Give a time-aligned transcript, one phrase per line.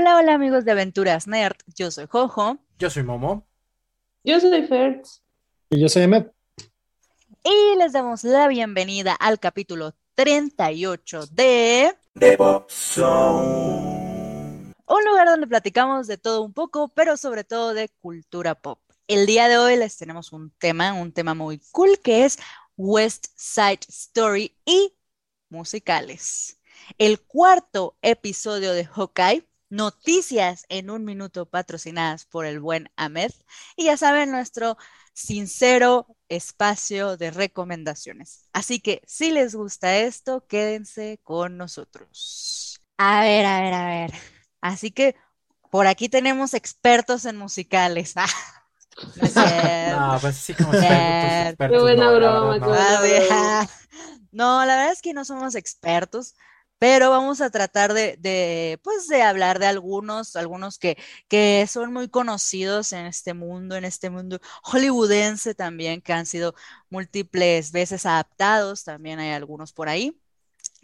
[0.00, 2.58] Hola, hola amigos de Aventuras Nerd, yo soy Jojo.
[2.78, 3.48] Yo soy Momo.
[4.22, 5.24] Yo soy Fertz.
[5.70, 6.32] Y yo soy Emet.
[7.42, 11.96] Y les damos la bienvenida al capítulo 38 de...
[12.14, 14.72] The Pop Zone.
[14.86, 18.78] Un lugar donde platicamos de todo un poco, pero sobre todo de cultura pop.
[19.08, 22.38] El día de hoy les tenemos un tema, un tema muy cool que es
[22.76, 24.94] West Side Story y
[25.48, 26.60] musicales.
[26.98, 33.32] El cuarto episodio de Hawkeye, noticias en un minuto patrocinadas por el buen Ahmed.
[33.76, 34.76] Y ya saben, nuestro
[35.12, 38.48] sincero espacio de recomendaciones.
[38.52, 42.80] Así que si les gusta esto, quédense con nosotros.
[42.96, 44.12] A ver, a ver, a ver.
[44.60, 45.16] Así que
[45.70, 48.14] por aquí tenemos expertos en musicales.
[48.98, 50.00] No, cierto.
[50.00, 53.26] No, pues sí, como expertos, expertos, Qué buena no, la broma, verdad, qué no.
[53.30, 53.68] Ah.
[54.32, 56.34] No, la verdad es que no somos expertos,
[56.78, 60.96] pero vamos a tratar de, pues, de hablar de algunos, algunos que,
[61.28, 66.54] que son muy conocidos en este mundo, en este mundo hollywoodense también, que han sido
[66.90, 70.18] múltiples veces adaptados, también hay algunos por ahí.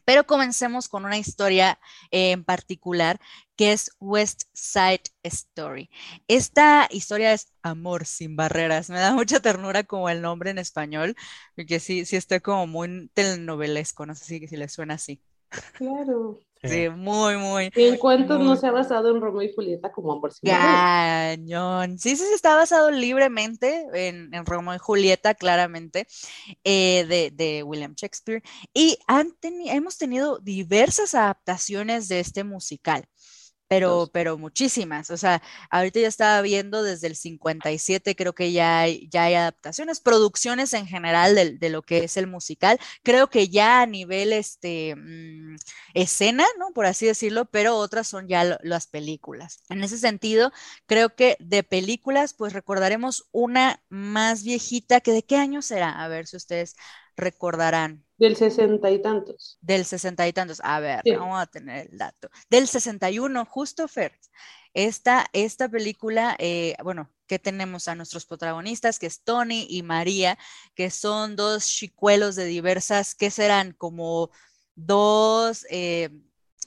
[0.04, 1.78] Pero comencemos con una historia
[2.10, 3.20] en particular
[3.56, 5.90] que es West Side Story.
[6.28, 8.90] Esta historia es Amor sin barreras.
[8.90, 11.16] Me da mucha ternura como el nombre en español,
[11.56, 15.22] porque sí, sí está como muy telenovelesco, no sé si, si le suena así.
[15.74, 16.38] Claro.
[16.66, 16.88] Sí.
[16.88, 20.12] Muy, muy ¿Y en cuántos no Muy- se ha basado en Romeo y Julieta como
[20.14, 21.98] amor sin cañón.
[21.98, 26.06] Sí, sí, sí, está basado libremente en, en Romeo y Julieta, claramente,
[26.64, 28.42] eh, de, de William Shakespeare.
[28.72, 33.04] Y han teni- hemos tenido diversas adaptaciones de este musical.
[33.74, 35.10] Pero, pero muchísimas.
[35.10, 39.34] O sea, ahorita ya estaba viendo desde el 57, creo que ya hay, ya hay
[39.34, 42.78] adaptaciones, producciones en general de, lo que es el musical.
[43.02, 45.56] Creo que ya a nivel este, mm,
[45.94, 46.70] escena, ¿no?
[46.72, 49.58] Por así decirlo, pero otras son ya las películas.
[49.68, 50.52] En ese sentido,
[50.86, 56.08] creo que de películas, pues recordaremos una más viejita, que de qué año será, a
[56.08, 56.76] ver si ustedes
[57.16, 58.04] recordarán.
[58.16, 59.58] Del sesenta y tantos.
[59.60, 60.60] Del sesenta y tantos.
[60.62, 61.12] A ver, Sí.
[61.16, 62.30] vamos a tener el dato.
[62.48, 64.12] Del 61, justo Fer.
[64.72, 70.36] Esta, esta película, eh, bueno, que tenemos a nuestros protagonistas, que es Tony y María,
[70.74, 73.72] que son dos chicuelos de diversas, ¿qué serán?
[73.72, 74.30] Como
[74.74, 76.10] dos eh,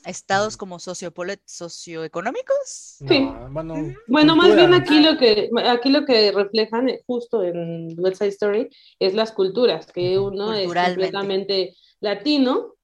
[0.07, 2.55] estados como socioeconómicos.
[2.65, 3.19] Sí.
[3.19, 3.75] No, bueno,
[4.07, 8.29] Bueno, más bien aquí lo que aquí lo que reflejan eh, justo en West Side
[8.29, 8.69] Story
[8.99, 12.75] es las culturas, que uno es completamente latino,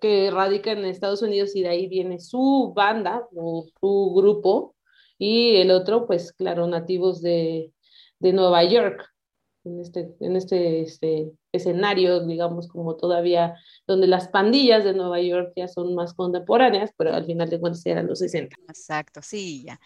[0.00, 4.74] que radica en Estados Unidos y de ahí viene su banda o su grupo,
[5.18, 7.72] y el otro, pues claro, nativos de,
[8.18, 9.11] de Nueva York,
[9.64, 13.54] en este, en este, este escenario, digamos, como todavía,
[13.86, 17.84] donde las pandillas de Nueva York ya son más contemporáneas, pero al final de cuentas
[17.86, 18.56] eran los 60.
[18.68, 19.80] Exacto, sí, ya.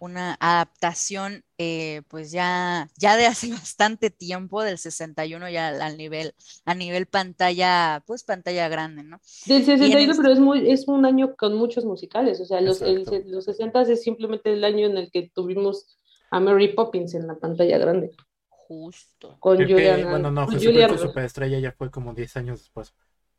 [0.00, 6.34] Una adaptación, eh, pues ya, ya de hace bastante tiempo, del 61 ya al, nivel,
[6.64, 9.20] a nivel pantalla, pues pantalla grande, ¿no?
[9.46, 12.80] Del 61, este- pero es muy, es un año con muchos musicales, o sea, los,
[12.80, 15.98] el- los 60 es simplemente el año en el que tuvimos
[16.30, 18.10] a Mary Poppins en la pantalla grande,
[18.68, 19.38] Justo.
[19.40, 21.02] con Creo que, Julian, bueno, no, con Julia Roberts.
[21.02, 22.94] Superestrella ya fue como 10 años después.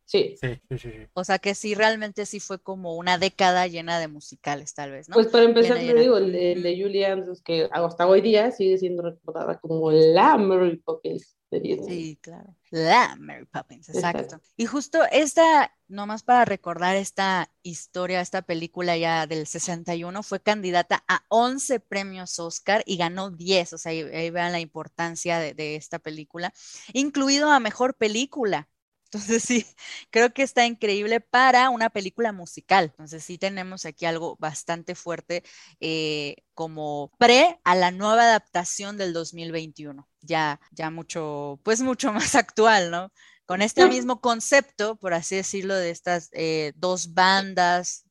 [0.06, 0.92] Sí, Sí, sí, sí.
[0.92, 1.08] sí.
[1.14, 5.08] O sea que sí, realmente sí fue como una década llena de musicales, tal vez,
[5.10, 5.14] ¿no?
[5.14, 6.02] pues para empezar Llena, te llena.
[6.02, 9.92] digo, el de, el de Julie Andrews, que hasta hoy día sigue siendo recordada como
[9.92, 12.04] la Mary Poppins de Disney.
[12.04, 12.56] Sí, claro.
[12.72, 14.22] La Mary Poppins, exacto.
[14.24, 14.48] Exacto.
[14.56, 21.04] Y justo esta, nomás para recordar esta historia, esta película ya del 61, fue candidata
[21.08, 23.74] a 11 premios Oscar y ganó 10.
[23.74, 26.54] O sea, ahí, ahí vean la importancia de, de esta película,
[26.94, 28.68] incluido a mejor película.
[29.12, 29.66] Entonces sí,
[30.12, 32.86] creo que está increíble para una película musical.
[32.86, 35.44] Entonces sí tenemos aquí algo bastante fuerte
[35.80, 40.08] eh, como pre a la nueva adaptación del 2021.
[40.22, 43.12] Ya, ya mucho, pues mucho más actual, ¿no?
[43.48, 48.06] Con este mismo concepto, por así decirlo, de estas eh, dos bandas,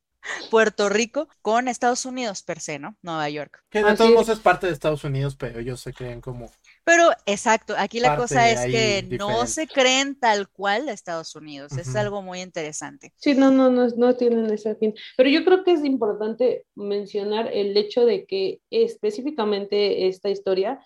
[0.50, 2.96] Puerto Rico con Estados Unidos per se, ¿no?
[3.02, 3.62] Nueva York.
[3.70, 6.50] Que de todos modos es parte de Estados Unidos, pero ellos se creen como.
[6.88, 11.36] Pero exacto, aquí la Parte cosa es que no se creen tal cual de Estados
[11.36, 11.72] Unidos.
[11.76, 13.12] Es algo muy interesante.
[13.16, 14.94] Sí, no, no, no, no tienen ese fin.
[15.14, 20.80] Pero yo creo que es importante mencionar el hecho de que específicamente esta historia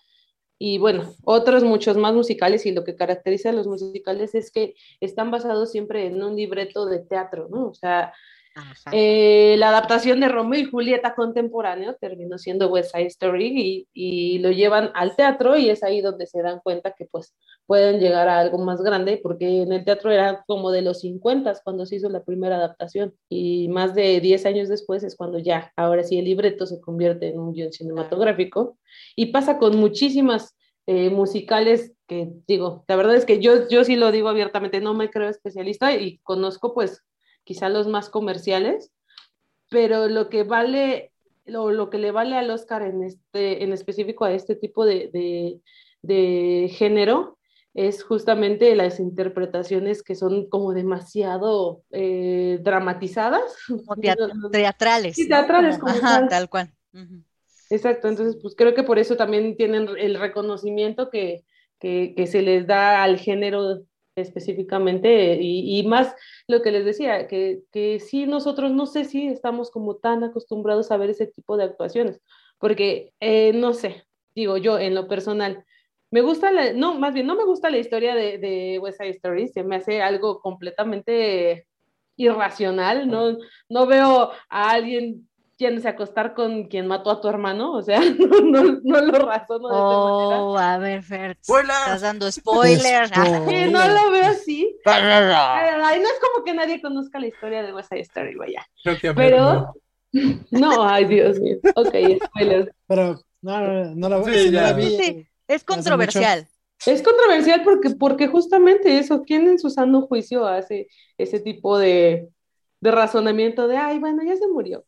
[0.59, 4.75] y bueno, otros muchos más musicales y lo que caracteriza a los musicales es que
[4.99, 7.69] están basados siempre en un libreto de teatro, ¿no?
[7.69, 8.13] O sea.
[8.93, 14.39] Eh, la adaptación de Romeo y Julieta contemporáneo terminó siendo West Side Story y, y
[14.41, 17.35] lo llevan al teatro y es ahí donde se dan cuenta que pues
[17.67, 21.61] pueden llegar a algo más grande porque en el teatro era como de los 50
[21.65, 25.73] cuando se hizo la primera adaptación y más de 10 años después es cuando ya,
[25.77, 28.77] ahora sí el libreto se convierte en un guion cinematográfico
[29.17, 30.57] y pasa con muchísimas
[30.87, 34.95] eh, musicales que digo, la verdad es que yo, yo sí lo digo abiertamente, no
[34.95, 37.03] me creo especialista y conozco pues
[37.45, 38.93] quizá los más comerciales,
[39.71, 41.13] pero lo que vale,
[41.45, 45.11] lo, lo que le vale al Oscar en, este, en específico a este tipo de,
[45.13, 45.61] de,
[46.03, 47.39] de género
[47.75, 53.57] es justamente las interpretaciones que son como demasiado eh, dramatizadas.
[53.67, 54.17] Como teat-
[54.53, 55.17] teatrales.
[55.17, 55.37] Sí, ¿no?
[55.37, 56.29] teatrales, Como- como ajá, tal.
[56.29, 56.71] tal cual.
[56.93, 57.23] Ujú.
[57.71, 61.45] Exacto, entonces pues creo que por eso también tienen el reconocimiento que,
[61.81, 63.81] que, que se les da al género
[64.17, 66.15] específicamente y, y más
[66.47, 70.91] lo que les decía, que, que sí nosotros no sé si estamos como tan acostumbrados
[70.91, 72.21] a ver ese tipo de actuaciones,
[72.59, 74.05] porque eh, no sé,
[74.35, 75.65] digo yo en lo personal,
[76.11, 79.11] me gusta la, no, más bien no me gusta la historia de, de West Side
[79.11, 81.67] Story, se me hace algo completamente
[82.17, 83.39] irracional, no,
[83.69, 85.29] no veo a alguien
[85.59, 89.19] yéndose a acostar con quien mató a tu hermano, o sea, no, no, no lo
[89.19, 90.43] razono de esta manera.
[90.43, 93.09] Oh, a ver, Fer, estás dando spoilers.
[93.09, 93.67] Spoiler.
[93.67, 94.77] Sí, no lo veo así.
[94.85, 98.67] Ay, no es como que nadie conozca la historia de West Side Story, vaya.
[99.15, 99.75] Pero,
[100.51, 101.59] no, ay, Dios mío.
[101.75, 101.95] Ok,
[102.27, 102.75] spoiler.
[102.87, 104.97] Pero no, no, no la, Sí, la vi.
[104.97, 106.47] Sí, es controversial.
[106.85, 112.29] Es controversial porque, porque justamente eso, ¿quién en su sano juicio hace ese tipo de,
[112.81, 114.85] de razonamiento de, ay, bueno, ya se murió?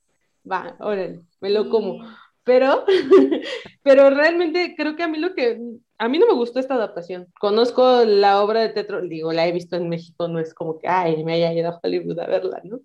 [0.50, 2.05] Va, órale, me lo como.
[2.44, 2.85] Pero,
[3.82, 5.58] pero realmente creo que a mí lo que,
[5.99, 7.26] a mí no me gustó esta adaptación.
[7.41, 10.87] Conozco la obra de teatro, digo, la he visto en México, no es como que,
[10.87, 12.81] ay, me haya ido a Hollywood a verla, ¿no?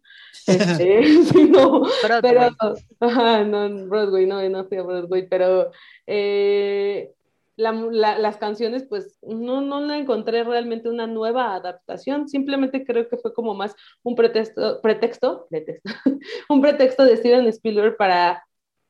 [0.48, 1.02] Este,
[1.50, 2.22] no, Broadway.
[2.22, 2.56] pero,
[3.02, 5.72] ajá, no, Broadway, no, no fui a Broadway, pero
[6.08, 7.12] eh,
[7.60, 13.08] la- la- las canciones, pues no, no la encontré realmente una nueva adaptación, simplemente creo
[13.10, 15.84] que fue como más un pretexto, pretexto, pretexto,
[16.50, 18.44] un pretexto de Steven Spielberg para,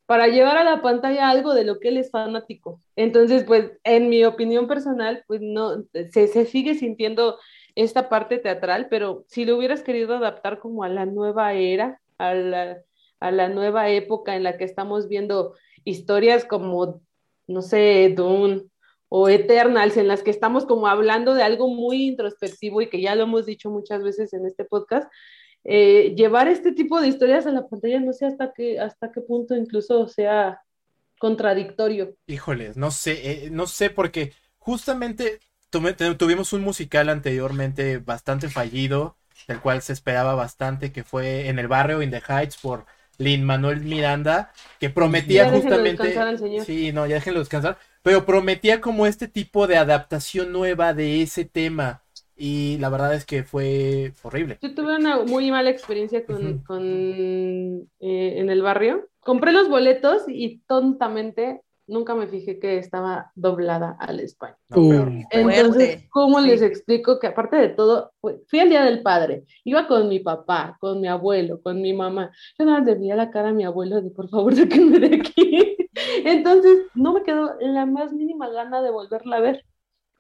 [0.06, 2.80] para llevar a la pantalla algo de lo que él es fanático.
[2.96, 7.38] Entonces, pues en mi opinión personal, pues no, se, se sigue sintiendo
[7.76, 12.34] esta parte teatral, pero si lo hubieras querido adaptar como a la nueva era, a
[12.34, 12.78] la,
[13.20, 15.56] a la nueva época en la que estamos viendo
[15.86, 17.02] historias como,
[17.50, 18.64] no sé, Dune
[19.10, 23.16] o Eternals, en las que estamos como hablando de algo muy introspectivo y que ya
[23.16, 25.12] lo hemos dicho muchas veces en este podcast,
[25.64, 29.22] eh, llevar este tipo de historias a la pantalla, no sé hasta qué, hasta qué
[29.22, 30.62] punto incluso sea
[31.18, 32.16] contradictorio.
[32.28, 39.18] Híjoles, no sé, eh, no sé porque justamente tuvimos un musical anteriormente bastante fallido,
[39.48, 42.86] del cual se esperaba bastante, que fue En el barrio, In the Heights, por
[43.20, 46.04] Lin Manuel Miranda, que prometía Ya justamente...
[46.04, 46.66] descansar al señor.
[46.66, 51.46] Sí, no, ya déjenlo descansar, pero prometía como este tipo de adaptación nueva de ese
[51.46, 52.02] tema,
[52.36, 54.58] y la verdad es que fue horrible.
[54.62, 56.64] Yo tuve una muy mala experiencia con,
[58.00, 59.10] eh, en el barrio.
[59.20, 64.58] Compré los boletos y tontamente nunca me fijé que estaba doblada al español.
[64.70, 65.24] No, Uh.
[65.32, 66.08] Entonces.
[66.12, 66.48] ¿cómo Sí.
[66.48, 68.12] les explico que aparte de todo,
[68.48, 72.32] fui al Día del Padre, iba con mi papá, con mi abuelo, con mi mamá.
[72.58, 75.16] Yo nada más le veía la cara a mi abuelo de por favor, sáquenme de
[75.18, 75.78] aquí.
[76.26, 79.66] Entonces, no me quedó la más mínima gana de volverla a ver,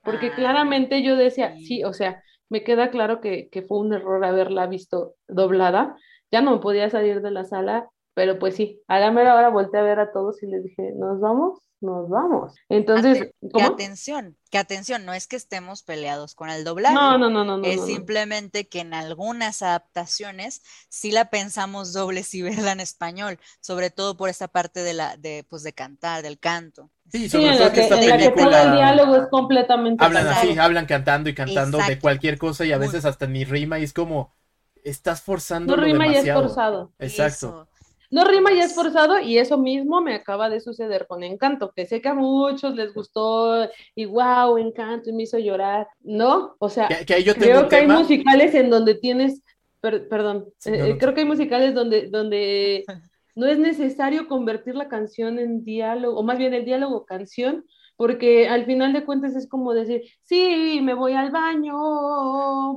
[0.03, 1.65] porque Ah, claramente yo decía, sí.
[1.65, 5.95] sí, o sea, me queda claro que, que fue un error haberla visto doblada.
[6.31, 9.49] Ya no me podía salir de la sala, pero pues sí, a la mera hora
[9.49, 11.59] volteé a ver a todos y les dije, ¿nos vamos?
[11.81, 12.53] Nos vamos.
[12.67, 13.67] Entonces, Ate- que ¿cómo?
[13.67, 16.95] atención, que atención, no es que estemos peleados con el doblaje.
[16.95, 17.63] No, no, no, no, no.
[17.63, 17.87] es no, no.
[17.87, 24.17] simplemente que en algunas adaptaciones sí la pensamos doble si verla en español, sobre todo
[24.17, 26.91] por esa parte de la, de, pues de cantar, del canto.
[27.09, 28.71] Sí, Sí, sobre en todo la que que, esta en la que todo el película
[28.75, 33.05] diálogo es completamente hablan así, hablan cantando y cantando de cualquier cosa y a veces
[33.05, 34.35] hasta ni rima y es como
[34.83, 36.41] estás forzando No rima y es demasiado.
[36.41, 36.93] forzado.
[36.99, 37.47] Exacto.
[37.47, 37.68] Eso.
[38.11, 41.85] No rima y es forzado y eso mismo me acaba de suceder con Encanto, que
[41.85, 45.87] sé que a muchos les gustó y wow, Encanto y me hizo llorar.
[46.01, 49.43] No, o sea, Que, yo tengo creo que hay musicales en donde tienes,
[49.79, 50.97] per- perdón, Sí, eh, no, eh, no.
[50.97, 52.83] creo que hay musicales donde, donde
[53.35, 57.65] no es necesario convertir la canción en diálogo, o más bien el diálogo canción,
[57.99, 61.73] porque al final de cuentas es como decir, sí, me voy al baño,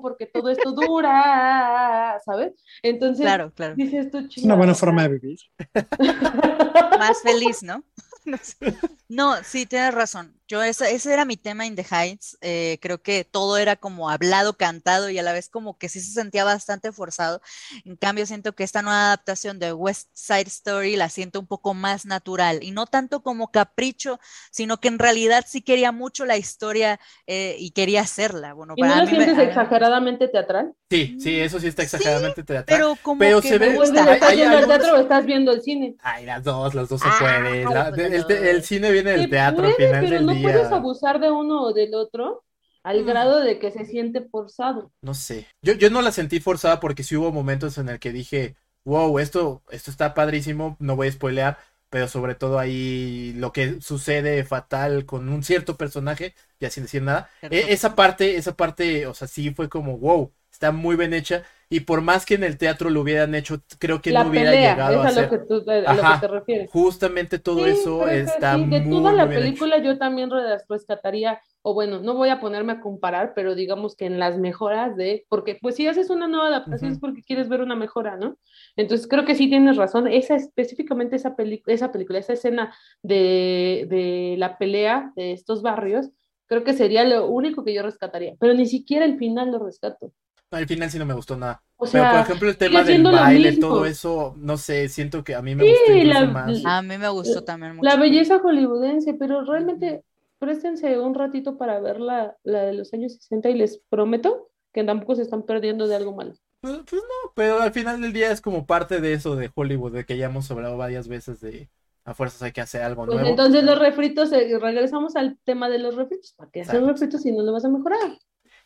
[0.03, 2.55] porque todo esto dura, ¿sabes?
[2.83, 3.77] Entonces, Claro, claro.
[3.77, 5.39] dices tú, Es una buena "Chinga, forma de vivir.
[6.99, 7.85] Más feliz, ¿no?
[9.09, 10.35] No, sí, tienes razón.
[10.53, 12.37] Yo ese, ese era mi tema in The Heights.
[12.43, 15.99] eh, creo que todo era como hablado, cantado y a la vez como que sí
[16.01, 17.41] se sentía bastante forzado.
[17.87, 21.73] En cambio, siento que esta nueva adaptación de West Side Story la siento un poco
[21.73, 26.37] más natural y no tanto como capricho, sino que en realidad sí quería mucho la
[26.37, 28.53] historia eh, y quería hacerla.
[28.53, 30.75] Bueno, ¿Y no para lo me- sientes a- exageradamente teatral?
[30.91, 32.79] Sí, sí, eso sí está Sí, exageradamente teatral.
[32.79, 33.71] Pero como Pero que se ve-.
[33.71, 35.95] Hay- ¿Estás hay viendo el teatro o estás viendo el cine?
[36.03, 37.65] Ay, las dos, las dos se Ah, pueden.
[37.71, 38.29] La- pues el, no.
[38.29, 41.73] el cine viene del teatro al puede, final del no puedes abusar de uno o
[41.73, 42.45] del otro
[42.83, 43.07] al Mm.
[43.07, 44.93] grado de que se siente forzado.
[45.03, 45.47] No sé.
[45.63, 49.19] Yo, yo no la sentí forzada porque sí hubo momentos en el que dije, wow,
[49.19, 51.59] esto, esto está padrísimo, no voy a spoilear,
[51.91, 57.03] pero sobre todo ahí lo que sucede fatal con un cierto personaje, ya sin decir
[57.03, 57.29] nada.
[57.43, 61.43] E- esa parte, esa parte, o sea, sí fue como, wow, está muy bien hecha.
[61.73, 64.55] Y por más que en el teatro lo hubieran hecho, creo que la no hubiera
[64.55, 65.29] pelea, llegado es a a lo ser.
[65.29, 66.71] que, tú, a lo que te refieres.
[66.73, 69.65] Justamente todo Sí, eso está sí, de muy, toda la muy bien hecho.
[69.65, 73.95] película yo también re- rescataría, o bueno, no voy a ponerme a comparar, pero digamos
[73.95, 76.93] que en las mejoras de, porque pues si haces una nueva adaptación Ujú.
[76.93, 78.39] es porque quieres ver una mejora, ¿no?
[78.77, 81.35] Entonces creo que sí tienes razón, esa específicamente esa
[81.67, 86.11] esa película, esa escena de, de la pelea de estos barrios,
[86.47, 90.13] creo que sería lo único que yo rescataría, pero ni siquiera el final lo rescato.
[90.53, 91.63] Al final sí no me gustó nada.
[91.77, 95.35] O Pero por sea, ejemplo el tema del baile, todo eso, no sé, siento que
[95.35, 96.65] a mí me Sí, gustó incluso la- más.
[96.65, 97.89] A mí me gustó también mucho.
[97.89, 100.05] La belleza hollywoodense, pero realmente
[100.39, 104.85] préstense un ratito para ver la, la de los años 60 y les prometo que
[104.85, 106.33] tampoco se están perdiendo de algo malo.
[106.61, 109.93] Pues, pues no, pero al final del día es como parte de eso de Hollywood,
[109.93, 111.71] de que ya hemos hablado varias veces de
[112.05, 113.31] a fuerzas hay que hacer algo Pues nuevo.
[113.31, 116.33] entonces los refritos, eh, regresamos al tema de los refritos.
[116.37, 118.19] ¿Para qué hacer refritos si no lo vas a mejorar?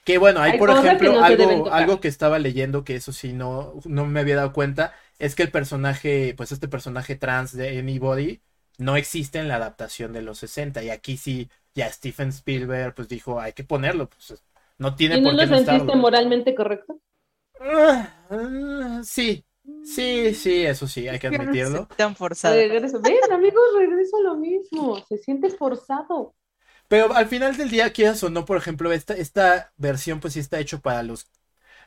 [0.06, 3.34] Que bueno, hay Hay por ejemplo no algo, algo que estaba leyendo que eso sí
[3.34, 7.78] no, no me había dado cuenta, es que el personaje, pues este personaje trans de
[7.78, 8.40] Anybody
[8.78, 13.08] no existe en la adaptación de los 60 y aquí sí, ya Steven Spielberg pues
[13.08, 14.42] dijo hay que ponerlo, pues
[14.78, 15.96] no tiene ¿Y no por lo qué no sentiste estarlo.
[15.96, 17.00] moralmente correcto?
[17.60, 19.44] Ah, sí,
[19.82, 21.88] sí, sí, eso sí, hay que admitirlo.
[21.96, 22.54] tan forzada.
[22.54, 23.00] Regreso.
[23.00, 25.04] Ven, amigos, regreso a lo mismo.
[25.08, 26.34] Se siente forzado.
[26.88, 30.40] Pero al final del día, quieras o no, por ejemplo, esta, esta versión pues sí
[30.40, 31.26] está hecho para los,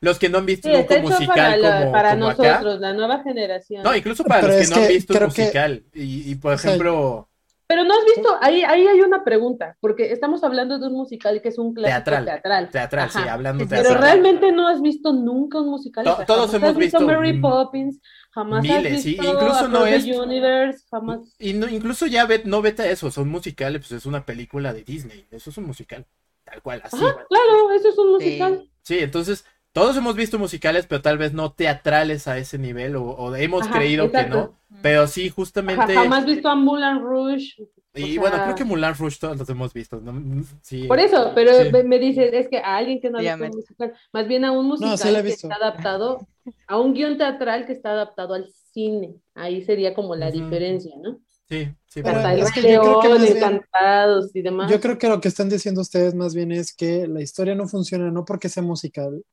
[0.01, 2.44] los que no han visto Sí, un para, musical la- como, para como acá.
[2.44, 3.84] nosotros, la nueva generación.
[3.84, 5.84] No, incluso para Pero los que no han visto un que- musical.
[5.94, 7.29] Y, y, por ejemplo,
[7.68, 11.39] Pero no has visto, ahí, ahí hay una pregunta, porque estamos hablando de un musical
[11.41, 12.25] que es un clásico Teatral.
[12.25, 12.70] teatral.
[12.70, 14.01] teatral, sí, hablando Pero teatral.
[14.03, 16.03] realmente no has visto nunca un musical.
[16.03, 18.00] To- todos jamás hemos has visto, visto, Mary mm, Poppins,
[18.31, 21.38] jamás miles, has sí, visto incluso no es- Universe, jamás.
[21.39, 24.74] Y no, incluso ya ve- no vete a eso, son musicales, pues es una película
[24.74, 26.05] de Disney, eso es un musical,
[26.43, 26.98] tal cual, así.
[26.98, 28.69] Ajá, claro, eso es un musical.
[28.83, 33.03] Sí, entonces todos hemos visto musicales, pero tal vez no teatrales a ese nivel, o,
[33.05, 34.31] o hemos Ajá, creído exacto.
[34.33, 34.38] que
[34.71, 37.55] no, pero sí, Ajá, justamente, jamás visto a Moulin Rouge.
[37.95, 40.43] y o bueno, sea- creo que Mulan Rouge todos los hemos visto, ¿no?
[40.61, 41.69] Sí, Por eso, pero Sí.
[41.83, 44.51] me, dices, es que a alguien que no ha visto un musical, más bien a
[44.51, 46.27] un musical sí la he que está adaptado,
[46.67, 49.15] a un guion teatral que está adaptado al cine.
[49.33, 50.39] Ahí sería como la Ujú.
[50.43, 51.19] diferencia, ¿no?
[51.49, 54.71] sí, sí, Pero el es que yo creo que bien- Encantados y demás.
[54.71, 57.67] Yo creo que lo que están diciendo ustedes más bien es que la historia no
[57.67, 59.23] funciona no porque sea musical,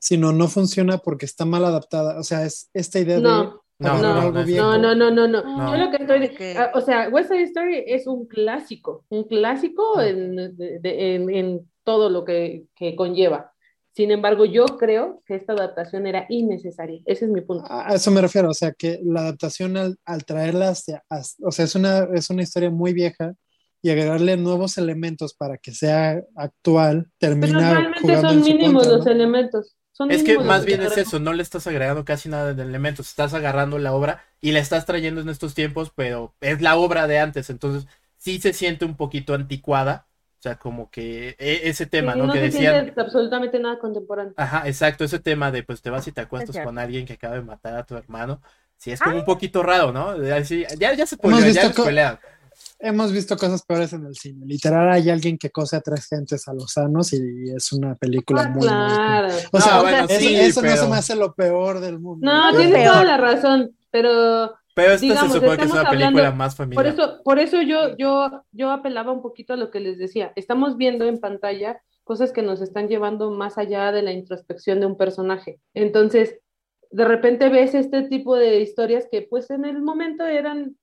[0.00, 2.18] sino no funciona porque está mal adaptada.
[2.18, 4.78] O sea, es esta idea de No, No, agarrar no, no.
[4.78, 5.42] No, no, no, no, no.
[5.56, 5.72] No.
[5.76, 9.98] Yo lo que estoy, ah, o sea, West Side Story es un clásico, un clásico
[9.98, 10.08] Ah.
[10.08, 13.52] en, de- de- en, en todo lo que, que conlleva.
[13.92, 17.00] Sin embargo, yo creo que esta adaptación era innecesaria.
[17.06, 17.64] Ese es mi punto.
[17.68, 21.50] A eso me refiero, o sea, que la adaptación al, al traerla hacia, as- o
[21.50, 23.34] sea, es una, es una historia muy vieja
[23.82, 28.96] y agregarle nuevos elementos para que sea actual, Pero termina realmente jugando son mínimos contra,
[28.98, 29.12] los ¿no?
[29.12, 29.76] elementos.
[30.00, 33.08] Son Es que más bien es eso, no le estás agregando casi nada de elementos,
[33.08, 37.06] estás agarrando la obra y la estás trayendo en estos tiempos, pero es la obra
[37.06, 40.08] de antes, entonces sí se siente un poquito anticuada,
[40.40, 42.24] o sea, como que e- ese tema, Sí, ¿no?
[42.26, 44.34] no Que se decían, siente absolutamente nada contemporáneo.
[44.36, 47.34] ajá, exacto, ese tema de pues te vas y te acuestas con alguien que acaba
[47.36, 48.40] de matar a tu hermano,
[48.76, 50.10] sí es como un poquito raro, ¿no?
[50.34, 51.74] Así, ya, ya se spoileó, ya.
[52.82, 54.46] Hemos visto cosas peores en el cine.
[54.46, 58.42] Literal, hay alguien que cose a tres gentes a los sanos y es una película
[58.42, 59.28] Ah, muy, muy- claro.
[59.52, 61.98] O No, sea, bueno, eso, sí, eso no pero- se me hace lo peor del
[62.00, 62.24] mundo.
[62.26, 62.72] No, peor.
[62.84, 66.36] toda la razón, pero Pero esta digamos, se supone que es estamos una película hablando-
[66.36, 66.86] más por familiar.
[66.86, 70.32] eso, por eso yo, yo, yo apelaba un poquito a lo que les decía.
[70.36, 74.86] Estamos viendo en pantalla cosas que nos están llevando más allá de la introspección de
[74.86, 75.60] un personaje.
[75.74, 76.38] Entonces,
[76.90, 80.76] de repente ves este tipo de historias que pues en el momento eran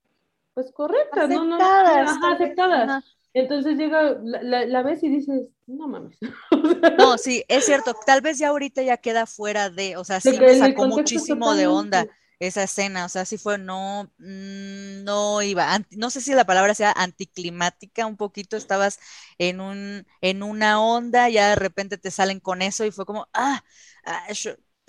[0.57, 1.45] pues correctas, ¿no?
[1.45, 2.91] no Aceptadas, ajá, aceptadas.
[2.91, 3.03] ajá.
[3.33, 6.17] Entonces llega, la, la- la ves y dices, no mames.
[6.97, 7.93] No, sí, es cierto.
[7.93, 11.67] Tal vez ya ahorita ya queda fuera de, o sea, sí me sacó muchísimo de
[11.67, 12.07] onda
[12.39, 16.75] esa escena, o sea, sí fue, no, mm, no iba, no sé si la palabra
[16.75, 18.99] sea anticlimática, un poquito estabas
[19.39, 23.27] en un, en una onda, ya de repente te salen con eso y fue como,
[23.33, 23.63] ah,
[24.05, 24.27] ah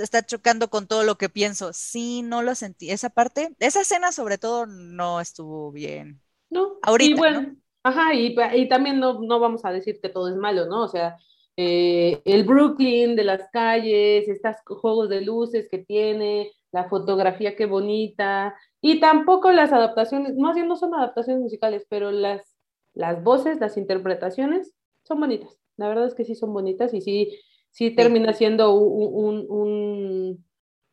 [0.02, 1.72] está chocando con todo lo que pienso.
[1.72, 2.90] Sí, no lo sentí.
[2.90, 6.22] Esa parte, esa escena sobre todo no estuvo bien.
[6.50, 7.04] No, ahorita.
[7.04, 10.66] Y bueno, ajá, y, y también no, no vamos a decir que todo es malo,
[10.66, 10.84] ¿no?
[10.84, 11.16] O sea,
[11.56, 17.66] eh, el Brooklyn de las calles, estos juegos de luces que tiene, la fotografía qué
[17.66, 22.56] bonita, y tampoco las adaptaciones, más bien no son adaptaciones musicales, pero las,
[22.94, 25.58] las voces, las interpretaciones son bonitas.
[25.76, 27.38] La verdad es que sí son bonitas y sí,
[27.70, 30.44] sí termina siendo un, un,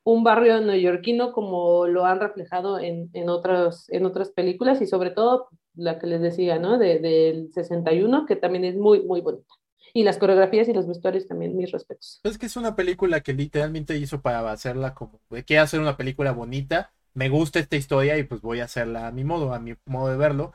[0.04, 5.12] un, barrio neoyorquino como lo han reflejado en, en, otros, en otras películas y sobre
[5.12, 6.78] todo la que les decía, ¿no?
[6.78, 9.54] De, del 61, que también es muy, muy bonita
[9.96, 12.20] y las coreografías y los vestuarios también, mis respetos.
[12.24, 16.34] Es que es una película que literalmente hizo para hacerla como, quiero hacer una película
[16.34, 19.74] bonita, me gusta esta historia y pues voy a hacerla a mi modo, a mi
[19.86, 20.54] modo de verlo.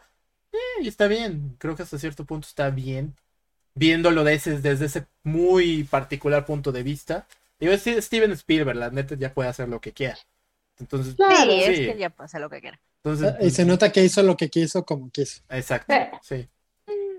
[0.53, 3.17] Eh, y está bien, creo que hasta cierto punto está bien,
[3.75, 7.27] viéndolo desde, desde ese muy particular punto de vista.
[7.59, 10.19] Digo, es Steven Spielberg, la neta ya puede hacer lo que quiera.
[10.79, 12.81] Entonces, claro, sí, es que ya puede hacer lo que quiera.
[13.03, 15.43] Entonces, y se nota que hizo lo que quiso como quiso.
[15.51, 16.49] Exacto, sí.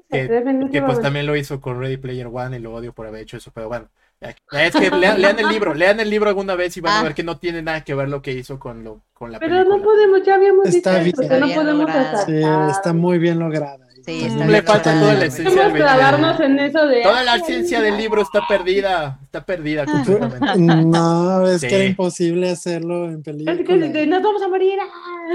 [0.10, 3.38] Que, pues también lo hizo con Ready Player One y lo odio por haber hecho
[3.38, 3.90] eso, pero bueno.
[4.20, 7.04] Es que lean, el libro, lean el libro alguna vez y van a ah.
[7.04, 9.64] ver que no tiene nada que ver lo que hizo con lo con la Pero
[9.64, 11.90] no podemos, ya habíamos está dicho bien, no podemos
[12.28, 12.40] Sí,
[12.70, 13.88] está muy bien lograda.
[14.06, 17.98] Sí, está le falta toda la esencia del en eso de Toda la ciencia del
[17.98, 19.92] libro está perdida, está perdida ah.
[19.92, 20.76] completamente.
[20.86, 23.54] No, es que era imposible hacerlo en película.
[23.54, 24.80] Es que nos vamos a morir.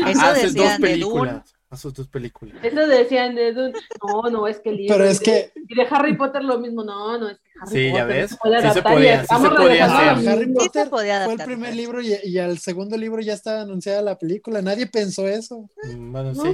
[0.07, 2.57] Eso Haces dos películas a sus dos películas.
[2.63, 4.97] Eso decían de no, no, es que el libro.
[4.97, 5.51] Pero es que.
[5.69, 7.95] Y de Harry Potter lo mismo, no, no, es que Harry sí, Potter.
[7.95, 8.31] ya ves.
[8.31, 8.37] sí
[8.73, 10.29] se podía, sí se podía hacer.
[10.29, 14.17] Harry Potter fue el primer libro y, y, al segundo libro ya estaba anunciada la
[14.17, 14.63] película.
[14.63, 15.69] Nadie pensó eso.
[15.83, 16.41] Mm, bueno, sí.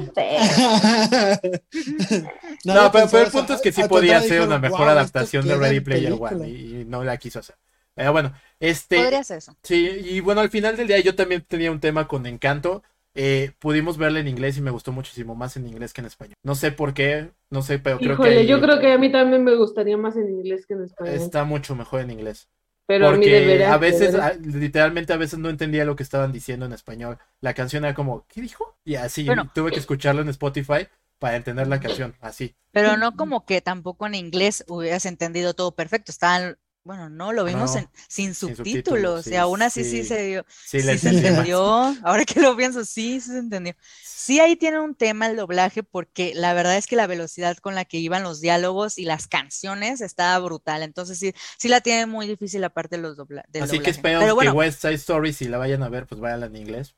[2.64, 5.57] No, no pero, pero, el punto es que sí podía ser una mejor adaptación de
[5.57, 7.57] Ready Player One y, y, no la quiso hacer.
[7.95, 8.99] Pero bueno, este.
[8.99, 9.57] Podría ser eso.
[9.62, 12.83] Sí, y bueno, al final del día yo también tenía un tema con Encanto
[13.14, 16.35] eh, pudimos verla en inglés y me gustó muchísimo más en inglés que en español.
[16.42, 18.47] No sé por qué, no sé, pero creo que.
[18.47, 21.14] yo creo que a mí también me gustaría más en inglés que en español.
[21.14, 22.49] Está mucho mejor en inglés.
[22.87, 27.16] Pero Porque a, veces, literalmente a veces no entendía lo que estaban diciendo en español.
[27.40, 28.77] La canción era como, ¿qué dijo?
[28.85, 32.57] Y así, tuve que escucharlo en Spotify para entender la canción, así.
[32.72, 36.11] Pero no como que tampoco en inglés hubieras entendido todo perfecto.
[36.11, 40.92] Estaban bueno, no, lo vimos sin subtítulos, y aún así sí, se dio, sí, se
[41.09, 41.62] entendió,
[42.03, 43.75] ahora que lo pienso, sí, se entendió.
[44.03, 47.75] Sí, ahí tiene un tema el doblaje, porque la verdad es que la velocidad con
[47.75, 52.07] la que iban los diálogos y las canciones estaba brutal, entonces sí, sí la tiene
[52.07, 55.47] muy difícil la parte de los dobla Así que espero que West Side Story, si
[55.47, 56.97] la vayan a ver, pues vayan en inglés,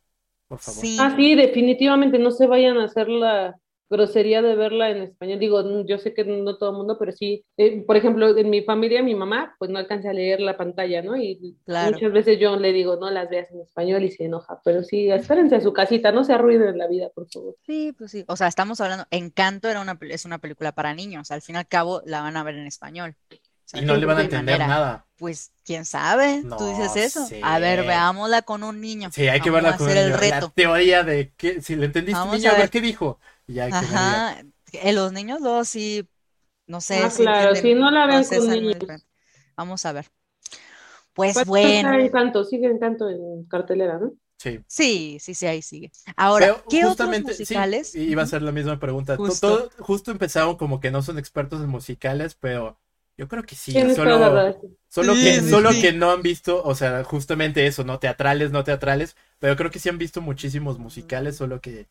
[0.49, 0.85] por favor.
[0.99, 3.59] Ah, sí, definitivamente, no se vayan a hacer la
[3.91, 5.39] grosería de verla en español.
[5.39, 8.63] Digo, yo sé que no todo el mundo, pero sí, eh, por ejemplo, en mi
[8.63, 11.17] familia, mi mamá, pues no alcanza a leer la pantalla, ¿no?
[11.17, 14.83] Y muchas veces yo le digo, no las veas en español y se enoja, pero
[14.83, 17.57] sí, espérense a su casita, no se arruinen la vida, por favor.
[17.67, 21.31] Sí, pues sí, o sea, estamos hablando, Encanto era una, es una película para niños,
[21.31, 23.15] al fin y al cabo la van a ver en español.
[23.73, 25.07] y no le van a entender nada.
[25.17, 27.29] Pues quién sabe, tú dices eso.
[27.43, 29.11] A ver, veámosla con un niño.
[29.13, 30.17] Sí, hay que verla con un niño.
[30.21, 33.21] La teoría de que si le entendiste, niño, a ver qué dijo.
[33.71, 36.09] Ajá, en los niños dos sí,
[36.67, 37.03] no sé.
[37.03, 38.77] Ah, claro, si no la ven con niños.
[39.57, 40.11] Vamos a ver.
[41.13, 41.93] Pues, bueno.
[41.95, 44.13] Encanto, sigue Encanto en cartelera, ¿no?
[44.37, 44.61] Sí.
[44.67, 45.93] Sí, sí, sí, ahí sigue.
[46.17, 47.93] Ahora, ¿qué otros musicales?
[47.93, 49.17] Sí, iba a ser la misma pregunta.
[49.17, 49.71] Justo.
[49.79, 52.79] justo empezaron como que no son expertos en musicales, pero
[53.17, 53.73] yo creo que sí.
[53.95, 57.99] Solo, solo, que, solo que no han visto, o sea, justamente eso, ¿no?
[58.01, 61.87] Teatrales, no teatrales, pero creo que sí han visto muchísimos musicales, solo que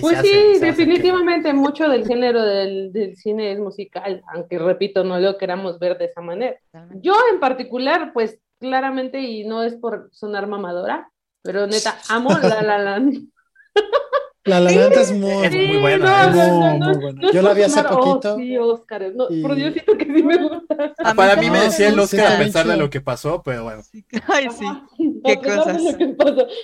[0.00, 5.38] pues sí, definitivamente mucho del género del, del, cine es musical, aunque repito, no lo
[5.38, 6.58] queramos ver de esa manera.
[6.94, 11.10] Yo en particular, pues claramente, y no es por sonar mamadora,
[11.42, 13.28] pero neta, amo La La Land.
[14.50, 16.26] La La Land es muy, es muy buena.
[16.26, 17.32] No, no, muy buena.
[17.32, 18.34] Yo la vi hace poquito.
[18.34, 19.12] Oh, sí, Oscar.
[19.12, 20.94] Diosito que sí me gusta.
[21.14, 23.82] Para mí me decía el Oscar a pesar de lo que pasó, pero bueno.
[24.26, 24.66] Ay, sí.
[25.24, 25.80] Qué cosas.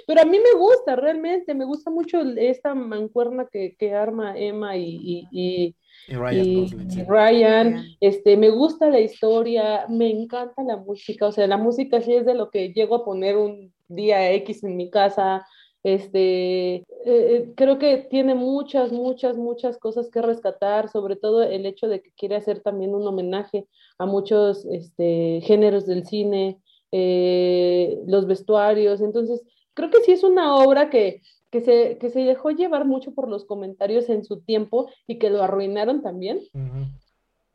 [0.06, 1.54] Pero a mí me gusta, realmente.
[1.54, 5.76] Me gusta mucho esta mancuerna que, que arma Emma y, y, y
[6.08, 11.48] y Ryan, y Ryan, este, me gusta la historia, me encanta la música, o sea,
[11.48, 14.88] la música sí es de lo que llego a poner un día X en mi
[14.88, 15.44] casa,
[15.86, 21.86] este, eh, creo que tiene muchas, muchas, muchas cosas que rescatar, sobre todo el hecho
[21.86, 28.26] de que quiere hacer también un homenaje a muchos este, géneros del cine, eh, los
[28.26, 29.00] vestuarios.
[29.00, 29.44] Entonces,
[29.74, 31.22] creo que sí es una obra que,
[31.52, 35.30] que, se, que se dejó llevar mucho por los comentarios en su tiempo y que
[35.30, 36.40] lo arruinaron también.
[36.52, 36.86] Ujú.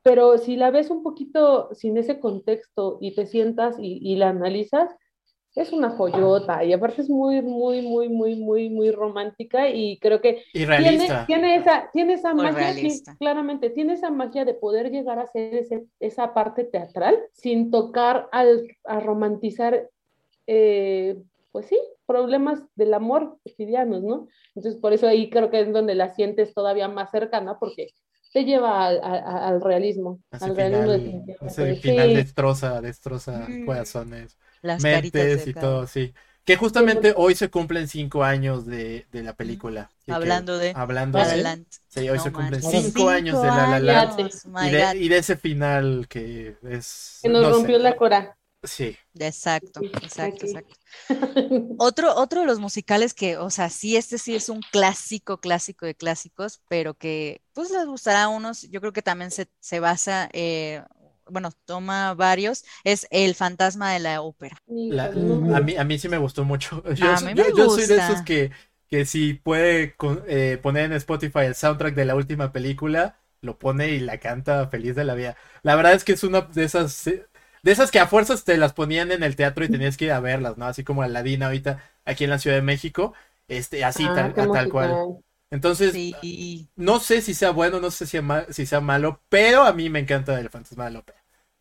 [0.03, 4.29] Pero si la ves un poquito sin ese contexto y te sientas y, y la
[4.29, 4.95] analizas,
[5.55, 10.21] es una joyota y aparte es muy, muy, muy, muy, muy, muy romántica y creo
[10.21, 11.27] que Y tiene, realista.
[11.27, 15.23] tiene esa, tiene esa Muy magia, sí, claramente, tiene esa magia de poder llegar a
[15.23, 19.89] hacer ese- esa parte teatral sin tocar al, a romantizar,
[20.47, 21.17] eh,
[21.51, 24.27] pues sí, problemas del amor cotidianos, ¿no?
[24.55, 27.89] Entonces, por eso ahí creo que es donde la sientes todavía más cercana, porque
[28.33, 31.35] te lleva al, a- al realismo, Ese al realismo final, definitivamente.
[31.41, 32.13] ese final Sí.
[32.13, 33.59] destroza, destroza Mm.
[33.59, 36.13] corazones, Las caritas mentes y cada- todo, sí.
[36.43, 39.91] Que justamente hoy se cumplen cinco años de, de la película.
[40.05, 43.47] Que, Hablando de hablando La de, La sí, hoy No se cumplen cinco años de
[43.47, 44.19] La La Land.
[44.19, 44.93] años, my Y de, God.
[44.95, 47.19] y de ese final que es.
[47.21, 48.37] Que nos no sé, rompió la cora.
[48.63, 48.97] Sí.
[49.19, 50.75] Exacto, exacto, exacto.
[51.77, 55.85] Otro, otro de los musicales que, o sea, sí, este sí es un clásico, clásico
[55.85, 59.79] de clásicos, pero que pues les gustará a unos, yo creo que también se, se
[59.79, 60.83] basa, eh,
[61.31, 64.57] bueno, toma varios, es El fantasma de la ópera.
[64.87, 66.83] La- a, mí, a mí sí me gustó mucho.
[66.95, 68.51] Yo, A soy- mí yo- me yo soy de esos que,
[68.89, 73.57] que si puede con- eh, poner en Spotify el soundtrack de la última película, lo
[73.57, 75.35] pone y la canta feliz de la vida.
[75.63, 77.25] La verdad es que es una de esas, eh,
[77.63, 80.11] de esas que a fuerzas te las ponían en el teatro y tenías que ir
[80.11, 80.65] a verlas, ¿no?
[80.65, 83.13] Así como Aladina ahorita aquí en la Ciudad de México,
[83.47, 85.01] este, así Ah, tal, a tal cual.
[85.51, 86.15] Entonces, Sí,
[86.75, 90.39] no sé si sea bueno, no sé si, sea malo, pero a mí me encanta
[90.39, 90.91] el fantasma de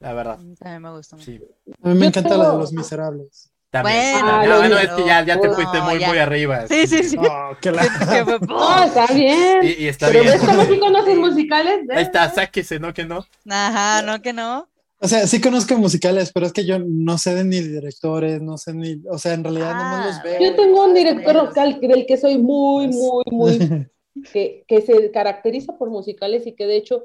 [0.00, 0.38] la ópera, la verdad.
[0.58, 1.30] también me gusta mucho.
[1.30, 1.40] Sí.
[1.82, 3.50] A mí me Yo encanta la de los miserables.
[3.70, 4.12] También.
[4.14, 4.28] Bueno.
[4.28, 6.08] Ah, Ah, bueno, es que ya, ya te no, fuiste muy, ya.
[6.08, 6.66] muy arriba.
[6.66, 7.16] Sí, sí, sí.
[7.18, 9.60] Oh, que la- fue- No, está bien.
[9.62, 10.32] Y, y está Pero bien.
[10.34, 11.80] ves cómo sí conoces musicales.
[11.90, 12.92] Ahí está, sáquese, ¿no?
[12.92, 13.24] Que no.
[13.48, 14.66] Ajá, no que no.
[15.02, 18.58] O sea, sí conozco musicales, pero es que yo no sé de ni directores, no
[18.58, 20.40] sé ni, o sea, en realidad no Ah, los veo.
[20.40, 23.58] Yo tengo un director local del que soy muy, muy, muy,
[24.32, 27.04] que, que se caracteriza por musicales y que de hecho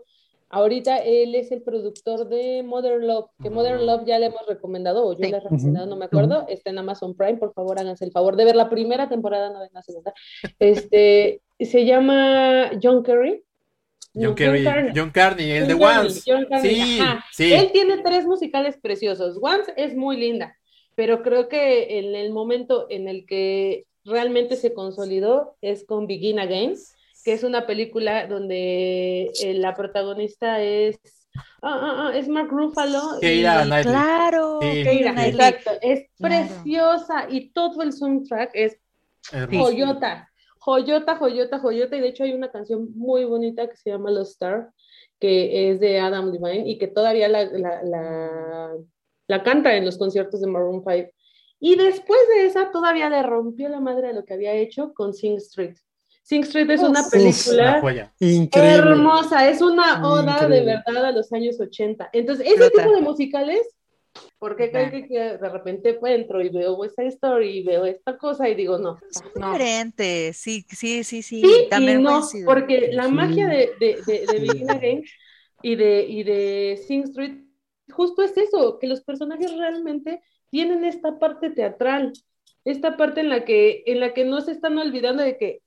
[0.55, 5.05] ahorita él es el productor de Modern Love, que Modern Love ya le hemos recomendado,
[5.05, 5.31] o yo Sí.
[5.31, 8.35] le he recomendado, no me acuerdo, está en Amazon Prime, por favor háganse el favor
[8.35, 10.13] de ver la primera temporada, no ven la segunda.
[10.59, 13.43] Este, se llama John Kerry.
[14.13, 14.91] No, John Kerry, Carney.
[14.95, 16.21] John Carney, el de John Once.
[16.25, 17.25] John Carney, Sí, ajá.
[17.33, 17.53] sí.
[17.53, 19.37] Él tiene tres musicales preciosos.
[19.41, 20.55] Once es muy linda,
[20.95, 26.39] pero creo que en el momento en el que realmente se consolidó es con Begin
[26.39, 26.75] Again,
[27.25, 30.99] que es una película donde eh, la protagonista es,
[31.35, 33.01] ah, ah, ah, es Mark Ruffalo.
[33.17, 33.93] y- Keira Knightley.
[33.93, 34.83] Claro, Sí.
[34.83, 36.35] Keira exacto, es Claro.
[36.47, 38.77] preciosa y todo el soundtrack es
[39.33, 39.63] Hermoso.
[39.71, 41.95] joyota, joyota, joyota, joyota.
[41.97, 44.69] Y de hecho hay una canción muy bonita que se llama Los Star,
[45.19, 48.71] que es de Adam Levine y que todavía la, la, la,
[49.27, 51.09] la canta en los conciertos de Maroon 5.
[51.59, 55.13] Y después de esa todavía le rompió la madre de lo que había hecho con
[55.15, 55.75] Sing Street.
[56.27, 58.09] Sing Street es una película.
[58.19, 58.73] Increíble.
[58.73, 60.81] hermosa, es una oda de Increíble.
[60.87, 62.09] verdad a los años 80.
[62.13, 63.59] Entonces, ese tipo de musicales,
[64.39, 64.91] ¿por qué creen Ajá.
[65.01, 68.79] que, que de repente entro y veo Side Story y veo esta cosa y digo,
[68.79, 69.51] no, Son no.
[69.51, 72.45] diferentes, sí, sí, sí, sí, Sí también y no, coincido.
[72.47, 73.11] porque la Sí.
[73.11, 75.03] magia de, de, de, de Begin Again
[75.61, 77.43] y de, y de Sing Street
[77.91, 82.13] justo es eso, que los personajes realmente tienen esta parte teatral,
[82.63, 85.61] esta parte en la que, en la que no se están olvidando de que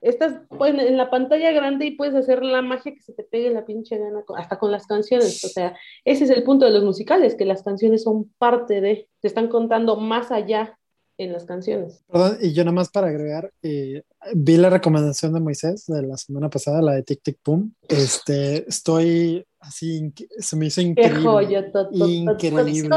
[0.00, 3.50] estás pues, en la pantalla grande y puedes hacer la magia que se te pegue
[3.50, 5.42] la pinche gana, hasta con las canciones.
[5.44, 9.08] O sea, ese es el punto de los musicales, que las canciones son parte de,
[9.20, 10.78] te están contando más allá
[11.18, 12.04] en las canciones.
[12.06, 14.02] Perdón, y yo nada más para agregar, eh,
[14.34, 17.74] vi la recomendación de Moisés de la semana pasada, la de Tic Tic Boom.
[17.88, 21.22] Este, estoy así, se me hizo Qué increíble.
[21.22, 22.88] joya, to- to- Increíble.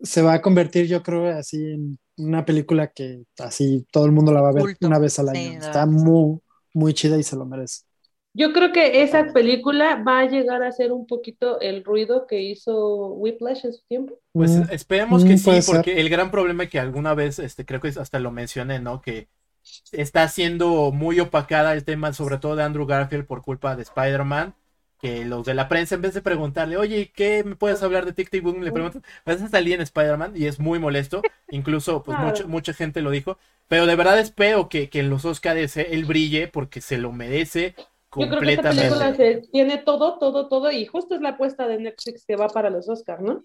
[0.00, 4.32] Se va a convertir, yo creo, así en una película que así todo el mundo
[4.32, 4.78] la va a ver Culto.
[4.80, 5.52] una vez al Sí, año.
[5.58, 5.86] Está verdad.
[5.86, 6.40] muy,
[6.74, 7.82] muy chida y se lo merece.
[8.32, 12.40] Yo creo que esa película va a llegar a ser un poquito el ruido que
[12.42, 14.18] hizo Whiplash en su tiempo.
[14.32, 15.86] Pues Mm, esperemos mm, que sí, puede ser.
[15.86, 19.00] porque el gran problema que alguna vez, este, creo que hasta lo mencioné, ¿no?
[19.02, 19.28] Que
[19.92, 24.54] está siendo muy opacada el tema, sobre todo de Andrew Garfield por culpa de Spider-Man,
[25.00, 28.12] que los de la prensa, en vez de preguntarle, oye, ¿qué me puedes hablar de
[28.12, 28.62] Tic Tic Boom?
[28.62, 30.32] Le preguntan, ¿vas a salir en Spider-Man?
[30.36, 32.18] Y es muy molesto, incluso, pues, Claro.
[32.18, 36.04] mucha, mucha gente lo dijo, pero de verdad espero que, que en los Oscars él
[36.04, 37.76] brille, porque se lo merece
[38.14, 38.68] Yo creo que esta completamente.
[38.68, 42.48] película se- tiene todo, todo, todo, y justo es la apuesta de Netflix que va
[42.48, 43.42] para los Oscars, ¿no?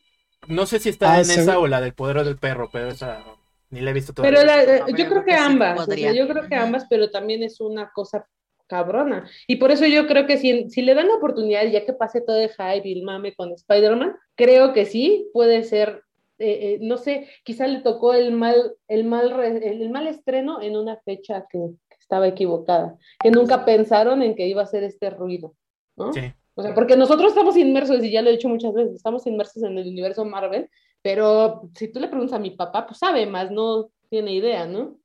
[0.47, 3.23] No sé si está Ah, en esa o la del poder del perro, pero esa
[3.69, 4.37] ni la he visto todavía.
[4.37, 6.47] Pero la- eh, No, pero yo yo creo que sí ambas, o sea, yo creo
[6.47, 8.27] que ambas, pero también es una cosa
[8.67, 9.29] cabrona.
[9.47, 12.21] Y por eso yo creo que si, si le dan la oportunidad, ya que pase
[12.21, 16.03] todo el hype y el mame con Spider-Man, creo que sí puede ser
[16.37, 20.75] eh, eh, no sé, quizá le tocó el mal, el mal, el mal estreno en
[20.75, 25.09] una fecha que, que estaba equivocada, que nunca pensaron en que iba a ser este
[25.09, 25.55] ruido,
[25.95, 26.11] ¿no?
[26.11, 26.33] Sí.
[26.55, 29.63] O sea, porque nosotros estamos inmersos, y ya lo he dicho muchas veces, estamos inmersos
[29.63, 30.69] en el universo Marvel,
[31.01, 34.97] pero si tú le preguntas a mi papá, pues sabe más, no tiene idea, ¿no?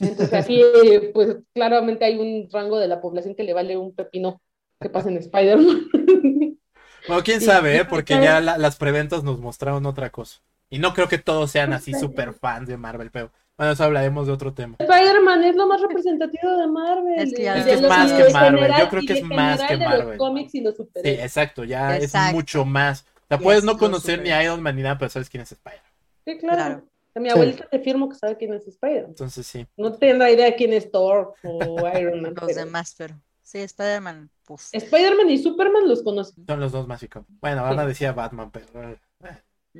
[0.00, 3.94] Entonces, así, eh, pues claramente hay un rango de la población que le vale un
[3.94, 4.40] pepino
[4.80, 5.88] que pasa en Spider-Man.
[7.06, 7.84] Bueno, quién sabe, ¿eh?
[7.86, 10.40] Porque ya la- las preventas nos mostraron otra cosa.
[10.68, 14.26] Y no creo que todos sean así súper fans de Marvel, pero bueno, eso hablaremos
[14.26, 14.76] de otro tema.
[14.78, 17.18] Spider-Man es lo más representativo de Marvel.
[17.20, 19.76] Es que ya Es que más que Marvel, general- yo creo que es más que
[19.78, 20.08] de Marvel.
[20.08, 22.28] los cómics y los Sí, exacto, ya Exacto.
[22.28, 23.06] es mucho más.
[23.24, 25.42] O sea, puedes es no conocer ni a Iron Man ni nada, pero sabes quién
[25.44, 25.80] es Spider.
[26.26, 26.56] Sí, claro.
[26.56, 26.82] Claro.
[27.20, 27.32] Mi Sí.
[27.32, 29.10] abuelita te firmo que sabe quién es Spider-Man.
[29.10, 29.66] Entonces sí.
[29.76, 32.34] No tendrá idea quién es Thor o Iron Man.
[32.34, 34.64] Los pero demás, pero sí, Spider-Man, puf.
[34.72, 36.46] Spider-Man y Superman los conocen.
[36.46, 37.34] Son los dos más icónicos.
[37.40, 38.90] Bueno, ahora decía Batman, pero.
[38.90, 38.98] eh,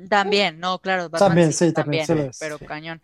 [0.09, 2.37] También, no, claro, Batman También, sí, sí, también, sí es.
[2.39, 2.65] pero Sí.
[2.65, 3.01] cañón.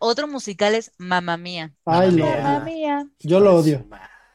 [0.00, 1.74] Otro musical es Mamma Mía.
[1.86, 3.08] Ay, Mamma Mía.
[3.20, 3.86] yo lo odio.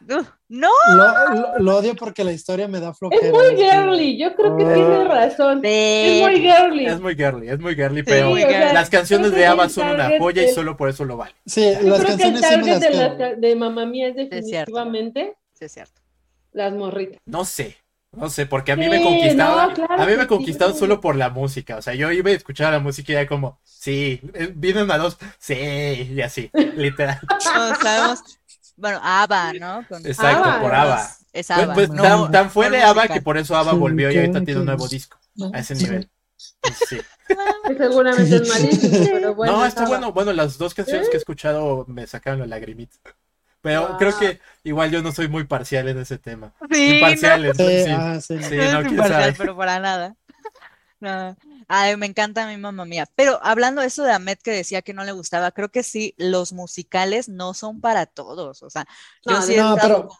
[0.08, 3.26] No, Lo, lo- lo odio porque la historia me da flojera.
[3.26, 4.74] Es muy girly, yo creo que Ah.
[4.74, 5.62] tiene razón.
[5.64, 6.86] Es muy girly.
[6.86, 9.64] Es muy girly, es muy girly, Sí, pero o sea, las canciones de que ABBA
[9.66, 11.34] el son una joya y solo por eso lo vale.
[11.46, 13.86] Sí, Yo las creo que el canciones sí me target las de, la, de Mamma
[13.86, 14.72] Mía es Es cierto.
[14.72, 16.02] definitivamente sí es cierto.
[16.52, 17.20] las morritas.
[17.26, 17.78] No sé,
[18.12, 20.74] no sé, porque a mí me Sí, conquistaron, no, claro a mí me que conquistaron
[20.76, 20.80] sí.
[20.82, 21.78] solo por la música.
[21.78, 24.98] O sea, yo iba a escuchar la música y era como, sí, eh, vienen a
[25.00, 27.20] dos, sí, y así, literal.
[27.82, 28.20] Sabemos,
[28.76, 29.86] bueno, ABBA, ¿no?
[29.88, 31.02] Con- Exacto, ABBA, por ABBA.
[31.34, 31.74] Es Pues, ABBA.
[31.74, 32.32] pues, no, tan, no.
[32.32, 34.88] tan fue de ABBA que por eso ABBA Sí, volvió y ahorita tiene un nuevo
[34.88, 35.18] disco
[35.54, 36.10] a ese nivel.
[36.62, 37.00] Pues, sí.
[37.78, 39.54] Seguramente es malísimo, pero bueno.
[39.54, 40.12] no, está bueno.
[40.12, 42.98] Bueno, las dos canciones que he escuchado me sacaron la lagrimita.
[43.62, 43.98] Pero Wow.
[43.98, 46.54] creo que igual yo no soy muy parcial en ese tema.
[46.70, 47.92] Sí, Imparcial, Sí, entonces, sí.
[47.92, 50.16] ah, sí, Sí, no, no, imparcial, pero para nada.
[51.04, 51.36] No.
[51.68, 53.06] Ay, me encanta mi mamá mía.
[53.16, 56.14] Pero hablando de eso de Ahmed que decía que no le gustaba, creo que sí,
[56.18, 58.64] los musicales no son para todos.
[58.64, 58.86] O sea,
[59.26, 60.18] yo No, sí no, estado pero- con-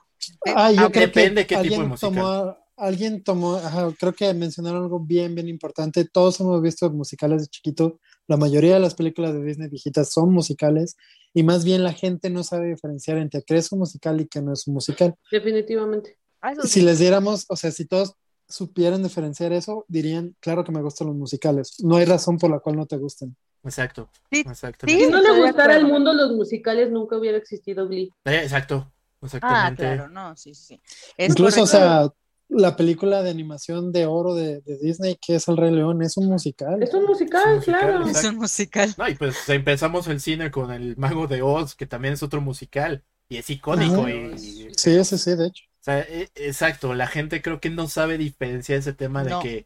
[0.56, 2.14] Ah, yo Ah, creo Depende que qué tipo de musical.
[2.14, 6.06] tomó, alguien tomó, ajá, creo que mencionaron algo bien, bien importante.
[6.06, 8.00] Todos hemos visto musicales de chiquito.
[8.28, 10.96] La mayoría de las películas de Disney viejitas son musicales
[11.34, 14.42] y más bien la gente no sabe diferenciar entre qué es un musical y qué
[14.42, 15.16] no es un musical.
[15.30, 16.18] Definitivamente.
[16.42, 18.16] Ah, Si les diéramos, o sea, si todos
[18.54, 21.74] supieran diferenciar eso, dirían, claro que me gustan los musicales.
[21.84, 23.36] No hay razón por la cual no te gusten.
[23.64, 24.10] Exacto.
[24.32, 24.44] Sí.
[24.86, 28.12] Si no le gustara al mundo los musicales, nunca hubiera existido Glee.
[28.26, 28.92] Eh, exacto.
[28.92, 29.82] Ah, Exactamente.
[29.84, 30.80] claro, no, sí, sí.
[31.18, 32.10] Es Incluso, o sea,
[32.50, 36.18] la película de animación de oro de, de Disney, que es El Rey León, es
[36.18, 36.84] un musical.
[36.84, 37.98] Es un musical, Es un musical, claro.
[38.02, 38.20] exacto.
[38.20, 38.96] Es un musical.
[38.98, 42.40] No, y pues empezamos el cine con el Mago de Oz, que también es otro
[42.42, 43.04] musical.
[43.30, 44.08] Y es icónico.
[44.08, 45.64] Y- Sí, sí, sí, de hecho.
[45.84, 49.40] O sea, e- exacto, la gente creo que no sabe diferenciar ese tema de No.
[49.40, 49.66] que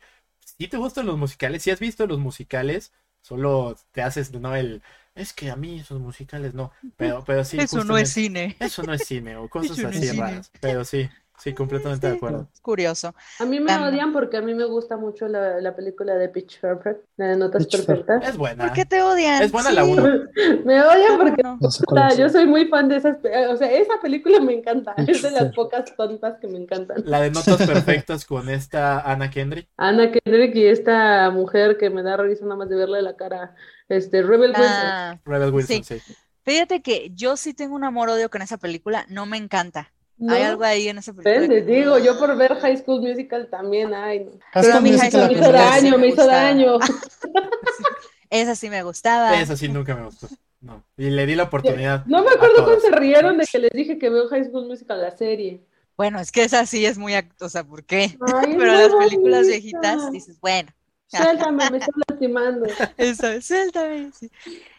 [0.59, 4.81] si te gustan los musicales, si has visto los musicales, solo te haces, no, el,
[5.15, 8.55] es que a mí esos musicales no, pero, pero sí, Eso no es cine.
[8.59, 12.49] eso no es cine o cosas no así raras, pero sí, sí, completamente de acuerdo.
[12.53, 13.13] Es curioso.
[13.39, 16.29] A mí me Tam- odian porque a mí me gusta mucho la, la película de
[16.29, 18.27] Pitch Perfect, la de Notas Pitch Perfectas.
[18.27, 19.41] Es buena, ¿Por qué te odian?
[19.41, 20.03] es buena la Sí, uno.
[20.65, 21.57] Me odian porque no.
[21.61, 23.17] No sé o sea, yo soy muy fan de esas,
[23.49, 27.03] o sea, esa película me encanta, Pitch es de las pocas tontas que me encantan.
[27.05, 29.69] La de Notas Perfectas con esta Ana Kendrick.
[29.77, 33.55] Ana Kendrick y esta mujer que me da risa nada más de verle la cara,
[33.89, 34.65] este, Rebel Wilson.
[34.67, 36.01] Ah, Rebel Wilson, sí.
[36.43, 39.91] fíjate que yo sí tengo un amor-odio con esa película, no me encanta.
[40.19, 41.39] No, Hay algo ahí en esa película.
[41.39, 44.31] depende, que- digo, yo por ver High School Musical también, ay, no.
[44.31, 46.25] High Pero a School mí High Musical, la me School hizo sí daño, me hizo
[46.27, 46.79] daño.
[48.29, 49.39] Esa sí me gustaba.
[49.39, 50.27] Esa sí nunca me gustó.
[50.59, 50.83] No.
[50.97, 52.05] Y le di la oportunidad.
[52.07, 52.83] No me acuerdo cuando todas.
[52.83, 55.61] se rieron de que les dije que veo High School Musical, la serie.
[55.95, 58.17] Bueno, es que esa sí es muy, act- o sea, ¿por qué?
[58.35, 60.69] Ay, Pero las películas viejitas dices, bueno,
[61.07, 62.65] Suéltame, me estoy lastimando.
[62.97, 64.11] eso, suéltame.
[64.11, 64.29] sí.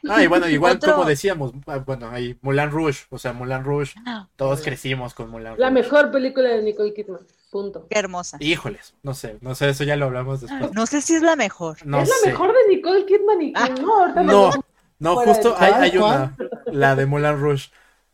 [0.08, 3.64] Ah, y bueno, igual Otro- como decíamos, ah, bueno, ahí Mulan Rouge, o sea, Mulan
[3.64, 3.94] Rouge,
[4.36, 5.82] todos crecimos con Mulan La Rouge.
[5.82, 7.20] mejor película de Nicole Kidman.
[7.50, 7.86] Punto.
[7.88, 8.36] Qué hermosa.
[8.40, 10.70] Híjoles, no sé, no sé, eso ya lo hablamos después.
[10.74, 11.78] No sé si es la mejor.
[11.86, 12.28] No es la sé.
[12.28, 14.50] mejor de Nicole Kidman y Ah, no, No,
[14.98, 16.36] no, justo hay, ¿Cuál, hay una,
[16.66, 17.70] la de Mulan Rouge.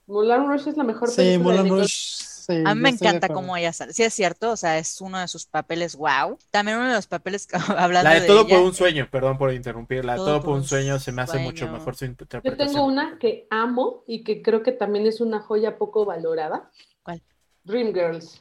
[0.06, 2.23] Moulin Rouge es la mejor Sí, película de Moulin Nicole Rouge.
[2.46, 3.92] Sí, A mí yo me encanta cómo ella sale.
[3.92, 6.38] Sí, es cierto, o sea, es uno de sus papeles, wow.
[6.50, 9.38] También uno de los papeles, hablando La de de Todo ella, por un sueño, perdón
[9.38, 12.04] por interrumpir, la de Todo Todo por un sueño se me hace mucho mejor su
[12.04, 12.66] Yo interpretación.
[12.68, 16.70] tengo una que amo y que creo que también es una joya poco valorada.
[17.02, 17.22] ¿Cuál?
[17.64, 18.40] Dreamgirls.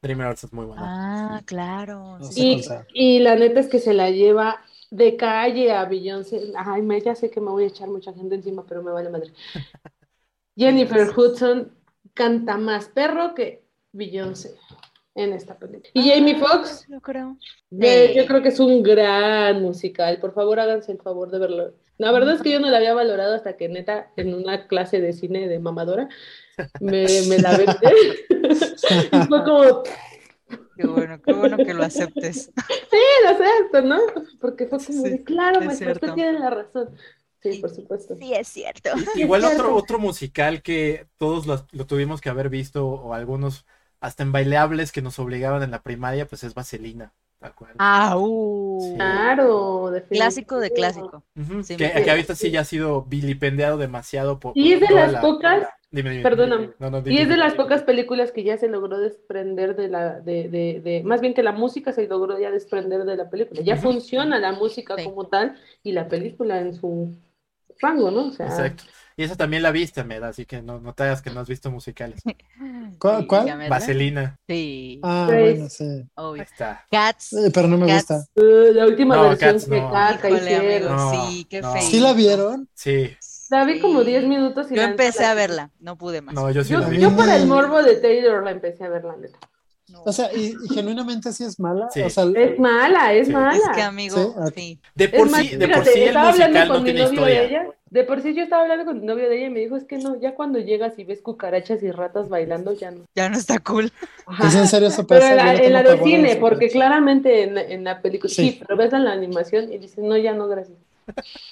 [0.00, 0.82] Dreamgirls es muy buena.
[0.84, 2.18] Ah, claro.
[2.18, 2.62] No sí.
[2.92, 4.60] y la neta es que se la lleva
[4.90, 6.52] de calle a Beyoncé.
[6.56, 9.10] Ay, me, ya sé que me voy a echar mucha gente encima, pero me vale
[9.10, 9.32] madre.
[10.56, 11.72] Jennifer Hudson
[12.14, 14.54] canta más perro que Beyoncé.
[15.14, 15.90] en esta película.
[15.92, 17.36] Y Jamie Foxx, Lo creo.
[17.80, 18.14] eh, Sí.
[18.18, 20.18] yo creo que es un gran musical.
[20.20, 21.74] Por favor, háganse el favor de verlo.
[21.98, 25.00] La verdad es que yo no la había valorado hasta que neta en una clase
[25.00, 26.08] de cine de mamadora
[26.80, 27.92] me, me la vendé.
[29.12, 29.82] y fue como,
[30.76, 32.50] Qué bueno, qué bueno que lo aceptes.
[32.90, 33.98] sí, lo acepto, ¿no?
[34.40, 36.88] Porque fue como Sí, de, claro, es maestro, usted tiene la razón.
[37.42, 38.14] Sí, por supuesto.
[38.16, 38.90] Sí, es cierto.
[39.16, 39.74] Igual es otro, cierto.
[39.76, 43.66] otro musical que todos los- lo tuvimos que haber visto, o algunos
[44.00, 47.12] hasta en bailables que nos obligaban en la primaria, pues es Vaselina.
[47.38, 47.72] tal cual.
[47.78, 48.80] Ah, uh.
[48.82, 48.94] Sí.
[48.96, 51.24] Claro, Clásico de clásico.
[51.64, 54.52] Sí, que, que ahorita sí ya ha sido vilipendiado demasiado por.
[54.56, 56.62] Y es de las la- pocas, Dime, dime, perdóname.
[56.62, 56.74] dime.
[56.78, 57.36] No, no, y es de dime.
[57.38, 61.34] las pocas películas que ya se logró desprender de la, de, de, de, más bien
[61.34, 63.60] que la música se logró ya desprender de la película.
[63.60, 65.04] Ya funciona la música Sí.
[65.04, 67.14] como tal y la película en su
[67.82, 68.28] rango, ¿no?
[68.28, 68.84] O sea, Exacto.
[69.14, 71.46] Y esa también la viste, Meda, así que no, no te hagas que no has
[71.48, 72.22] visto musicales.
[72.98, 73.68] ¿Cuál- cuál?
[73.68, 74.38] Vaselina.
[74.48, 75.84] Sí, Ah, Pues- bueno, sí.
[75.84, 76.42] Ahí obvio.
[76.42, 76.86] está.
[76.90, 77.32] Cats.
[77.34, 78.08] Eh, pero no me Cats.
[78.08, 78.24] gusta.
[78.36, 79.80] eh, la última No, versión Cats que
[80.30, 80.36] no.
[80.38, 80.66] Hicieron.
[80.66, 81.72] amigo, No, sí, qué no.
[81.74, 81.82] feo.
[81.82, 82.68] ¿Sí la vieron?
[82.74, 83.10] Sí.
[83.50, 86.34] La vi como 10 minutos y Yo empecé la- a verla, no pude más.
[86.34, 86.98] No, yo sí Yo, la vi.
[86.98, 89.38] yo por el morbo de Taylor la empecé a ver, la neta.
[89.92, 90.02] No.
[90.04, 91.88] O sea, y, y genuinamente sí es mala.
[91.90, 92.00] Sí.
[92.02, 93.32] O sea, Es mala, es Sí.
[93.32, 93.56] mala.
[93.56, 94.78] es que amigo, Sí.
[94.94, 96.84] De Es por sí, de por fíjate, sí el estaba hablando musical con no mi
[96.92, 97.60] tiene novio de historia.
[97.60, 97.66] ella.
[97.90, 99.84] De por sí yo estaba hablando con mi novio de ella y me dijo, es
[99.84, 103.02] que no, ya cuando llegas y ves cucarachas y ratas bailando, ya no.
[103.14, 103.92] Ya no está cool.
[104.24, 104.48] Ajá.
[104.48, 105.32] ¿es en serio eso Pero pasa?
[105.32, 108.00] en Yo la, no en la a cine, porque pero- claramente en, la- en la
[108.00, 108.50] película, sí.
[108.52, 108.58] Sí.
[108.66, 110.78] pero ves en la animación y dices, no, ya no, gracias.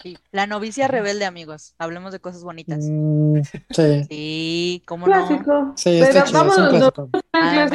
[0.03, 0.17] Sí.
[0.33, 1.75] La novicia rebelde, amigos.
[1.79, 2.79] Hablemos de cosas bonitas.
[2.89, 5.13] Mm, sí, Sí, cómo no.
[5.13, 5.73] Clásico.
[5.77, 6.69] sí, pero chido, un ¿no?
[6.71, 7.11] clásico.
[7.33, 7.69] Ah.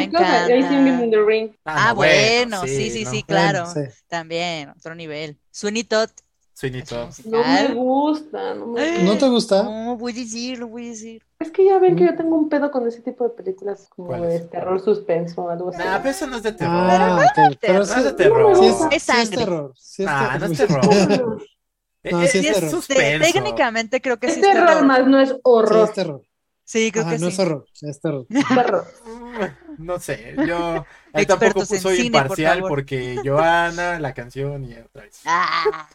[1.66, 3.12] Ah, no, bueno, sí, sí, ¿no?
[3.12, 3.66] sí, claro.
[3.74, 3.96] Bueno, sí.
[4.08, 5.38] También, otro nivel.
[5.52, 6.10] Sweeney Todd.
[6.54, 7.10] Sweeney Todd.
[7.26, 9.64] No me gusta, no me ¿No te gusta?
[9.64, 11.22] No, voy a decir, lo voy a decir.
[11.40, 14.08] Es que ya ven que yo tengo un pedo con ese tipo de películas como
[14.08, 15.80] ¿Cuál de terror suspenso, algo así.
[15.80, 16.74] Nah, pero eso no es de terror.
[16.90, 17.26] Ah.
[17.36, 17.86] Pero terror.
[17.86, 18.58] sí, no es de terror.
[18.58, 19.38] sí es, Es sí es sangre.
[19.38, 19.74] terror.
[19.78, 21.46] Sí es Ah, no es terror.
[22.06, 22.22] terror.
[22.22, 22.70] No, Eh, sí es eh, terror.
[22.72, 23.26] suspenso.
[23.26, 24.86] Técnicamente creo que Es sí es terror, terror.
[24.86, 25.84] más no es Sí, horror.
[25.84, 26.22] es terror.
[26.64, 27.34] Sí, creo Ajá, que no sí.
[27.34, 28.28] es horror, es terror.
[29.78, 32.70] No sé, yo ahí tampoco soy cine, por imparcial favor.
[32.70, 35.20] porque Joana, la canción y otra vez.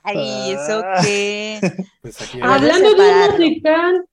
[0.03, 1.61] Ay, ¿eso qué?
[2.03, 2.41] Pues aquí.
[2.43, 4.05] Ah, Hablando de un musical,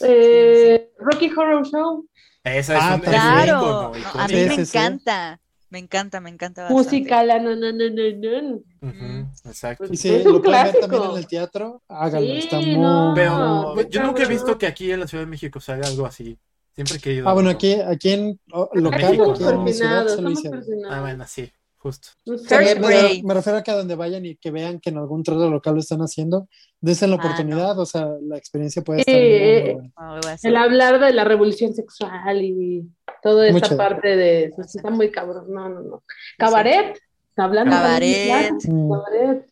[0.00, 2.06] eh, Rocky Horror Show,
[2.44, 4.24] Esa es Ah, un es un Claro, ícono, no, ícono.
[4.24, 4.78] a mí Sí, me sí, sí.
[4.78, 5.40] encanta.
[5.70, 6.90] Me encanta, me encanta bastante.
[6.90, 8.56] musical, ah, no, no, no, no, no.
[8.82, 9.84] Ujú, exacto.
[9.92, 10.80] Y si Es un lo pueden ver clásico.
[10.88, 12.32] también en el teatro, háganlo.
[12.32, 12.78] Sí, está muy.
[12.78, 13.12] no.
[13.14, 14.36] Pero No, pues, yo nunca he cabrón.
[14.38, 16.38] visto que aquí en la Ciudad de México se haga algo así.
[16.74, 17.28] Siempre he querido.
[17.28, 19.32] Ah, bueno, aquí, aquí en oh, local, México.
[19.32, 20.64] aquí en mi ciudad se lo hicieron.
[20.88, 22.08] Ah, bueno, sí, justo.
[22.24, 24.98] No me, me- me refiero a que a donde vayan y que vean que en
[24.98, 26.48] algún teatro local lo están haciendo,
[26.80, 29.92] desen la Ah, oportunidad, o sea, la experiencia puede Sí, estar muy, muy eh, buena.
[29.98, 30.50] No, hacer.
[30.50, 32.82] el hablar de la revolución sexual y
[33.22, 33.76] toda esta Mucho.
[33.76, 35.46] parte de pues, está muy cabrón.
[35.52, 36.02] No, no, no.
[36.38, 36.98] Cabaret,
[37.36, 38.58] hablando Cabaret.
[38.62, 39.46] también, Cabaret.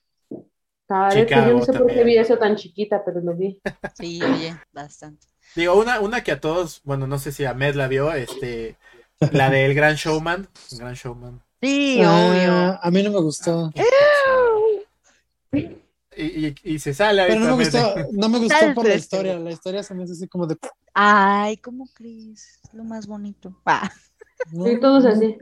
[0.87, 2.07] Cabaret, que yo Chicago no sé por qué también.
[2.07, 3.61] vi eso tan chiquita, pero lo vi.
[3.95, 5.27] Sí, oye, bastante.
[5.55, 8.77] Digo, una, una que a todos, bueno, no sé si Ahmed la vio, este,
[9.33, 10.49] la del Gran Showman.
[10.79, 11.43] Gran Showman.
[11.61, 12.53] Sí, obvio.
[12.53, 13.71] Ah, a mí no me gustó.
[16.21, 19.39] Y, y, y se sale Pero no me gustó, no me gustó por la historia.
[19.39, 20.57] La historia se me hace así como de.
[20.95, 22.61] Ay, ¿cómo crees?
[22.65, 23.55] Es lo más bonito.
[24.53, 25.37] No, Y todos no, así.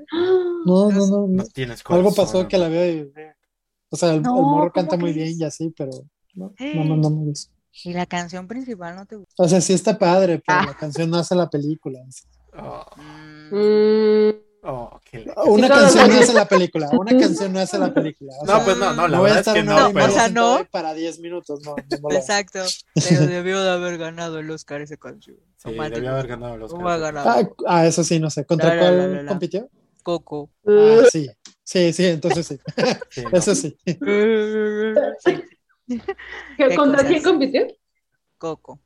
[0.66, 1.26] No, no, no.
[1.28, 3.12] No tienes Algo pasó que la veo y.
[3.90, 5.28] O sea, el, morro ¿cómo canta muy crees?
[5.28, 5.90] bien y así, pero
[6.34, 7.52] no, no, no, no me gusta.
[7.84, 9.34] Y la canción principal no te gusta.
[9.42, 10.64] O sea, sí está padre, pero Ah.
[10.66, 12.00] la canción no hace la película.
[12.58, 14.34] Oh, Mm, Mm,
[14.66, 16.88] oh, qué Una canción no hace la película.
[16.92, 18.32] Una canción no hace la película.
[18.40, 20.06] O sea, No, pues no, no, la no voy a verdad es que no, pero...
[20.06, 20.66] O sea, no.
[20.70, 21.60] para 10 minutos.
[21.64, 21.74] No.
[22.10, 22.60] Exacto.
[23.08, 25.36] Pero debió de haber ganado el Oscar esa canción.
[25.56, 27.14] Sí, debió haber ganado los ¿Cómo ha Oscar.
[27.14, 27.30] ganado?
[27.40, 27.50] Ah,
[27.80, 28.44] ah, eso sí, no sé.
[28.44, 29.28] ¿Contra La, la, cuál la, la, la.
[29.30, 29.68] compitió?
[30.02, 30.50] Coco.
[30.66, 31.28] Ah, sí.
[31.64, 32.60] Sí, sí, entonces sí.
[33.32, 33.76] Eso sí.
[33.84, 33.96] Sí,
[35.88, 36.00] ¿qué-
[36.56, 37.04] ¿Qué ¿Contra cosas?
[37.06, 37.66] quién compitió?
[38.38, 38.80] Coco.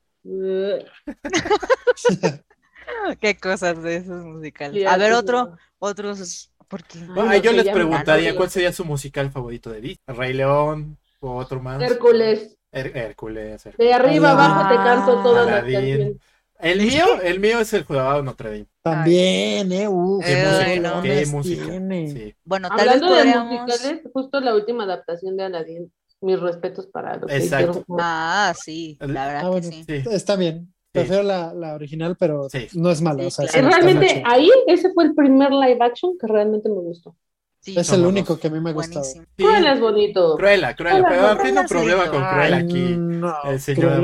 [3.11, 4.74] Eh, Qué cosas de esos musicales.
[4.81, 6.53] sí, A ver, otro, otros.
[6.68, 9.98] Porque Ah, Ay, yo les preguntaría cuál sería su musical favorito de Disney.
[10.07, 11.83] Rey León o otro más.
[11.83, 12.57] Hércules.
[12.72, 13.66] Her- Hércules.
[13.66, 13.76] Hércules.
[13.88, 14.53] De arriba Aladín.
[14.53, 15.74] abajo te canto todas las Aladín.
[15.74, 16.16] canciones.
[16.61, 18.66] El mío, el mío es el jugador Notre Dame.
[18.83, 19.79] También, ¿eh?
[19.81, 21.03] Qué música, no.
[21.03, 21.64] qué música.
[21.64, 22.11] tiene.
[22.12, 25.92] Sí, bueno, tal Hablando vez de musicales, justo la última adaptación de Aladdin.
[26.22, 27.70] Mis respetos para lo que Exacto.
[27.70, 27.85] hicieron.
[27.98, 29.85] Ah, sí, la verdad Ah, que bueno, sí.
[29.87, 30.03] sí.
[30.11, 30.72] está bien.
[30.92, 32.66] Prefiero la, la original, pero Sí.
[32.75, 33.21] no es mala.
[33.23, 33.69] Sí, o sea, claro.
[33.69, 37.17] está realmente ahí ese fue el primer live action que realmente me gustó.
[37.60, 39.04] Sí, Es el único que a mí me ha gustado.
[39.04, 39.21] Sí.
[39.37, 40.37] Cruella es bonito.
[40.37, 41.04] Cruella, Cruella.
[41.04, 42.94] Cruella, Pero tiene un problema con Cruella Ay, aquí.
[42.96, 44.02] no, el señor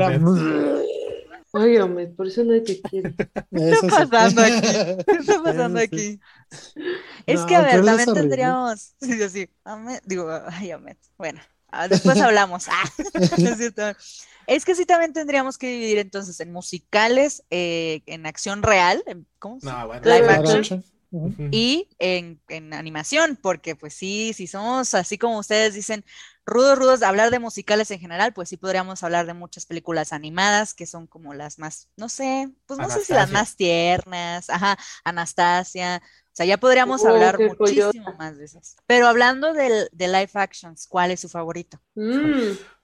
[1.51, 3.09] Cruella, hombre, por eso no te quiero.
[3.51, 3.87] Eso sí.
[4.11, 4.61] pasando aquí?
[5.07, 6.19] ¿Qué está pasando Eso aquí?
[7.25, 8.93] Es No, que, a ver, también tendríamos.
[9.01, 9.49] Sí, sí, sí.
[9.63, 10.97] Ahmed- digo, ay, Ahmed.
[11.17, 11.39] Bueno,
[11.71, 12.67] ah, después hablamos.
[12.69, 12.83] Ah,
[13.15, 13.81] es cierto.
[14.47, 19.27] Es que sí, también tendríamos que dividir entonces en musicales, eh, en acción real, en-
[19.39, 20.05] ¿cómo se No, bueno.
[20.07, 20.83] Live action.
[21.51, 26.03] y en, en animación, porque pues sí, si somos así como ustedes dicen,
[26.45, 30.13] rudos, rudos, de hablar de musicales en general, pues sí podríamos hablar de muchas películas
[30.13, 34.49] animadas que son como las más, no sé, pues no sé si las más tiernas,
[34.49, 38.17] ajá, Anastasia, o sea, ya podríamos Oh, hablar muchísimo joyota.
[38.17, 38.75] más de esas.
[38.85, 41.81] Pero hablando del, de live actions, ¿cuál es su favorito?
[41.95, 42.76] Mm.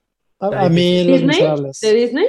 [0.51, 1.27] A, a mí Los ¿Disney?
[1.27, 1.79] Miserables.
[1.79, 2.25] ¿De Disney?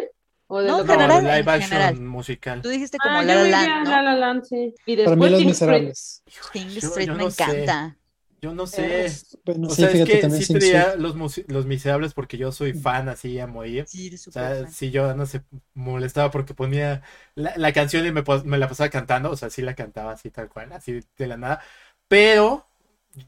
[0.46, 2.00] ¿O de No, los No, general, live en action general.
[2.00, 2.62] musical.
[2.62, 3.90] Tú dijiste como Ah, La yo La Land, ¿no?
[3.90, 4.74] La La Land, sí.
[4.86, 5.48] Y Para mí después Los Street.
[5.48, 6.22] Miserables.
[6.52, 7.42] Sing Yo- Street yo me no sé.
[7.42, 7.96] encanta.
[8.42, 9.06] Yo no sé.
[9.46, 11.16] Bueno, O sí, sea, es que sí te diría los,
[11.48, 13.86] los miserables porque yo soy fan así a morir.
[13.88, 14.70] Sí, O sea, fan.
[14.70, 15.42] si yo no sé,
[15.72, 17.02] molestaba porque ponía
[17.36, 18.22] la, la canción y me,
[18.58, 21.62] la pasaba cantando, o sea, sí la cantaba así tal cual, así de la nada.
[22.06, 22.66] Pero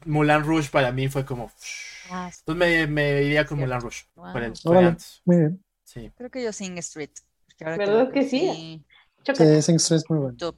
[0.05, 1.51] Mulan Rouge para mí fue como...
[2.09, 3.59] Ah, sí, Entonces me, me iría con.
[3.59, 4.05] Mulan Rouge.
[4.15, 4.33] Wow.
[4.33, 4.87] Por el, por Órale.
[4.87, 5.21] antes.
[5.25, 5.65] Muy bien.
[5.83, 6.11] Sí.
[6.15, 7.11] Creo que yo Sing Street.
[7.59, 8.85] ¿Verdad lo que sí?
[9.33, 10.37] Sí, Sing Street es muy bueno.
[10.37, 10.57] Top.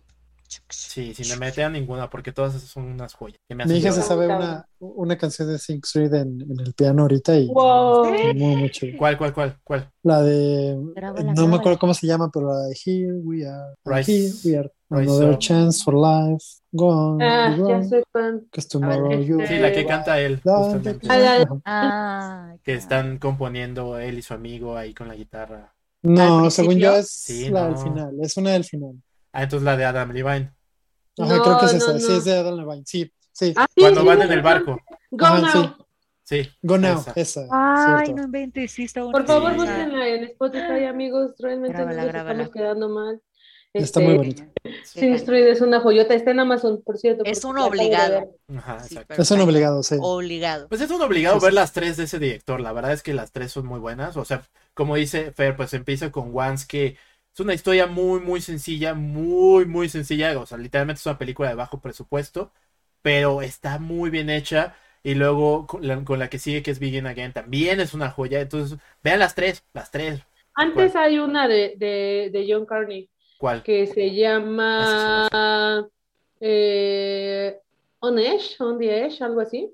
[0.69, 3.37] Sí, sin me mete a ninguna porque todas esas son unas joyas.
[3.47, 6.73] que me Mi hija se sabe una, una canción de Sing Street en, en el
[6.73, 8.11] piano ahorita y Wow.
[8.35, 8.97] muy, muy chido.
[8.97, 9.89] ¿Cuál, cuál, cuál, cuál?
[10.03, 13.75] La de, Grábala, no me acuerdo cómo se llama, pero la de Here we are,
[13.85, 15.39] Rise- here we are, Rise another Up.
[15.39, 18.03] chance for life, go on, Ah, go ya sé
[19.25, 21.07] you este- Sí, la que Eh, canta él, justamente.
[21.65, 25.73] Ah, Que están componiendo él y su amigo ahí con la guitarra.
[26.01, 27.67] No, según yo es Sí, la no.
[27.67, 28.95] del final, es una del final.
[29.39, 30.53] Ah, entonces la de Adam Levine.
[31.17, 33.53] Ajá, No, creo que es no, esa, sí es de Adam Levine, sí, sí.
[33.55, 34.79] Ah, sí, Cuando sí, van sí, en el barco.
[35.11, 35.63] Go Ajá, now.
[35.63, 35.73] sí.
[36.23, 36.49] Sí.
[36.61, 37.13] Go Now, esa.
[37.15, 38.21] esa, Ay, cierto.
[38.21, 41.31] no inventes, sí está Por favor, búsquenla en Spotify, amigos.
[41.39, 42.31] Realmente nos grábala.
[42.43, 43.21] estamos quedando mal.
[43.73, 44.47] Está Este, muy bonita.
[44.83, 46.13] Sing Street es una joyota.
[46.13, 47.23] Está en Amazon, por cierto.
[47.25, 48.35] Es un obligado.
[48.55, 49.95] Ajá, Sí, Es un obligado, sí.
[49.99, 50.67] Obligado.
[50.69, 51.45] Pues es un obligado Sí, sí.
[51.45, 52.59] ver las tres de ese director.
[52.61, 54.15] La verdad es que las tres son muy buenas.
[54.17, 54.43] O sea,
[54.75, 56.97] como dice Fer, pues empieza con Once, que
[57.39, 60.37] es una historia muy, muy sencilla, muy, muy sencilla.
[60.37, 62.51] O sea, literalmente es una película de bajo presupuesto,
[63.01, 64.75] pero está muy bien hecha.
[65.03, 68.09] Y luego con la, con la que sigue, que es Begin Again, también es una
[68.11, 68.41] joya.
[68.41, 70.19] Entonces, vean las tres, las tres.
[70.53, 73.63] Antes hay una de, de, de John Carney ¿Cuál?
[73.63, 75.29] que se llama
[76.41, 77.57] eh,
[77.99, 79.73] On Edge, On the Edge, algo así.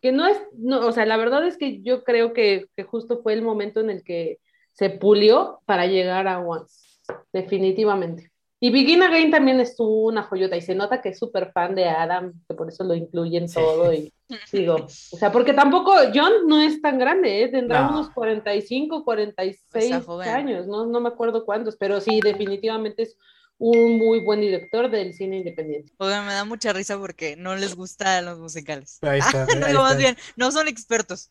[0.00, 3.20] Que no es, no, o sea, la verdad es que yo creo que, que justo
[3.20, 4.38] fue el momento en el que
[4.74, 6.89] se pulió para llegar a Once,
[7.32, 8.30] definitivamente.
[8.62, 11.88] Y Begin Again también es una joyota y se nota que es súper fan de
[11.88, 13.54] Adam, que por eso lo incluye en Sí.
[13.54, 14.12] todo y
[14.52, 17.48] digo, o sea, porque tampoco John no es tan grande, ¿eh?
[17.48, 17.90] tendrá No.
[17.92, 20.28] unos 45, 46 Está joven.
[20.28, 20.84] años, ¿no?
[20.86, 23.16] no me acuerdo cuántos, pero sí, definitivamente es
[23.56, 25.92] un muy buen director del cine independiente.
[25.98, 28.98] Oigan, me da mucha risa porque no les gustan los musicales.
[29.02, 29.46] Ahí está.
[29.74, 30.16] No, más bien,
[30.50, 31.30] son expertos.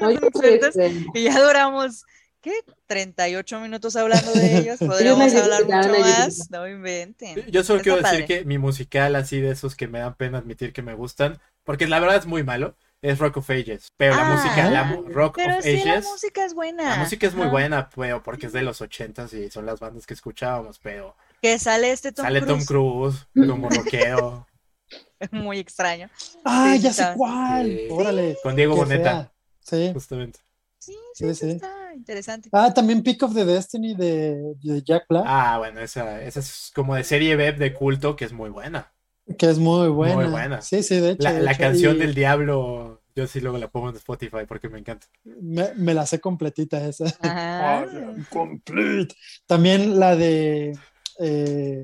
[0.00, 1.18] No, soy Entonces, excelente.
[1.18, 2.04] Y ya duramos,
[2.50, 2.72] ¿qué?
[2.86, 4.78] 38 minutos hablando de ellos.
[4.80, 6.50] Podríamos hablar mucho más.
[6.50, 7.44] No inventen.
[7.50, 8.26] Yo solo Está quiero decir padre.
[8.26, 11.86] que mi musical, así de esos que me dan pena admitir que me gustan, porque
[11.88, 13.88] la verdad es muy malo, es Rock of Ages.
[13.96, 16.90] Pero la Ah, música, la mu- Rock Pero of sí, la Ages, música es buena.
[16.90, 20.06] la música es muy buena, pero porque es de los ochentas y son las bandas
[20.06, 23.26] que escuchábamos, pero Que sale este Tom sale Tom Cruise.
[23.34, 24.46] Como rockero,
[25.32, 26.08] Muy extraño.
[26.44, 27.12] Ah, Sí, ya está.
[27.12, 27.66] sé cuál.
[27.66, 27.88] Sí.
[27.90, 28.36] Órale.
[28.42, 29.32] con Diego qué Boneta.
[29.60, 29.90] Sí.
[29.92, 30.38] justamente.
[30.86, 32.48] Sí, Sí, sí, está interesante.
[32.52, 36.70] Ah, también Peak of the Destiny de, de Jack Black, Ah, bueno, esa, esa es
[36.74, 38.92] como de serie B de culto que es muy buena.
[39.38, 40.28] que es muy buena.
[40.28, 40.62] buena.
[40.62, 41.22] Sí, sí, de hecho.
[41.24, 44.44] La, de la hecho, canción y del diablo, yo sí luego la pongo en Spotify
[44.46, 45.06] porque me encanta.
[45.24, 47.06] Me, me la sé completita esa.
[47.20, 49.14] Am complete.
[49.46, 50.78] También la de
[51.18, 51.82] eh,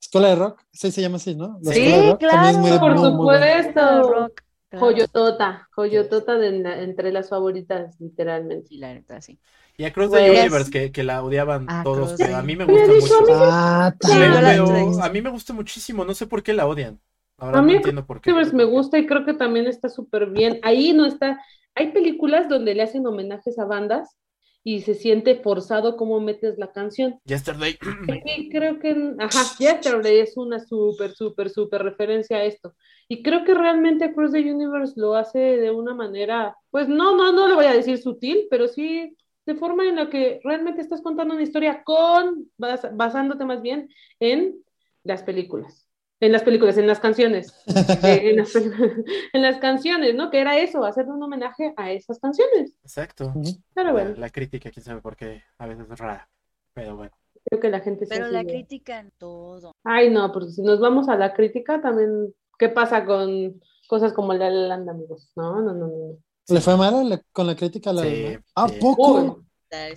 [0.00, 1.58] Escuela de Rock, sí se llama así, ¿no?
[1.62, 2.80] La Sí, Escuela de Rock también es muy- claro.
[2.86, 4.02] Por muy, muy supuesto.
[4.12, 4.40] Rock.
[4.80, 6.48] Joyotota, joyotota de
[6.84, 8.68] entre las favoritas, literalmente.
[8.68, 9.38] Sí, la neta, sí.
[9.76, 12.42] Y a Cross the Pues- Universe, que, que la odiaban todos, Cross pero the- a
[12.42, 13.24] mí me gusta mucho.
[13.42, 17.00] Ah, Pero, la- a mí me gusta muchísimo, no sé por qué la odian.
[17.38, 18.30] Ahora A no mí entiendo por qué.
[18.30, 20.60] Universe me gusta y creo que también está súper bien.
[20.62, 21.40] Ahí no está.
[21.74, 24.16] Hay películas donde le hacen homenajes a bandas
[24.64, 27.20] y se siente forzado cómo metes la canción.
[27.26, 27.76] Yesterday.
[28.08, 32.74] Aquí creo que, ajá, Yesterday es una súper, súper, súper referencia a esto.
[33.06, 37.30] Y creo que realmente Across the Universe lo hace de una manera, pues no, no,
[37.30, 41.02] no le voy a decir sutil, pero sí de forma en la que realmente estás
[41.02, 44.56] contando una historia con, bas- basándote más bien en
[45.02, 45.83] las películas.
[46.20, 47.54] En las películas, en las canciones.
[47.66, 47.74] Eh,
[48.30, 48.54] en, las,
[49.32, 50.30] en las canciones, ¿no?
[50.30, 52.74] Que era eso, hacer un homenaje a esas canciones.
[52.82, 53.32] Exacto.
[53.74, 56.28] Pero La, bueno, la crítica, quién sabe por qué, a veces es rara.
[56.72, 57.12] Pero bueno.
[57.44, 59.72] Creo que la gente se Pero la en todo.
[59.84, 64.32] Ay, no, porque si nos vamos a la crítica, también, ¿qué pasa con cosas como
[64.32, 65.30] La La Land, amigos?
[65.36, 66.18] No, no, no, no.
[66.48, 68.38] ¿Le fue mal con la crítica a la Sí?
[68.54, 69.20] ¿A poco?
[69.20, 69.44] Uy,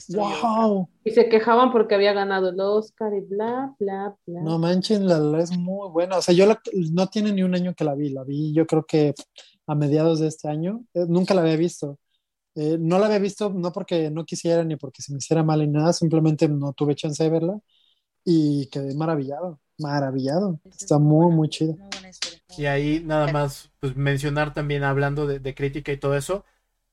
[0.09, 0.89] ¡Wow!
[1.03, 4.41] y se quejaban porque había ganado el Oscar y bla, bla, bla.
[4.41, 6.17] No manchen, la la es muy buena.
[6.17, 6.61] O sea, yo la-
[6.91, 8.09] no tiene ni un año que la vi.
[8.09, 9.13] La vi yo creo que
[9.67, 10.83] a mediados de este año.
[10.93, 11.97] Eh, nunca la había visto.
[12.55, 15.59] Eh, no la había visto no porque no quisiera ni porque se me hiciera mal
[15.59, 17.59] ni nada, simplemente no tuve chance de verla
[18.25, 20.59] y quedé maravillado, maravillado.
[20.65, 21.49] Está muy, muy muy
[22.57, 26.45] Y ahí nada más pues mencionar también hablando de, de crítica y todo eso.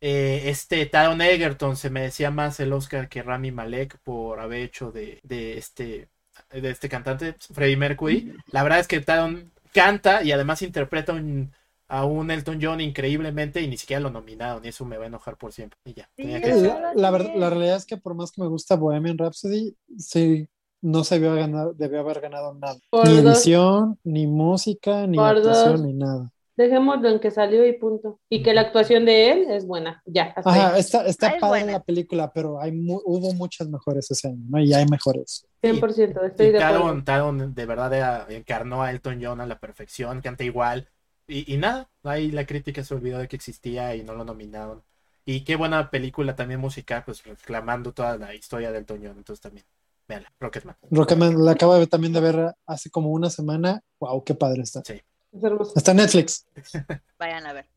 [0.08, 4.92] Eh, este Taron Egerton se merecía más el Oscar que Rami Malek por haber hecho
[4.92, 6.08] de, de este
[6.52, 8.32] de este cantante Freddie Mercury.
[8.50, 11.52] La verdad es que Taron canta y además interpreta un-
[11.88, 15.06] a un Elton John increíblemente y ni siquiera lo nominaron y eso me va a
[15.08, 15.78] enojar por siempre.
[15.84, 16.50] Y ya, que.
[16.94, 20.48] La, la la realidad es que por más que me gusta Bohemian Rhapsody, sí,
[20.80, 22.76] no se debió, ganar, debió haber ganado nada.
[22.90, 23.34] Por ni dos.
[23.36, 25.82] edición, ni música, ni Por actuación, dos.
[25.82, 26.30] ni nada.
[26.56, 28.20] Dejémoslo en que salió y punto.
[28.28, 30.02] Y que la actuación de él es buena.
[30.06, 30.80] Ya, hasta Ajá, ahí.
[30.80, 31.72] está, está Ah, es padre buena.
[31.72, 34.60] la película, pero hay mu- hubo muchas mejores ese año, ¿no?
[34.60, 35.46] Y hay mejores.
[35.62, 36.82] 100%, estoy Y de acuerdo.
[36.84, 40.88] Taron, Taron de verdad era- encarnó a Elton John a la perfección, canta igual.
[41.26, 44.82] Y, y nada, ahí la crítica se olvidó de que existía y no lo nominaron.
[45.26, 49.16] Y qué buena película también musical, pues reclamando toda la historia de Elton John.
[49.16, 49.64] Entonces también,
[50.06, 50.76] véanla, Rocketman.
[50.90, 53.80] Rocketman la acabo de- también de ver hace como una semana.
[53.98, 54.82] Wow, qué padre está.
[55.34, 55.72] Es hermoso.
[55.74, 56.46] En Netflix.
[57.18, 57.68] Vayan a ver.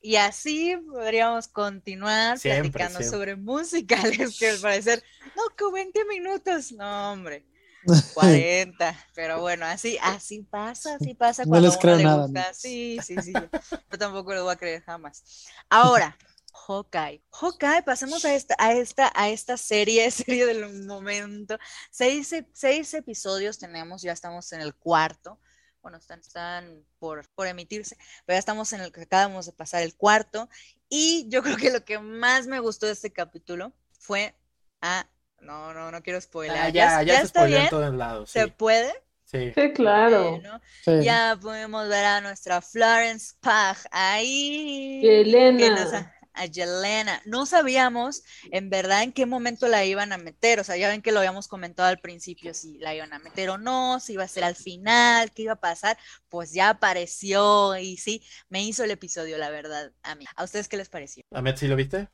[0.00, 3.18] Y así podríamos continuar Siempre, platicando siempre.
[3.18, 5.02] sobre musicales que al parecer,
[5.36, 7.46] no, que 20 minutos, no, hombre,
[8.14, 8.96] 40.
[9.14, 12.22] Pero bueno, así, así pasa, así pasa No cuando les a uno creo le nada,
[12.24, 12.52] gusta.
[12.52, 13.32] Sí, sí, sí.
[13.32, 15.22] Yo tampoco lo voy a creer jamás.
[15.70, 16.16] Ahora,
[16.52, 17.22] Hawkeye.
[17.30, 21.58] Hawkeye, pasemos a esta, a esta, a esta serie, serie del momento.
[21.90, 25.38] Seis, seis episodios tenemos, ya estamos en el cuarto.
[25.82, 29.82] Bueno, están, están por, por emitirse, pero ya estamos en el que acabamos de pasar
[29.82, 30.48] el cuarto.
[30.88, 34.34] Y yo creo que lo que más me gustó de este capítulo fue
[34.80, 35.06] a.
[35.40, 36.56] No, no, no quiero spoiler.
[36.56, 37.70] Ah, ya, ya, se está spoileó en bien.
[37.70, 38.30] todos lados.
[38.30, 38.92] Sí, ¿Se puede?
[39.24, 39.52] sí.
[39.54, 40.30] Sí, claro.
[40.32, 41.02] Bueno, Sí.
[41.02, 45.00] ya podemos ver a nuestra Florence Pugh ahí.
[45.02, 45.70] que Elena.
[45.84, 47.22] nos ha- a Yelena.
[47.26, 50.60] No sabíamos en verdad en qué momento la iban a meter.
[50.60, 53.50] O sea, ya ven que lo habíamos comentado al principio, si la iban a meter
[53.50, 55.98] o no, si iba a ser al final, qué iba a pasar.
[56.28, 60.24] Pues ya apareció y sí, me hizo el episodio, la verdad, a mí.
[60.36, 61.24] ¿A ustedes qué les pareció?
[61.32, 62.08] Ahmed, ¿sí lo viste?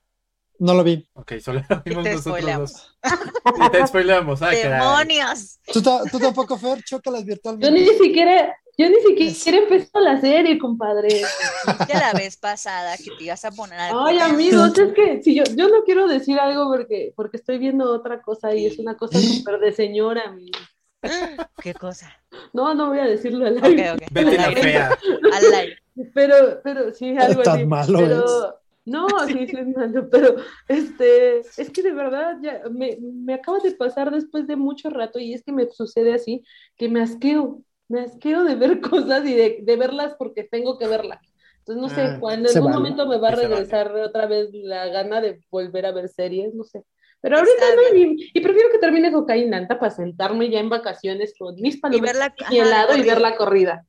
[0.61, 1.09] No lo vi.
[1.15, 2.73] Ok, solo lo Y vimos te nosotros spoileamos.
[2.73, 3.67] dos.
[3.67, 4.43] Y te spoileamos.
[4.43, 4.51] Ah.
[4.51, 5.59] ¡Demonios!
[5.73, 6.83] ¿Tú, ta- tú tampoco, Fer?
[6.83, 7.71] Chócalas Yo virtualmente.
[7.81, 8.97] ni siquiera, yo ni
[9.31, 11.09] siquiera empezó la serie, compadre.
[11.09, 15.35] De la vez pasada que te ibas a poner al Ay, amigos, es que si
[15.37, 18.97] yo, yo no quiero decir algo porque, porque estoy viendo otra cosa y es una
[18.97, 20.23] cosa súper de señora.
[20.27, 20.61] amigos.
[21.63, 22.13] ¿Qué cosa?
[22.53, 23.93] No, no voy a decirlo al aire.
[23.93, 24.01] ok.
[24.11, 24.63] Betty Al la aire.
[24.63, 24.99] fea.
[25.33, 25.77] Al aire.
[26.15, 27.67] Pero, pero sí, algo Tan así.
[27.67, 30.37] malo pero, no, sí, sí es malo, pero
[30.69, 35.19] este, es que de verdad ya me, me acaba de pasar después de mucho rato
[35.19, 36.43] y es que me sucede así,
[36.77, 40.87] que me asqueo, me asqueo de ver cosas y de, de verlas porque tengo que
[40.89, 41.21] verlas.
[41.61, 42.73] Entonces, no sé, Ah, cuando en un vale.
[42.73, 43.49] momento me va a se vale.
[43.49, 46.85] regresar otra vez la gana de volver a ver series, no sé.
[47.21, 51.35] Pero ahorita Está no, y, y prefiero que termine Cocainanta para sentarme ya en vacaciones
[51.39, 53.85] con mis Y palomitas y ajá, de helado y ver la corrida.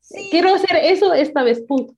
[0.00, 0.28] Sí.
[0.30, 1.94] Quiero hacer eso esta vez, punto.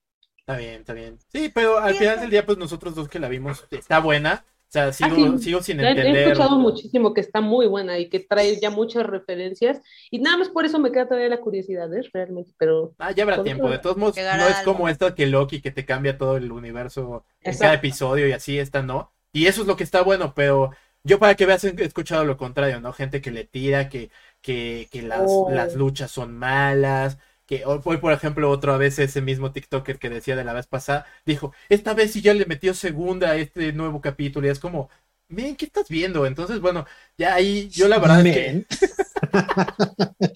[0.46, 1.18] Está bien, está bien.
[1.28, 4.44] Sí, pero al final del día, pues nosotros dos que la vimos, está buena.
[4.68, 5.44] O sea, sigo, Ah, sí.
[5.44, 6.16] sigo sin He- He entender.
[6.28, 10.48] escuchado muchísimo que está muy buena y que trae ya muchas referencias y nada más
[10.48, 12.00] por eso me queda todavía la curiosidad, ¿eh?
[12.12, 13.68] Realmente, pero Ah, ya habrá tiempo.
[13.68, 16.50] De todos modos, no es al como esta que Loki que te cambia todo el
[16.50, 17.60] universo en Exacto.
[17.64, 19.12] cada episodio y así, esta no.
[19.32, 20.70] Y eso es lo que está bueno, pero
[21.04, 22.92] yo para que veas he escuchado lo contrario, ¿no?
[22.94, 25.50] Gente que le tira, que, que, que las, Oh.
[25.52, 27.18] las luchas son malas.
[27.52, 30.66] Que hoy, hoy, por ejemplo, otra vez ese mismo TikToker que decía de la vez
[30.66, 34.46] pasada, dijo, esta vez sí ya le metió segunda a este nuevo capítulo.
[34.46, 34.88] Y es como,
[35.28, 36.24] miren, ¿qué estás viendo?
[36.24, 36.86] Entonces, bueno,
[37.18, 38.52] ya ahí yo la verdad es que...
[38.52, 38.66] Men.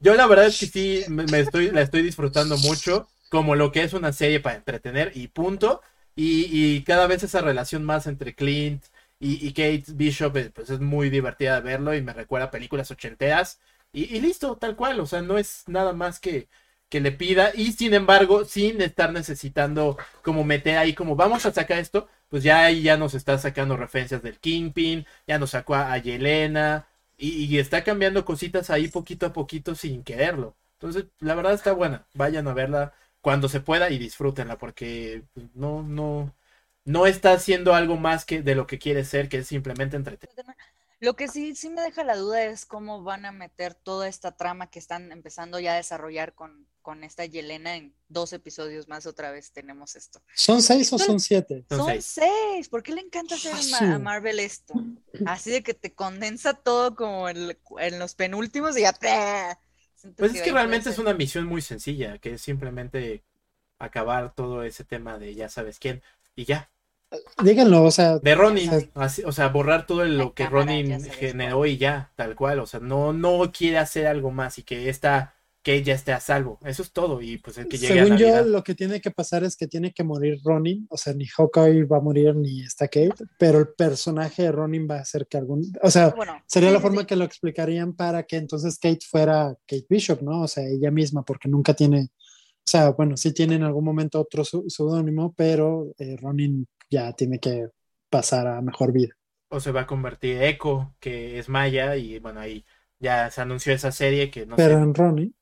[0.00, 3.70] Yo la verdad es que sí me, me estoy, la estoy disfrutando mucho, como lo
[3.72, 5.82] que es una serie para entretener y punto.
[6.16, 8.84] Y, y cada vez esa relación más entre Clint
[9.20, 12.50] y, y Kate Bishop, eh, pues es muy divertida de verlo y me recuerda a
[12.50, 13.60] películas ochenteras.
[13.92, 16.48] Y, listo, tal cual, o sea, no es nada más que,
[16.88, 17.52] que le pida.
[17.54, 22.42] Y sin embargo, sin estar necesitando como meter ahí, como vamos a sacar esto, pues
[22.42, 26.86] ya ahí ya nos está sacando referencias del Kingpin, ya nos sacó a, Yelena,
[27.16, 30.56] y, y está cambiando cositas ahí poquito a poquito sin quererlo.
[30.74, 32.06] Entonces, la verdad está buena.
[32.14, 36.34] Vayan a verla cuando se pueda y disfrútenla porque pues, no, no,
[36.84, 40.56] no está haciendo algo más que de lo que quiere ser, que es simplemente entretener.
[41.00, 44.36] Lo que sí, sí me deja la duda es cómo van a meter toda esta
[44.36, 49.06] trama que están empezando ya a desarrollar con, con esta Yelena en dos episodios más
[49.06, 50.20] otra vez tenemos esto.
[50.34, 51.64] ¿Son seis o son siete?
[51.68, 52.04] Son Son seis.
[52.04, 52.68] seis.
[52.68, 53.98] ¿Por qué le encanta hacer a.
[54.00, 54.74] Marvel esto?
[55.24, 58.92] Así de que te condensa todo como en, en los penúltimos y ya.
[60.16, 63.22] Pues es que realmente es una misión muy sencilla, que es simplemente
[63.78, 66.02] acabar todo ese tema de ya sabes quién
[66.34, 66.70] y ya.
[67.42, 70.64] Díganlo, o sea, De Ronin, O sea, así- o sea, borrar todo lo que cámara,
[70.66, 74.62] Ronin generó y ya, tal cual, o sea, no, no quiere hacer algo más y
[74.62, 78.00] que esta, que ella esté a salvo, eso es todo, y pues el que llegue
[78.00, 80.96] a según yo, lo que tiene que pasar es que tiene que morir Ronin, o
[80.96, 84.96] sea, ni Hawkeye va a morir ni está Kate, pero el personaje de Ronin va
[85.00, 87.06] a ser que algún, o sea, Bueno, sería sí, la sí, forma sí.
[87.06, 90.42] que lo explicarían para que entonces Kate fuera Kate Bishop, ¿no?
[90.42, 94.20] O sea, ella misma, porque nunca tiene, o sea, bueno, sí tiene en algún momento
[94.20, 97.68] otro seudónimo, pero eh, Ronin ya tiene que
[98.10, 99.14] pasar a mejor vida.
[99.50, 102.64] O se va a convertir Echo, que es Maya, y bueno, ahí
[102.98, 105.34] ya se anunció esa serie que no Pero sé, en Ronin,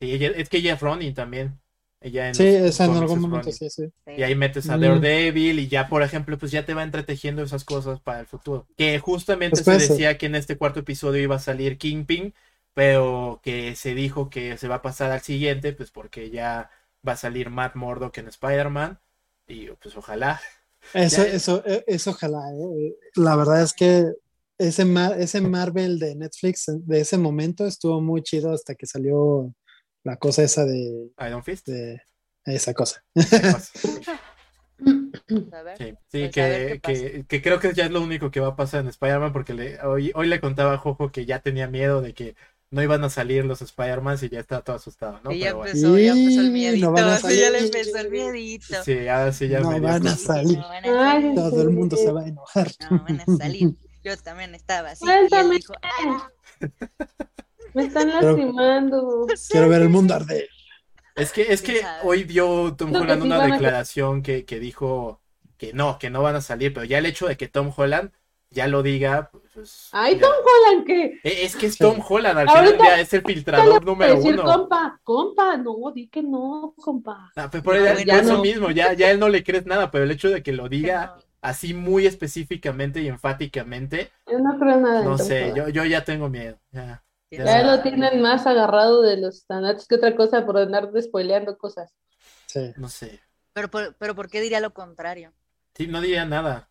[0.00, 1.60] sí, ella- es que ella es Ronin también,
[2.00, 3.92] ella en sí, los esa en algún momento sí, sí.
[4.16, 4.78] Y ahí metes a Mm.
[4.78, 8.68] Daredevil y ya, por ejemplo, pues ya te va entretejiendo esas cosas para el futuro.
[8.76, 12.34] Que justamente Pues se decía que en este cuarto episodio iba a salir Kingpin,
[12.74, 16.70] pero que se dijo que se va a pasar al siguiente, pues porque ya
[17.08, 19.00] va a salir Matt Murdock en Spider-Man.
[19.48, 20.40] Y pues ojalá.
[20.94, 22.40] Eso, Ya- eso, eh, eso ojalá.
[22.52, 22.94] eh.
[23.16, 24.06] La verdad es que
[24.58, 29.52] ese, Mar- ese Marvel de Netflix de ese momento estuvo muy chido hasta que salió
[30.04, 31.66] la cosa esa de, Iron Fist.
[31.68, 32.00] de
[32.46, 33.04] esa cosa.
[35.52, 35.78] A ver.
[35.78, 38.30] Sí, sí, Pues a ver que, qué que, que creo que ya es lo único
[38.30, 41.24] que va a pasar en Spider-Man, porque le, hoy, hoy le contaba a Jojo que
[41.26, 42.34] ya tenía miedo de que
[42.70, 45.32] no iban a salir los Spider-Man y ya estaba todo asustado, ¿no?
[45.32, 45.70] Y ya Pero bueno.
[45.72, 46.86] empezó, ya empezó el miedito.
[46.86, 48.82] no van a sí, ya le empezó el miedito.
[48.84, 50.58] Sí, ahora sí ya No me van a salir.
[50.58, 51.34] No van a Ay, salir.
[51.34, 52.68] Todo el mundo se va a enojar.
[52.90, 53.74] No van a salir.
[54.04, 55.04] Yo también estaba así.
[55.04, 56.30] Y dijo, "Ah,
[57.74, 59.26] Me están Pero- lastimando.
[59.50, 60.48] Quiero ver el mundo arder.
[61.16, 65.20] Es que, es que hoy dio Tom Holland sí una a- declaración que, que dijo
[65.56, 68.12] que no, que no van a salir, pero ya el hecho de que Tom Holland
[68.50, 70.20] ya lo diga, pues, Ay, ya.
[70.22, 71.04] Tom Holland, ¿qué?
[71.22, 71.78] Eh, Es que es Sí.
[71.84, 74.44] Tom Holland, al Ahorita- final ya es el filtrador número decir uno.
[74.44, 77.30] compa, compa, no, di que no, compa.
[77.36, 79.90] Ah, pues por, No, por bueno, eso mismo, ya, ya él no le crees nada,
[79.90, 81.22] pero el hecho de que lo diga no".
[81.42, 85.02] así muy específicamente y enfáticamente, Yo no creo nada.
[85.04, 86.58] no sé, yo, yo ya tengo miedo.
[86.72, 87.04] Ya.
[87.30, 91.92] Ya lo tienen más agarrado de los estanatos que otra cosa por andar despoileando cosas.
[92.46, 92.72] Sí.
[92.78, 93.20] No sé.
[93.52, 95.34] Pero, por- pero ¿por qué diría lo contrario?
[95.74, 96.70] Sí, no diría nada.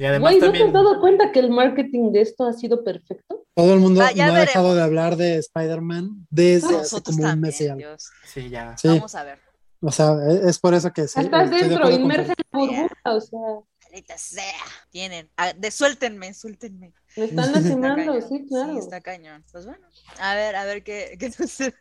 [0.00, 0.66] Y además Güey, ¿no te también.
[0.68, 3.44] has dado cuenta que el marketing de esto ha sido perfecto?
[3.54, 7.16] Todo el mundo Ah, ya no ha dejado de hablar de Spider-Man desde hace como
[7.18, 7.96] un también, mes y algo.
[8.24, 8.76] Sí, ya.
[8.78, 9.38] Sí, Vamos a ver.
[9.82, 11.20] o sea, e- es por eso que sí.
[11.20, 13.38] Estás de dentro, con inmersa en la burbuja, o sea,
[13.84, 14.54] Maldita sea.
[14.88, 15.28] Tienen.
[15.36, 16.94] Ah, de, suéltenme, suéltenme.
[17.16, 18.72] me están Está lastimando, sí, claro.
[18.72, 19.44] Sí, está cañón.
[19.52, 19.86] Pues bueno,
[20.18, 21.74] a ver, a ver qué, qué sucede.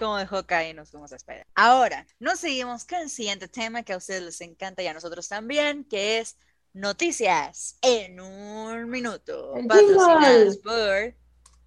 [0.00, 1.46] Como dejó caer, nos fuimos a esperar.
[1.54, 5.28] Ahora, nos seguimos con el siguiente tema que a ustedes les encanta y a nosotros
[5.28, 6.36] también, que es
[6.72, 9.54] noticias en un minuto.
[9.56, 10.60] El Patrocinadas jingle.
[10.62, 11.14] por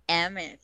[0.08, 0.62] Emmet.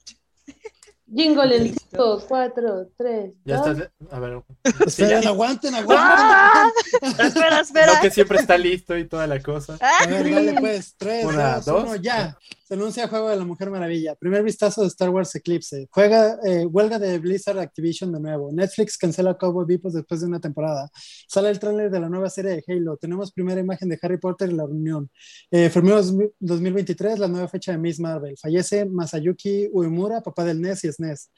[1.13, 3.67] Jingle en 5, 4, 3, Ya 2.
[3.67, 3.91] estás.
[4.11, 4.41] A ver.
[4.63, 5.29] Sí, Esperen, ya.
[5.29, 6.05] aguanten, aguanten.
[6.07, 6.69] ¡Ah!
[7.01, 7.93] espera, espera.
[7.95, 9.77] No, que siempre está listo y toda la cosa.
[9.81, 11.83] A ver, dale pues, 3, Una, 2, dos.
[11.83, 12.37] 1, ya.
[12.67, 14.15] Se anuncia Juego de la Mujer Maravilla.
[14.15, 15.89] Primer vistazo de Star Wars Eclipse.
[15.91, 18.49] Juega, eh, huelga de Blizzard Activision de nuevo.
[18.53, 20.89] Netflix cancela Cowboy Bebop después de una temporada.
[21.27, 22.95] Sale el tráiler de la nueva serie de Halo.
[22.95, 25.09] Tenemos primera imagen de Harry Potter y la reunión.
[25.51, 26.01] Eh, Febrero
[26.39, 28.37] 2023, la nueva fecha de Miss Marvel.
[28.37, 31.29] Fallece Masayuki Uemura, papá del NES y SNES.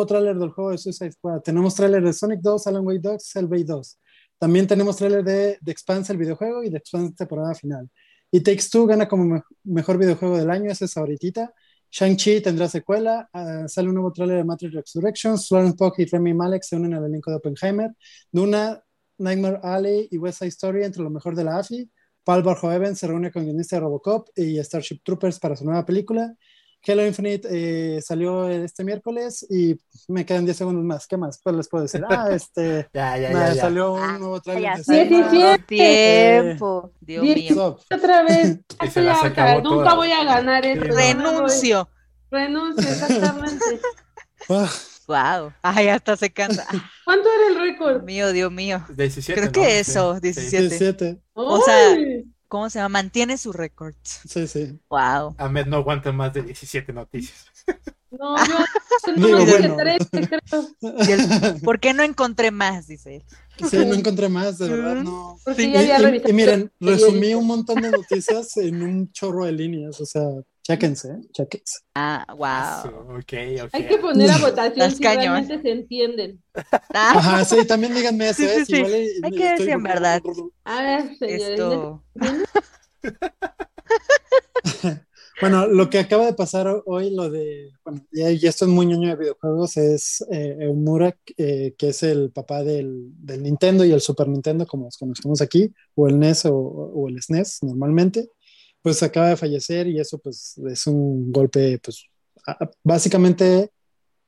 [0.00, 1.40] Nuevo tráiler del juego de Suicide Squad.
[1.42, 3.98] Tenemos tráiler de Sonic 2, Alan Wake 2, Hellblade 2.
[4.38, 7.86] También tenemos tráiler de The Expanse, el videojuego, y The Expanse temporada final.
[8.30, 11.52] Y Takes Two gana como me- mejor videojuego del año, ese es ahorita.
[11.90, 16.32] Shang-Chi tendrá secuela, ah, sale un nuevo tráiler de Matrix Resurrections, Florence Pugh y Remy
[16.32, 17.90] Malek se unen al elenco de Oppenheimer,
[18.32, 18.82] Duna,
[19.18, 21.90] Nightmare Alley y West Side Story entre lo mejor de la AFI,
[22.24, 26.34] Paul Verhoeven se reúne con guionista de Robocop y Starship Troopers para su nueva película,
[26.86, 29.78] Halo Infinite eh, salió este miércoles y
[30.08, 31.38] me quedan 10 segundos más, ¿qué más?
[31.42, 33.54] Pues les puedo decir, ah, este, Ya, ya, nada, ya.
[33.54, 33.60] ya.
[33.60, 34.94] salió un Ah, nuevo tráiler ya de sé.
[35.08, 35.30] Selma.
[35.30, 35.64] Diecisiete.
[35.66, 36.92] Tiempo.
[37.00, 37.78] Dios mío.
[37.94, 38.58] Otra vez.
[38.80, 40.86] Se Esto las ya, acabó nunca voy a ganar esto.
[40.86, 40.94] No.
[40.94, 41.88] Renuncio.
[42.30, 43.64] Renuncio, exactamente.
[44.48, 44.68] Ah,
[45.06, 45.52] Wow.
[45.60, 46.64] Ay, hasta se cansa.
[47.04, 48.02] ¿Cuánto era el Dios récord?
[48.04, 48.82] mío, Dios mío.
[48.96, 49.34] 17.
[49.38, 49.52] Creo ¿no?
[49.52, 50.20] que eso, sí.
[50.22, 50.68] 17.
[50.68, 51.20] 17.
[51.34, 51.96] O sea.
[52.50, 52.98] ¿Cómo se llama?
[52.98, 53.94] Mantiene su récord.
[54.02, 54.76] Sí, sí.
[54.90, 55.36] Wow.
[55.38, 57.44] Ahmed no aguanta más de 17 noticias.
[58.10, 59.76] No, yo No, Digo, bueno.
[59.78, 61.60] tres, creo.
[61.64, 62.88] ¿Por qué no encontré más?
[62.88, 63.24] Dice él.
[63.70, 65.04] Sí, no encontré más, de verdad, Mm.
[65.04, 65.36] no.
[65.56, 65.70] Sí.
[65.70, 66.30] ya Y, había y- revisado.
[66.30, 70.24] y miren, resumí un montón de noticias en un chorro de líneas, o sea,
[70.74, 71.20] chéquense, ¿eh?
[71.32, 71.78] chéquense.
[71.94, 72.82] Ah, wow.
[72.92, 73.32] su- Ok,
[73.64, 73.70] ok.
[73.74, 75.22] Hay que poner a votación Las si cañón.
[75.34, 76.42] realmente se entienden.
[76.54, 78.64] Ah, Ajá, sí, también díganme eso, Sí, sí, ¿eh?
[78.66, 78.76] Sí.
[78.76, 80.22] igual y- Hay que si en verdad.
[80.64, 81.48] A ver, señores.
[81.50, 82.04] esto.
[85.40, 88.70] Bueno, lo que acaba de pasar ho- hoy, lo de, bueno, y y esto es
[88.70, 93.86] muy ñoño de videojuegos, es eh, Eumura, eh, que es el papá del, del Nintendo
[93.86, 97.60] y el Super Nintendo, como los conocemos aquí, o el NES o, o el SNES
[97.62, 98.28] normalmente,
[98.82, 102.04] pues acaba de fallecer y eso pues es un golpe, pues
[102.46, 103.70] a- básicamente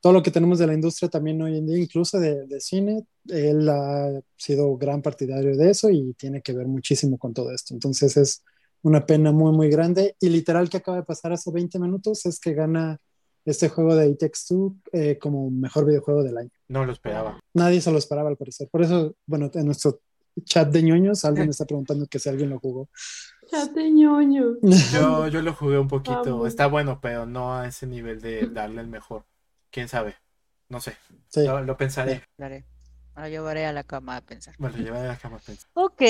[0.00, 3.05] todo lo que tenemos de la industria también hoy en día, incluso de, de cine,
[3.28, 7.72] él ha sido gran partidario de eso y tiene que ver muchísimo con todo esto.
[7.72, 8.42] Entonces es
[8.82, 10.16] una pena muy, muy grande.
[10.18, 12.98] Y literal que acaba de pasar hace 20 minutos es que gana
[13.44, 16.50] este juego de It Takes Two eh, como mejor videojuego del año.
[16.66, 17.38] No lo esperaba.
[17.55, 18.68] Nadie se lo esperaba al parecer.
[18.72, 20.00] Por eso, bueno, en nuestro
[20.42, 22.88] chat de ñoños alguien está preguntando que si alguien lo jugó.
[23.53, 24.57] Chate ñoño.
[24.92, 26.22] Yo, yo lo jugué un poquito.
[26.24, 26.48] Vamos.
[26.48, 29.26] Está bueno, pero no a ese nivel de darle el mejor.
[29.70, 30.16] ¿Quién sabe?
[30.70, 30.96] No sé.
[31.28, 31.44] Sí.
[31.44, 32.24] Lo, lo pensaré.
[32.38, 32.64] Daré.
[33.14, 34.55] Lo llevaré a la cama a pensar.
[34.59, 35.68] Me lo llevaré a la cama a pensar.
[35.74, 36.03] Ok.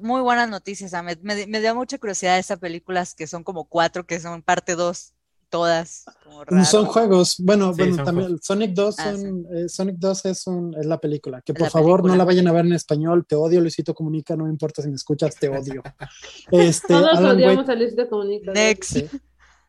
[0.00, 1.18] Muy buenas noticias, Ahmed.
[1.22, 5.14] Me, me dio mucha curiosidad esas películas que son como cuatro, que son parte dos,
[5.52, 6.04] todas.
[6.24, 6.64] Como raro.
[6.64, 7.36] Son juegos.
[7.38, 10.86] Bueno, Sí, bueno, son también Sonic 2, Ah, son, eh, Sonic 2 es, un, es
[10.86, 11.42] la película.
[11.42, 13.24] Que por la favor no la vayan a ver en español.
[13.28, 14.34] Te odio, Luisito Comunica.
[14.34, 15.82] No me importa si me escuchas, te odio.
[16.50, 18.52] Este, Todos Alan Wake, odiamos a Luisito Comunica.
[18.52, 18.96] Next.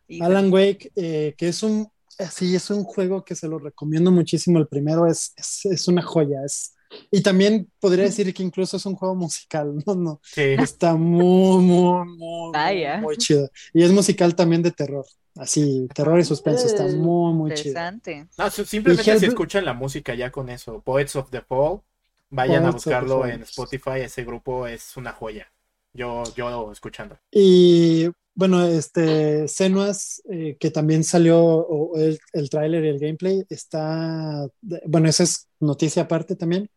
[0.07, 0.19] Sí.
[0.21, 4.09] Alan Wake, eh, que es un, eh, sí, es un juego que se lo recomiendo
[4.11, 4.57] muchísimo.
[4.59, 6.43] El primero es, es, es una joya.
[6.45, 6.73] Es,
[7.11, 9.73] y también podría decir que incluso es un juego musical.
[9.85, 10.21] No, no.
[10.23, 10.55] Sí.
[10.59, 12.95] Está muy, muy, muy, Vaya.
[12.97, 13.49] muy, muy chido.
[13.73, 15.05] Y es musical también de terror.
[15.35, 16.67] Así, terror y suspenso.
[16.67, 17.69] Está muy, muy chido.
[17.71, 18.27] Interesante.
[18.37, 20.81] No, si- simplemente si escuchan la música ya con eso.
[20.81, 21.81] Poets of the Fall.
[22.29, 24.01] Vayan a Poets buscarlo en Spotify.
[24.01, 25.51] Ese grupo es una joya.
[25.93, 27.17] Yo, yo escuchando.
[27.31, 34.47] Y bueno, este Senuas, eh, que también salió el, el tráiler y el gameplay, está,
[34.85, 36.69] bueno, esa es noticia aparte también.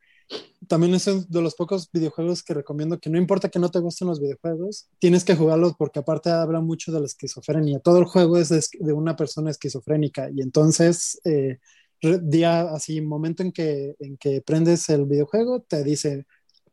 [0.69, 3.79] También es uno de los pocos videojuegos que recomiendo que no importa que no te
[3.79, 7.79] gusten los videojuegos, tienes que jugarlos porque aparte habla mucho de la esquizofrenia.
[7.81, 11.59] Todo el juego es de, una persona esquizofrénica y entonces eh,
[12.01, 16.27] día así, momento en que, en que prendes el videojuego, te dice,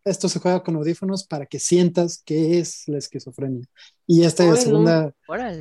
[0.05, 3.65] esto se juega con audífonos para que sientas qué es la esquizofrenia.
[4.05, 5.13] Y esta Ay, segunda,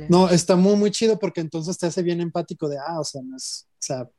[0.09, 3.21] no, está muy, muy chido porque entonces te hace bien empático de, ah, o sea,
[3.21, 4.09] no es, o sea,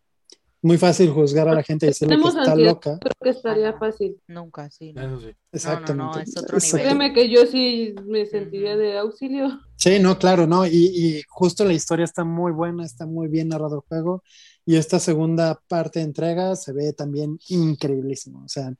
[0.65, 2.71] muy fácil juzgar a la gente y decirle que está ansiedad.
[2.71, 2.99] loca.
[2.99, 4.17] Creo que estaría fácil.
[4.27, 4.93] Nunca, sí.
[4.93, 5.03] no.
[5.03, 5.37] Eso sí.
[5.53, 6.23] Exactamente.
[6.23, 6.77] es otro Exacto.
[6.79, 6.97] nivel.
[6.97, 9.61] Créeme que yo sí me sentiría de auxilio.
[9.77, 13.49] Sí, no, claro, no, y, y justo la historia está muy buena, está muy bien
[13.49, 14.23] narrado el juego,
[14.65, 18.73] y esta segunda parte de entrega se ve también increíblísimo, o sea,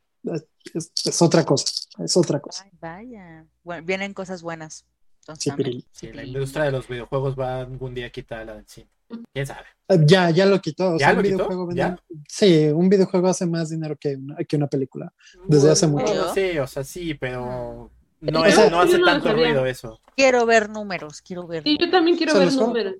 [0.73, 1.67] es, es otra cosa,
[1.99, 2.65] es otra cosa.
[2.65, 3.47] Ay, vaya.
[3.63, 4.87] Bueno, vienen cosas buenas.
[5.21, 5.87] Entonces, Sí.
[5.93, 8.89] Sí, la industria de los videojuegos va algún día a quitarla del cine.
[9.33, 9.67] ¿Quién sabe?
[9.89, 11.37] Eh, Ya, ya lo quitó, o ¿Ya sea, lo un quitó?
[11.37, 11.99] videojuego vende- ¿Ya?
[12.29, 15.13] sí, un videojuego hace más dinero que una, que una película.
[15.47, 16.33] Desde hace mucho.
[16.35, 17.91] Sí, o sea, sí, pero
[18.21, 20.01] no, sea, no hace no lo tanto ruido eso.
[20.17, 21.63] Quiero ver números, quiero ver.
[21.67, 22.95] Y yo también quiero ver números.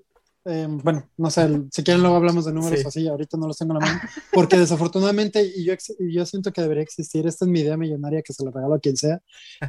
[0.47, 2.85] Eh, bueno, no sé, si quieren luego hablamos de números Sí.
[2.87, 3.99] así, ahorita no los tengo en la mano,
[4.31, 8.31] porque desafortunadamente, y yo, yo siento que debería existir, esta es mi idea millonaria que
[8.31, 9.19] se la regalo a quien sea,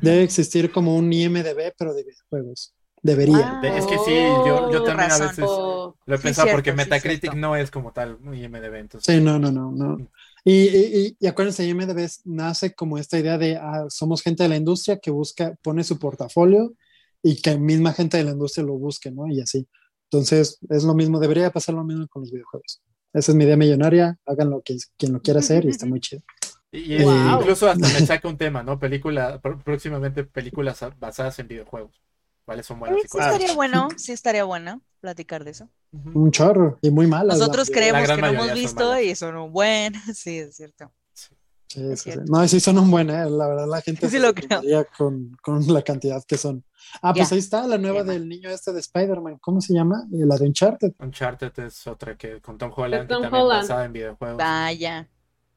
[0.03, 2.75] debe existir como un IMDB, pero de videojuegos.
[3.03, 3.59] Debería.
[3.63, 6.57] Ah, es que sí, yo, yo también a veces Oh, lo he Sí, pensado cierto,
[6.57, 9.97] porque Metacritic no es como tal un IMDb, entonces Sí, no, no, no, no.
[10.45, 14.49] Y, y, y- y acuérdense, IMDB nace como esta idea de ah, somos gente de
[14.49, 16.73] la industria que busca, pone su portafolio
[17.23, 19.27] y que misma gente de la industria lo busque, ¿no?
[19.29, 19.67] Y así.
[20.11, 22.81] Entonces, es lo mismo, debería pasar lo mismo con los videojuegos.
[23.13, 26.23] Esa es mi idea millonaria, háganlo quien, quien lo quiera hacer y está muy chido.
[26.71, 27.41] Y es- Wow.
[27.41, 28.79] incluso hasta me saca un tema, ¿no?
[28.79, 32.01] Película, pr- próximamente películas basadas en videojuegos.
[32.47, 35.69] ¿Cuáles son buenas Sí, y sí cuáles estaría bueno, sí estaría bueno platicar de eso.
[35.93, 37.39] Un chorro y muy malas.
[37.39, 39.03] Nosotros la- creemos que no hemos son visto malas.
[39.03, 40.91] y son buenas, sí, es cierto.
[41.13, 41.35] Sí,
[41.69, 41.97] Es sí, sí.
[42.13, 42.33] cierto.
[42.33, 43.29] No, sí son un buen, ¿eh?
[43.29, 44.49] La verdad, la gente Sí se lo creo.
[44.49, 46.65] sorprendería con, con la cantidad que son.
[47.03, 47.35] Ah, pues Ya.
[47.35, 48.13] ahí está la nueva Ya.
[48.13, 49.39] del niño este de Spider-Man.
[49.41, 50.07] ¿Cómo se llama?
[50.13, 50.93] Eh, La de Uncharted.
[51.01, 53.63] Uncharted es otra que con Tom Holland, Tom que también Holland.
[53.63, 54.37] basada en videojuegos.
[54.39, 55.09] Vaya.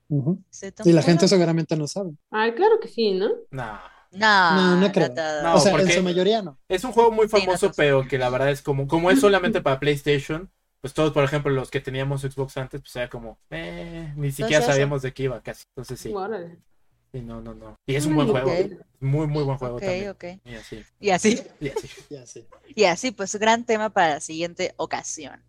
[0.10, 0.42] Ujú.
[0.50, 1.28] ¿Se Y la gente tomó?
[1.30, 2.12] seguramente no sabe.
[2.32, 3.30] Ay, claro que sí, ¿no?
[3.52, 3.80] No.
[4.12, 5.10] No, No, no creo.
[5.43, 6.57] No, o sea, en su mayoría no.
[6.68, 9.20] Es un juego muy Sí, no famoso, pero que la verdad es como, como es
[9.20, 10.51] solamente para PlayStation,
[10.82, 14.66] pues todos, por ejemplo, los que teníamos Xbox antes, pues era como, eh, ni siquiera
[14.66, 15.64] sabíamos de qué iba casi.
[15.76, 16.10] Entonces sí,
[17.12, 17.76] sí, no, no, no.
[17.86, 18.51] Y es un buen juego,
[18.99, 20.10] muy, muy buen juego Ok, también.
[20.10, 20.24] ok.
[20.45, 21.89] Y así, Y así, y así.
[22.10, 22.47] Ya sí.
[22.76, 25.43] y así, pues gran tema para la siguiente ocasión.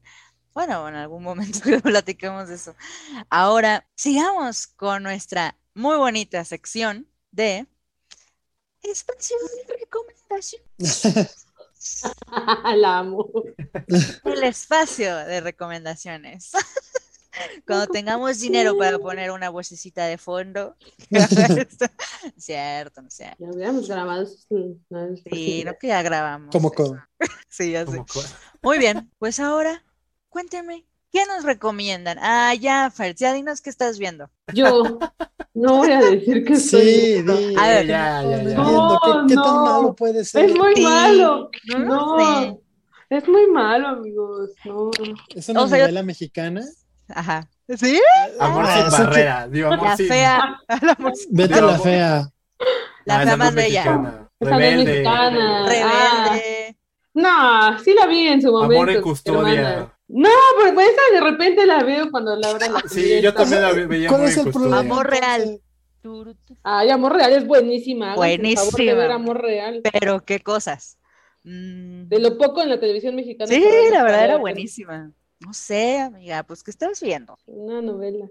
[0.54, 2.74] Bueno, en algún momento que platiquemos de eso.
[3.30, 7.66] Ahora, sigamos con nuestra muy bonita sección de
[8.83, 10.62] espacio de recomendación.
[12.76, 13.31] La amo.
[14.24, 16.53] El espacio de recomendaciones.
[17.66, 20.76] Cuando tengamos dinero para poner una vocecita de fondo.
[22.37, 23.35] cierto, no sé.
[23.39, 24.26] Ya habíamos grabado.
[24.26, 24.45] Sí,
[24.91, 26.51] no, no que ya grabamos.
[26.51, 27.01] Como con-
[27.49, 28.03] Sí, ya sé.
[28.62, 29.85] Muy bien, pues ahora
[30.28, 32.18] cuéntenme, ¿qué nos recomiendan?
[32.20, 34.30] Ah, ya, Fer, ya dinos qué estás viendo.
[34.52, 34.98] Yo
[35.54, 37.54] no voy a decir que estoy Sí, di.
[37.58, 37.86] A ver.
[37.86, 38.54] ya, ya, ya.
[38.54, 40.46] No, ¿Qué, qué tan malo puede ser?
[40.50, 40.82] Es muy Sí.
[40.82, 41.50] malo.
[41.68, 42.56] No No, sé.
[43.11, 44.50] es muy malo, amigos.
[44.64, 44.90] No.
[45.34, 46.62] ¿Es una O sea, yo- novela mexicana?
[47.08, 47.48] Ajá.
[47.76, 48.00] ¿Sí?
[48.38, 49.48] Amor Ah, sin eso que- barrera.
[49.48, 50.61] Digo, amor La sin- fea.
[51.30, 52.28] Vete No, la fea.
[53.04, 53.82] la Ah, fea más bella.
[54.40, 54.84] es Rebelde.
[54.84, 55.66] mexicana.
[55.66, 56.76] Rebelde.
[57.14, 58.74] No, sí la vi en su momento.
[58.76, 59.61] Amor en custodia.
[59.61, 59.94] hermana.
[60.12, 60.28] No,
[60.61, 63.86] pero pues esa de repente la veo cuando Laura la Sí, yo también la ve-
[63.86, 64.78] veía ¿Cuál muy es el problema?
[64.80, 65.61] Amor real.
[66.62, 68.14] Ay, Amor Real es buenísima.
[68.14, 68.94] favor de Buenísima.
[68.94, 69.80] ver Amor Real.
[69.92, 70.98] Pero qué cosas.
[71.44, 73.52] Mm, De lo poco en la televisión mexicana.
[73.52, 75.12] Sí, la verdad era buenísima.
[75.40, 77.36] No sé, amiga, pues ¿qué estás viendo?
[77.46, 78.28] Una novela.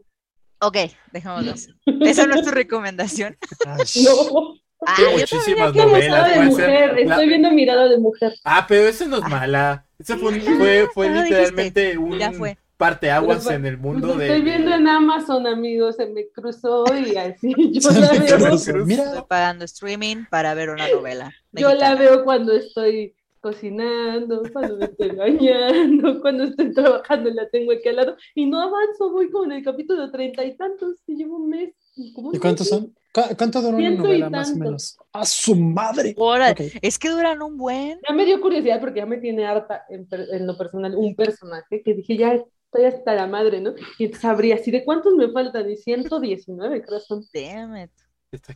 [0.61, 0.77] Ok,
[1.13, 1.53] dejémoslo.
[2.01, 3.37] Esa no es tu recomendación.
[3.65, 4.55] Ay, No,
[4.85, 5.99] Ah, yo muchísimas novelas.
[6.03, 6.65] mirada de mujer.
[6.65, 8.33] ser la- Estoy viendo mirada de mujer.
[8.45, 9.85] Ah, pero esa no es mala.
[9.97, 12.57] Esa fue, fue, fue Ah, literalmente un Ya fue.
[12.77, 14.25] parteaguas Pero, en el mundo Pues de.
[14.27, 15.97] estoy viendo en Amazon, amigos.
[15.97, 17.53] Se me cruzó y así.
[17.73, 18.37] Yo la veo.
[18.37, 18.55] cruzó.
[18.71, 21.33] Estoy Mira, pagando streaming para ver una novela.
[21.51, 21.95] Yo la mexicana.
[21.99, 27.95] veo cuando estoy cocinando, cuando me estoy bañando, cuando estoy trabajando, la tengo aquí al
[27.97, 31.49] lado y no avanzo, voy como en el capítulo treinta y tantos, y llevo un
[31.49, 31.73] mes.
[32.15, 32.93] ¿Cómo ¿y es cuántos son?
[33.27, 34.97] ¿Cu- ¿Cuánto dura una novela más o menos?
[35.13, 36.15] ¡A su madre!
[36.17, 36.79] Órale, Ok.
[36.81, 37.99] Es que duran un buen.
[38.07, 41.15] Ya me dio curiosidad porque ya me tiene harta en, per- en lo personal un
[41.15, 43.73] personaje que dije, ya estoy hasta la madre, ¿no?
[43.97, 45.69] Y entonces abrí así, ¿de cuántos me faltan?
[45.69, 47.23] Y 119 creo son.
[47.33, 47.91] Damn it.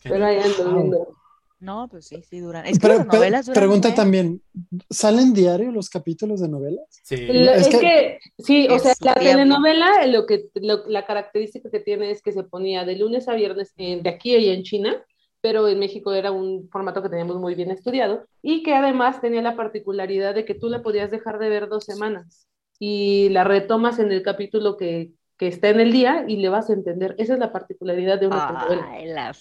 [0.04, 1.16] Pero ahí ando viendo.
[1.64, 2.66] No, pues sí, sí duran.
[2.66, 3.96] Es que Pero- las novelas duran un pregunta buen.
[3.96, 4.42] también,
[4.90, 6.86] ¿salen diario los capítulos de novelas?
[7.04, 7.16] Sí.
[7.26, 9.38] Lo- Es es, que- que, sí, o Es sea, su la tiempo.
[9.38, 13.34] telenovela, lo que, lo- la característica que tiene es que se ponía de lunes a
[13.36, 15.02] viernes en- de aquí y en China,
[15.40, 19.42] pero en México era un formato que teníamos muy bien estudiado y que además tenía
[19.42, 22.48] la particularidad de que tú la podías dejar de ver dos semanas
[22.80, 26.70] y la retomas en el capítulo que, que está en el día y le vas
[26.70, 27.16] a entender.
[27.18, 29.34] Esa es la particularidad de una telenovela.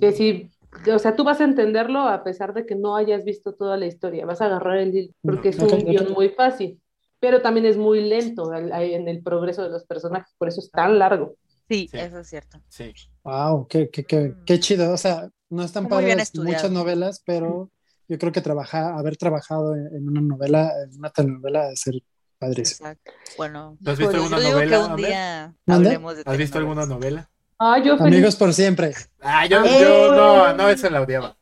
[0.00, 0.48] Que si,
[0.92, 3.86] o sea, tú vas a entenderlo a pesar de que no hayas visto toda la
[3.86, 6.80] historia, vas a agarrar el hilo, porque es un guion muy fácil,
[7.20, 10.98] pero también es muy lento en el progreso de los personajes, por eso es tan
[10.98, 11.36] largo.
[11.68, 11.96] Sí, Sí.
[11.98, 12.58] eso es cierto.
[12.68, 12.92] Sí.
[13.22, 14.92] Wow, qué, qué, qué, qué chido.
[14.92, 17.70] O sea, no están padres muchas novelas, pero
[18.06, 21.94] yo creo que trabajar, haber trabajado en, en una novela, en una telenovela, debe ser
[22.38, 22.88] padrísimo.
[22.88, 23.12] Exacto.
[23.38, 24.86] Bueno, ¿Tú has visto alguna novela?
[24.86, 27.30] un día hablemos de ¿Has visto alguna novela?
[27.58, 28.14] Ah, yo feliz.
[28.14, 28.92] Amigos por siempre.
[29.20, 29.78] Ah, yo, ¡Eh!
[29.80, 31.36] yo no, no, esa la odiaba.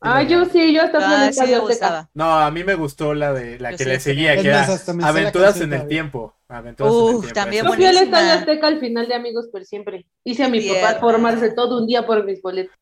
[0.00, 2.08] Ah, yo sí, yo hasta fui Ah, sí.
[2.12, 4.66] No, a mí me gustó la de la Yo que sí, le seguía, que era
[5.02, 6.34] Aventuras en el tiempo.
[6.48, 7.34] Aventuras en el Uf, tiempo.
[7.34, 7.64] también.
[7.64, 7.96] Yo fui al.
[7.96, 10.06] Estadio Azteca al final de Amigos por siempre.
[10.24, 10.82] Hice a mi Bien.
[10.82, 12.74] papá formarse todo un día por mis boletos.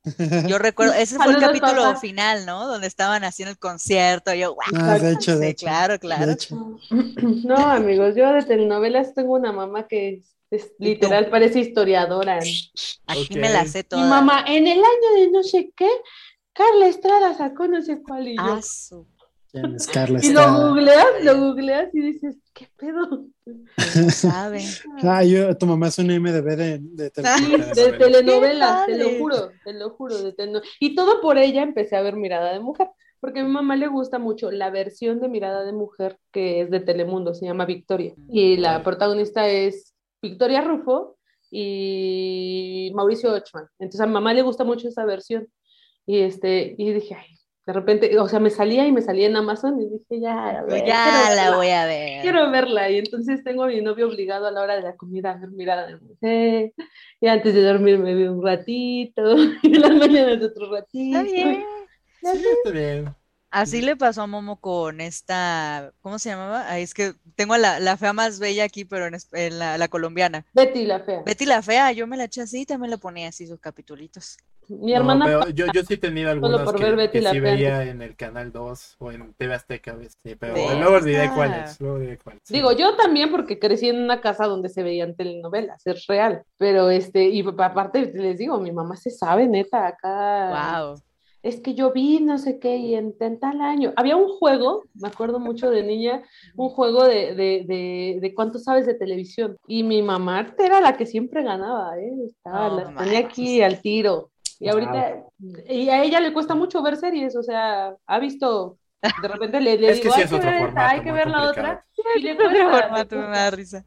[0.47, 2.01] Yo recuerdo, ese fue el capítulo papá.
[2.01, 2.67] final, ¿no?
[2.67, 4.35] Donde estaban haciendo el concierto.
[4.35, 5.67] Yo, guau, Ah, de hecho, de sí, hecho.
[5.67, 6.27] claro, claro.
[6.27, 6.57] De hecho.
[7.45, 12.39] No, amigos, yo de telenovelas tengo una mamá que es, literal, parece historiadora.
[13.07, 14.09] Aquí me la sé Mi toda.
[14.09, 15.89] mamá, en el año de no sé qué,
[16.53, 18.43] Carla Estrada sacó no sé cuál y yo.
[18.43, 19.07] Ah, su-
[19.51, 20.69] ¿Quién es Carla y lo Estrada?
[20.69, 23.27] googleas, lo googleas y dices, ¿qué pedo?
[23.47, 24.61] no sabe.
[25.03, 27.77] Ah, yo, tu mamá es un MDB de, de Telenovelas.
[27.77, 30.19] de telenovelas, te lo juro, te lo juro.
[30.23, 32.89] De teleno- Y todo por ella empecé a ver Mirada de Mujer,
[33.21, 36.71] porque a mi mamá le gusta mucho la versión de Mirada de Mujer que es
[36.71, 38.15] de Telemundo, se llama Victoria.
[38.29, 41.19] Y la protagonista es Victoria Rufo
[41.51, 43.67] y Mauricio Ochman.
[43.79, 45.49] Entonces a mi mamá le gusta mucho esa versión.
[46.07, 49.37] Y, este, y dije, ay, de repente, o sea, me salía y me salía en
[49.37, 52.23] Amazon y dije, ya, a ver, Ya quiero la verla, voy a ver.
[52.23, 52.91] Quiero verla.
[52.91, 55.51] Y entonces tengo a mi novio obligado a la hora de la comida a ver
[55.51, 56.73] Mirada de Mujer.
[57.21, 59.23] Y antes de dormir me veo un ratito.
[59.63, 61.19] Y en las mañanas otro ratito.
[61.19, 61.65] Está bien.
[62.23, 63.15] Sí, está bien.
[63.51, 66.71] Así le pasó a Momo con esta, ¿cómo se llamaba?
[66.71, 69.89] Ay, es que tengo la, la fea más bella aquí, pero en, en la, la
[69.89, 70.45] colombiana.
[70.53, 71.23] Betty la fea.
[71.25, 74.37] Betty la fea, yo me la eché así, también le ponía así sus capitulitos.
[74.69, 75.25] Mi No, hermana.
[75.25, 77.53] pero yo, yo sí he tenido algunas por que, ver Betty que la sí Fea.
[77.53, 79.97] veía en el Canal 2 o en TV Azteca.
[80.23, 80.63] Sí, pero Sí.
[80.79, 81.35] luego diré Ah.
[81.35, 81.81] cuáles.
[81.81, 82.43] Luego diré cuáles.
[82.45, 82.53] sí.
[82.53, 86.43] Digo, yo también porque crecí en una casa donde se veían telenovelas, es real.
[86.59, 90.81] Pero este, y aparte les digo, mi mamá se sabe, neta, acá.
[90.83, 91.01] Wow.
[91.49, 93.93] Es que yo vi no sé qué y en, en tal año.
[93.97, 96.23] Había un juego, me acuerdo mucho de niña,
[96.57, 99.57] un juego de, de, de, de cuánto sabes de televisión.
[99.67, 102.13] Y mi mamá era la que siempre ganaba, ¿eh?
[102.27, 104.31] Estaba, No las tenía aquí al tiro.
[104.61, 105.25] Y ahorita,
[105.69, 108.79] y a ella le cuesta mucho ver series, o sea, ha visto,
[109.17, 111.03] de repente le, le Es que digo, sí hay es que otro ver formato hay
[111.03, 111.51] que ver la complicado.
[111.51, 111.87] otra.
[112.15, 113.39] Y le Otro cuesta, formato, le me cuesta.
[113.39, 113.87] da risa.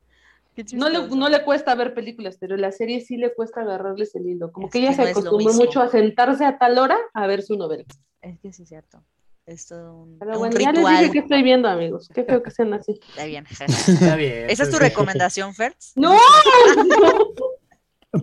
[0.73, 4.27] No le, no le cuesta ver películas, pero la serie sí le cuesta agarrarles el
[4.27, 4.51] hilo.
[4.51, 7.27] Como Es que ella que se no acostumbró mucho a sentarse a tal hora a
[7.27, 7.85] ver su novela.
[8.21, 9.01] Es que sí es cierto.
[9.45, 10.97] Es todo un, Pero un bueno, ya les ritual.
[10.99, 12.09] dije que estoy viendo, amigos.
[12.13, 12.99] Qué feo que sean así.
[13.09, 13.45] Está bien.
[13.87, 14.49] Está bien.
[14.49, 15.93] ¿Esa es tu recomendación, Fertz?
[15.95, 16.15] ¡No!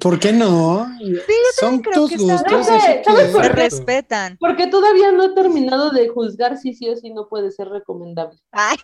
[0.01, 0.87] ¿Por qué no?
[1.59, 2.67] Son creo tus que gustos.
[3.53, 4.37] respetan.
[4.39, 8.39] Porque todavía no he terminado de juzgar si sí o si no puede ser recomendable.
[8.53, 8.77] Ay,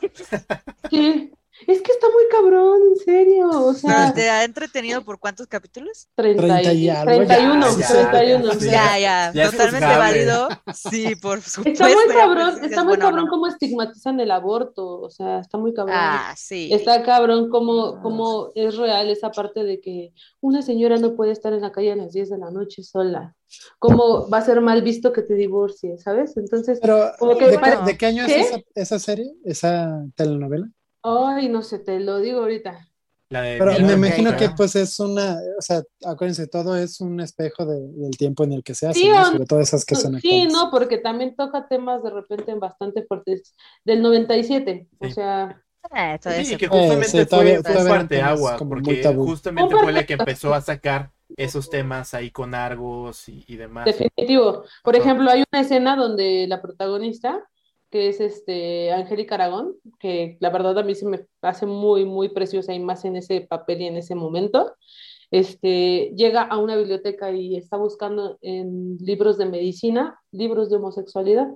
[0.90, 1.30] Sí.
[1.66, 3.48] Es que está muy cabrón, en serio.
[3.48, 6.08] O sea, ¿te ha entretenido por cuántos capítulos?
[6.16, 8.52] 30 Treinta y y, algo, 31, ya, ya, 31.
[8.54, 8.58] ya.
[8.58, 10.48] Ya, ya, ya totalmente válido.
[10.74, 11.84] Sí, por supuesto.
[11.84, 13.30] Está muy cabrón, pues, dices, está muy bueno, cabrón no.
[13.30, 15.00] cómo estigmatizan el aborto.
[15.00, 15.96] O sea, está muy cabrón.
[15.98, 16.70] Ah, sí.
[16.72, 21.52] Está cabrón cómo, cómo es real esa parte de que una señora no puede estar
[21.52, 23.34] en la calle a las 10 de la noche sola.
[23.78, 26.36] ¿Cómo va a ser mal visto que te divorcies, sabes?
[26.36, 27.84] Entonces, Pero, Como que ¿de, qué, bueno.
[27.84, 28.40] de qué año ¿Qué?
[28.40, 29.32] es esa, esa serie?
[29.44, 30.68] ¿Esa telenovela?
[31.04, 32.88] Ay, no sé, te lo digo ahorita.
[33.30, 37.20] La de Pero me imagino que pues es una, o sea, acuérdense, todo es un
[37.20, 39.24] espejo de- del tiempo en el que se hace, Sí, ¿no?
[39.24, 40.52] sobre todo esas que son Sí, actuales.
[40.52, 43.54] no, porque también toca temas de repente bastante fuertes.
[43.84, 45.60] Del 97, o sea,
[45.94, 50.04] Eh, todavía Sí, se que justamente sí, fue, fue parte agua, porque justamente fue la
[50.06, 53.94] que empezó a sacar esos temas ahí con Argos y, y demás.
[53.94, 54.64] definitivo.
[54.82, 57.44] Por ejemplo, hay una escena donde la protagonista,
[57.94, 62.28] que es este Angélica Aragón, que la verdad a mí se me hace muy, muy
[62.28, 64.74] preciosa y más en ese papel y en ese momento,
[65.30, 71.46] este, llega a una biblioteca y está buscando en libros de medicina, libros de homosexualidad,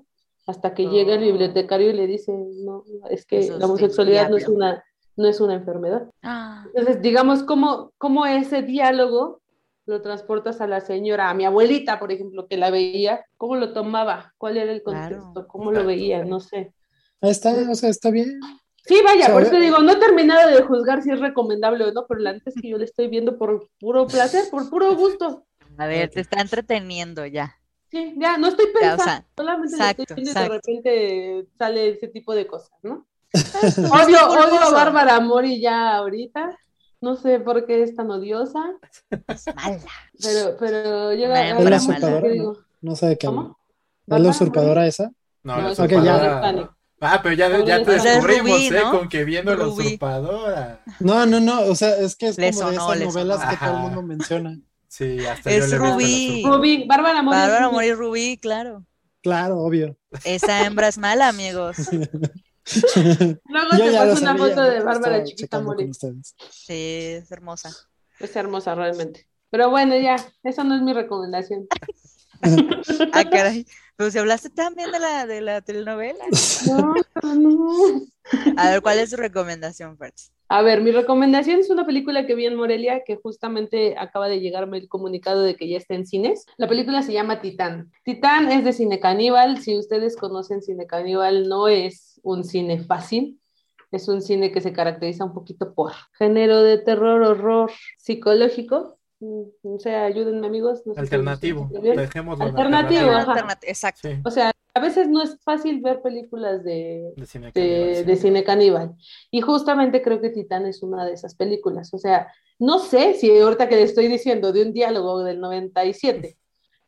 [0.47, 1.27] hasta que llega el Oh.
[1.27, 4.85] bibliotecario y le dice, no, es que Eso la homosexualidad no es una,
[5.17, 6.09] no es una enfermedad.
[6.23, 9.41] Ah, Entonces, digamos, cómo, cómo ese diálogo
[9.89, 13.73] lo transportas a la señora, a mi abuelita, por ejemplo, que la veía, cómo lo
[13.73, 15.17] tomaba, cuál era el Claro.
[15.17, 16.73] contexto, cómo lo veía, no sé.
[17.21, 18.39] Ahí está, o sea, está bien.
[18.85, 21.85] Sí, vaya, O sea, por eso digo, no he terminado de juzgar si es recomendable
[21.85, 24.69] o no, pero la neta es que yo le estoy viendo por puro placer, por
[24.71, 25.45] puro gusto.
[25.79, 27.55] a ver, te está entreteniendo ya.
[27.91, 30.49] Sí, ya, no estoy Ya, o pensando, sea, solamente exacto, le estoy viendo y de
[30.49, 33.07] repente sale ese tipo de cosas, ¿no?
[33.33, 34.73] Odio, odio a.
[34.73, 36.57] Bárbara Mori ya ahorita,
[37.01, 38.65] no sé por qué es tan odiosa,
[39.29, 39.79] Es mala.
[40.23, 42.21] pero, pero llega Una a ¿Es hembra la usurpadora?
[42.23, 43.27] que No, digo, no sé de qué.
[43.27, 43.55] ¿Es la
[44.07, 45.11] ¿Bárbara usurpadora esa?
[45.43, 46.75] No, No, la es Ok, ya.
[47.01, 48.81] Ah, pero ya, ya te es descubrimos, Rubí, ¿eh?
[48.83, 48.91] ¿no?
[48.99, 50.83] Con que viendo la usurpadora.
[50.99, 53.51] No, no, no, o sea, es que es Le como de esas le novelas sonó.
[53.51, 53.83] que todo el Ajá.
[53.87, 54.59] mundo menciona.
[54.89, 56.31] Sí, hasta Es yo le Rubí.
[56.31, 56.57] usurpadora.
[56.57, 57.37] Rubí, Bárbara Mori.
[57.37, 57.75] es Bárbara Rubí.
[57.75, 58.85] Mori Rubí, claro.
[59.23, 59.97] Claro, obvio.
[60.25, 61.77] Esa hembra es mala, amigos.
[63.49, 65.91] Luego Yo te paso una foto de Bárbara Chiquita Mori.
[66.51, 67.71] Sí, es hermosa.
[68.21, 69.29] Es hermosa realmente.
[69.51, 71.67] Pero bueno, ya, esa no es mi recomendación.
[73.13, 73.67] Ah, caray.
[73.97, 76.25] Pero si hablaste también de la, de la telenovela.
[76.69, 76.95] No,
[77.35, 78.01] no.
[78.57, 80.31] A ver, ¿cuál es tu recomendación, Fertz?
[80.49, 84.41] A ver, mi recomendación es una película que vi en Morelia que justamente acaba de
[84.41, 86.47] llegarme el comunicado de que ya está en cines.
[86.57, 87.93] La película se llama Titán.
[88.05, 89.61] Titán es de Cine Caníbal.
[89.61, 93.41] Si ustedes conocen Cine Caníbal, no es un cine fácil.
[93.91, 98.99] Es un cine que se caracteriza un poquito por género de terror, horror psicológico.
[99.21, 100.83] Mm, O sea, ayúdenme amigos.
[100.85, 101.69] no sé si Alternativo.
[101.73, 103.47] Dejémoslo en Alternativo, alternativo.
[103.47, 103.59] ajá.
[103.63, 104.09] Exacto.
[104.09, 107.97] Sí, O sea, a veces no es fácil ver películas de, de cine de, caníbal,
[107.97, 108.05] sí.
[108.05, 108.95] de cine caníbal.
[109.31, 111.93] Y justamente creo que Titán es una de esas películas.
[111.95, 116.37] O sea, no sé si ahorita que le estoy diciendo de un diálogo del 97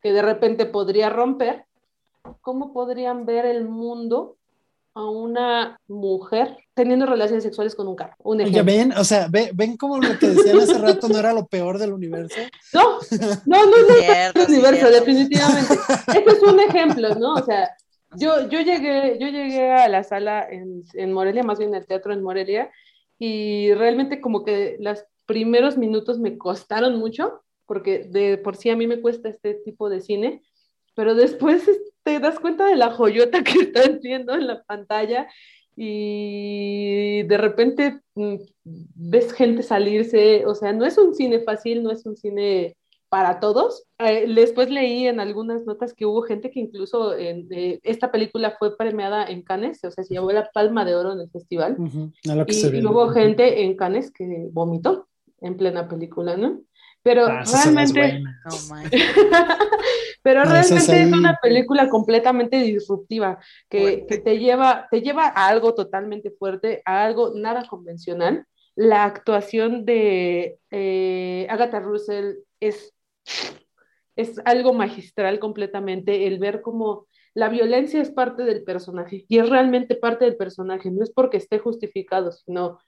[0.01, 1.65] que de repente podría romper,
[2.41, 4.37] ¿cómo podrían ver el mundo
[4.93, 8.15] a una mujer teniendo relaciones sexuales con un carro?
[8.19, 8.65] Un Ya ejemplo.
[8.65, 11.77] ven, o sea, ve- ven como lo que decían hace rato no era lo peor
[11.77, 12.35] del universo.
[12.73, 12.99] No,
[13.45, 14.99] no, no, no, Cierto, sí, universo, cierto.
[15.05, 15.73] definitivamente.
[16.07, 17.35] Este es un ejemplo, ¿no?
[17.35, 17.69] O sea,
[18.17, 22.11] yo, yo, llegué, yo llegué a la sala en, en Morelia, más bien al teatro
[22.13, 22.69] en Morelia,
[23.17, 28.75] y realmente como que los primeros minutos me costaron mucho, porque de por sí a
[28.75, 30.41] mí me cuesta este tipo de cine,
[30.95, 31.63] pero después
[32.03, 35.27] te das cuenta de la joyota que están viendo en la pantalla
[35.75, 41.91] y de repente mm, ves gente salirse, o sea, no es un cine fácil, no
[41.91, 42.75] es un cine
[43.09, 43.83] para todos.
[43.99, 48.55] Eh, después leí en algunas notas que hubo gente que incluso en, eh, esta película
[48.57, 51.77] fue premiada en Cannes, o sea, se llevó la palma de oro en el festival.
[52.81, 55.07] Y hubo gente en Cannes que vomitó
[55.41, 56.61] en plena película, ¿no?
[57.03, 58.19] Pero Ah, realmente.
[58.19, 58.51] No
[60.23, 63.39] pero Ah, realmente es una película completamente disruptiva
[63.69, 68.45] que, que te lleva, te lleva a algo totalmente fuerte, a algo nada convencional.
[68.75, 72.93] La actuación de eh, Agatha Russell es,
[74.15, 79.49] es algo magistral completamente, el ver cómo la violencia es parte del personaje y es
[79.49, 82.79] realmente parte del personaje, no es porque esté justificado, sino,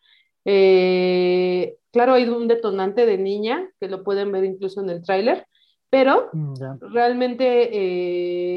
[0.45, 5.45] eh, claro, hay un detonante de niña, que lo pueden ver incluso en el tráiler,
[5.89, 6.53] pero Mm,
[6.91, 7.69] realmente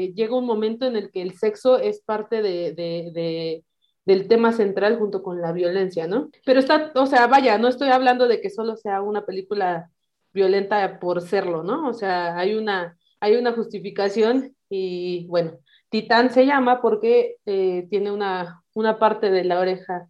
[0.05, 3.63] eh, llega un momento en el que el sexo es parte de, de- de-
[4.05, 6.29] del tema central junto con la violencia, ¿no?
[6.45, 9.91] Pero está, o sea, vaya, no estoy hablando de que solo sea una película
[10.33, 11.87] violenta por serlo, ¿no?
[11.89, 15.57] O sea, hay una, hay una justificación y bueno,
[15.89, 20.07] Titán se llama porque eh, tiene una, una parte de la oreja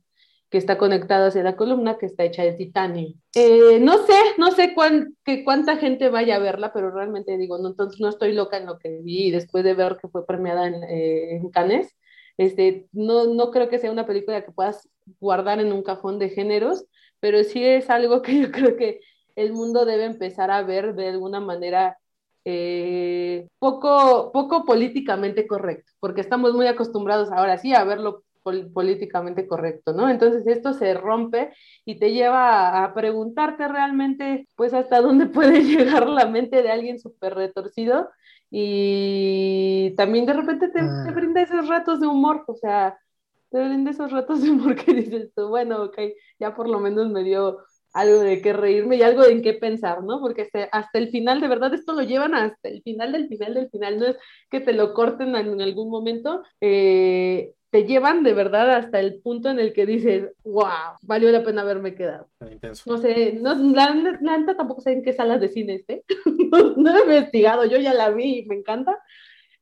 [0.49, 3.13] que está conectada hacia la columna que está hecha de titanio.
[3.35, 7.57] Eh, no sé, no sé cuán, que cuánta gente vaya a verla, pero realmente digo,
[7.57, 10.67] no, entonces no estoy loca en lo que vi después de ver que fue premiada
[10.67, 11.95] en, eh, Cannes.
[12.37, 14.87] Este, no, no creo que sea una película que puedas
[15.19, 16.85] guardar en un cajón de géneros,
[17.19, 19.01] pero sí es algo que yo creo que
[19.35, 21.97] el mundo debe empezar a ver de alguna manera
[22.45, 29.47] eh, poco, poco políticamente correcto, porque estamos muy acostumbrados ahora sí a verlo pol- políticamente
[29.47, 30.09] correcto, ¿no?
[30.09, 31.53] Entonces esto se rompe
[31.85, 36.99] y te lleva a, preguntarte realmente, pues, hasta dónde puede llegar la mente de alguien
[36.99, 38.09] súper retorcido
[38.49, 41.03] y también de repente te, Ah.
[41.05, 42.97] te brinda esos ratos de humor, o sea,
[43.51, 45.97] te brinda esos ratos de humor que dices tú, bueno, ok,
[46.39, 47.59] ya por lo menos me dio
[47.93, 50.19] algo de qué reírme y algo en qué pensar, ¿no?
[50.21, 53.53] Porque hasta, hasta el final, de verdad, esto lo llevan hasta el final del final
[53.55, 54.17] del final, no es
[54.51, 59.19] que te lo corten en, en algún momento, eh, te llevan de verdad hasta el
[59.21, 62.29] punto en el que dices, wow, valió la pena haberme quedado.
[62.49, 62.89] Intenso.
[62.89, 66.03] No sé, no, la, la neta tampoco sé en qué salas de cine esté,
[66.51, 68.97] no, no he investigado, yo ya la vi y me encanta.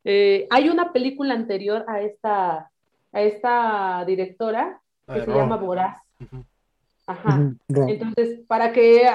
[0.03, 2.71] Eh, hay una película anterior a esta,
[3.11, 4.79] a esta directora
[5.11, 5.97] que se llama Voraz.
[7.07, 7.53] Ajá.
[7.69, 7.87] Ro.
[7.87, 9.09] Entonces, para que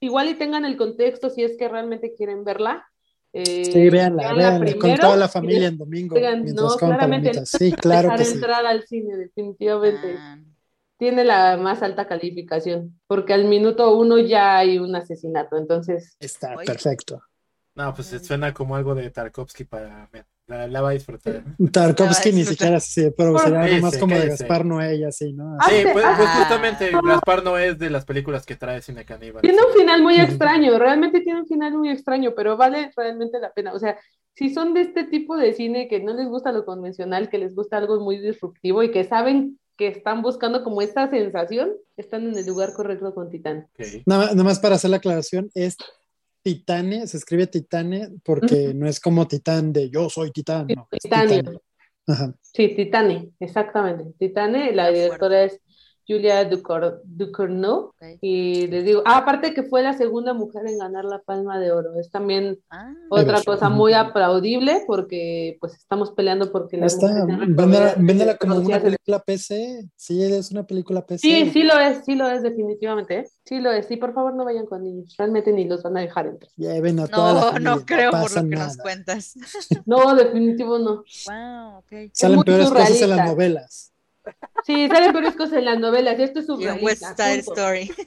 [0.00, 2.86] igual y tengan el contexto si es que realmente quieren verla.
[3.32, 7.46] Eh, Sí, véanla, véanla con toda la familia en domingo, Oigan, mientras no, claramente.
[7.46, 8.34] Sí, claro que sí.
[8.34, 10.16] entrar al cine, definitivamente.
[10.18, 10.38] Ah,
[10.98, 16.54] Tiene la más alta calificación, porque al minuto uno ya hay un asesinato, entonces Está
[16.54, 16.66] Oye.
[16.66, 17.22] perfecto.
[17.74, 20.08] No, pues suena como algo de Tarkovsky para.
[20.52, 21.42] La, la va a disfrutar.
[21.72, 24.28] Tarkovsky ni siquiera así, pero sería Cállese, más como de.
[24.28, 25.56] Gaspar Noé y así, ¿no?
[25.58, 26.14] Ah, Sí, sí, pues, ah.
[26.16, 29.42] pues justamente Gaspar no es de las películas que trae Cine Caníbal.
[29.42, 33.50] tiene un final muy extraño, realmente tiene un final muy extraño, pero vale realmente la
[33.52, 33.72] pena.
[33.72, 33.98] O sea,
[34.34, 37.54] si son de este tipo de cine que no les gusta lo convencional, que les
[37.54, 42.36] gusta algo muy disruptivo y que saben que están buscando como esta sensación, están en
[42.36, 43.68] el lugar correcto con Titán.
[43.78, 44.02] Ok.
[44.06, 45.76] Nada, nada más para hacer la aclaración, es
[46.42, 50.88] Titane, se escribe Titane porque no es como Titán de yo soy Titán, no.
[50.90, 51.42] Titane.
[52.06, 52.34] Ajá.
[52.40, 54.12] Sí, Titane, exactamente.
[54.18, 55.60] Titane, la directora es
[56.06, 57.92] Julia Ducour- Ducournau.
[58.20, 61.72] Y les digo, ah, aparte que fue la segunda mujer en ganar la Palma de
[61.72, 61.98] Oro.
[61.98, 67.24] Es también Ah, otra cosa muy aplaudible porque pues estamos peleando porque las Está,
[67.98, 69.88] véndela, como una película PC.
[69.96, 71.18] Sí, es una película PC.
[71.26, 73.18] Sí, sí lo es, sí lo es definitivamente.
[73.20, 73.28] ¿eh?
[73.44, 73.90] Sí lo es.
[73.90, 75.14] Y por favor no vayan con niños.
[75.18, 76.50] Realmente ni los van a dejar entrar.
[76.56, 79.34] Lleven a toda la no, familia, no creo por lo que nos cuentas.
[79.86, 81.04] No, definitivo no.
[81.26, 81.82] Wow.
[82.12, 83.06] Salen peores cosas en surrealista.
[83.06, 83.91] las novelas.
[84.64, 86.18] Sí, salen peores cosas en las novelas.
[86.18, 87.02] Y esto es en West.
[87.16, 87.60] Side punto.
[87.60, 87.90] Story.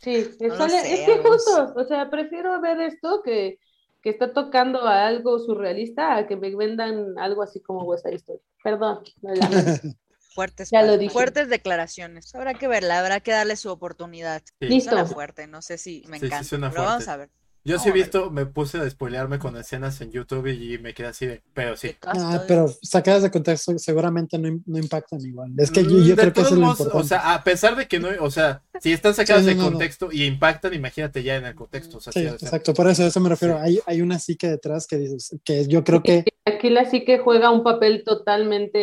[0.00, 3.58] Sí, No sale- sé, es que justo, o sea, prefiero ver esto que,
[4.00, 8.14] que está tocando a algo surrealista a que me vendan algo así como West Side
[8.16, 8.40] Story.
[8.62, 9.88] Perdón, lamento.
[10.34, 11.12] Fuertes, Ya lo dije.
[11.12, 12.32] fuertes declaraciones.
[12.32, 14.40] Habrá que verla, habrá que darle su oportunidad.
[14.60, 14.68] Sí.
[14.68, 14.90] Listo.
[14.92, 16.44] Suena fuerte, no sé si me Sí, sí, encanta.
[16.48, 17.30] suena pero vamos a ver.
[17.64, 21.08] Yo sí he visto, me puse a spoilearme con escenas en YouTube y me quedé
[21.08, 21.42] así de.
[21.52, 21.94] Pero sí.
[22.02, 25.52] Ah, pero sacadas de contexto seguramente no, im- no impactan igual.
[25.58, 26.96] Es que yo, Mm, yo creo que eso es lo importante.
[26.98, 29.56] o sea, a pesar de que no, o sea, si están sacadas Sí, no, de
[29.56, 29.70] no, no.
[29.72, 31.98] contexto y impactan, imagínate ya en el contexto.
[31.98, 33.56] O sea, sí, sí, o sea, exacto, por eso, a eso me refiero.
[33.56, 33.60] Sí.
[33.64, 37.18] Hay, hay una psique detrás que dices, que yo creo que Aquí la sí que
[37.18, 38.78] juega un papel totalmente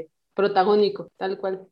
[0.00, 1.66] eh, protagónico, tal cual.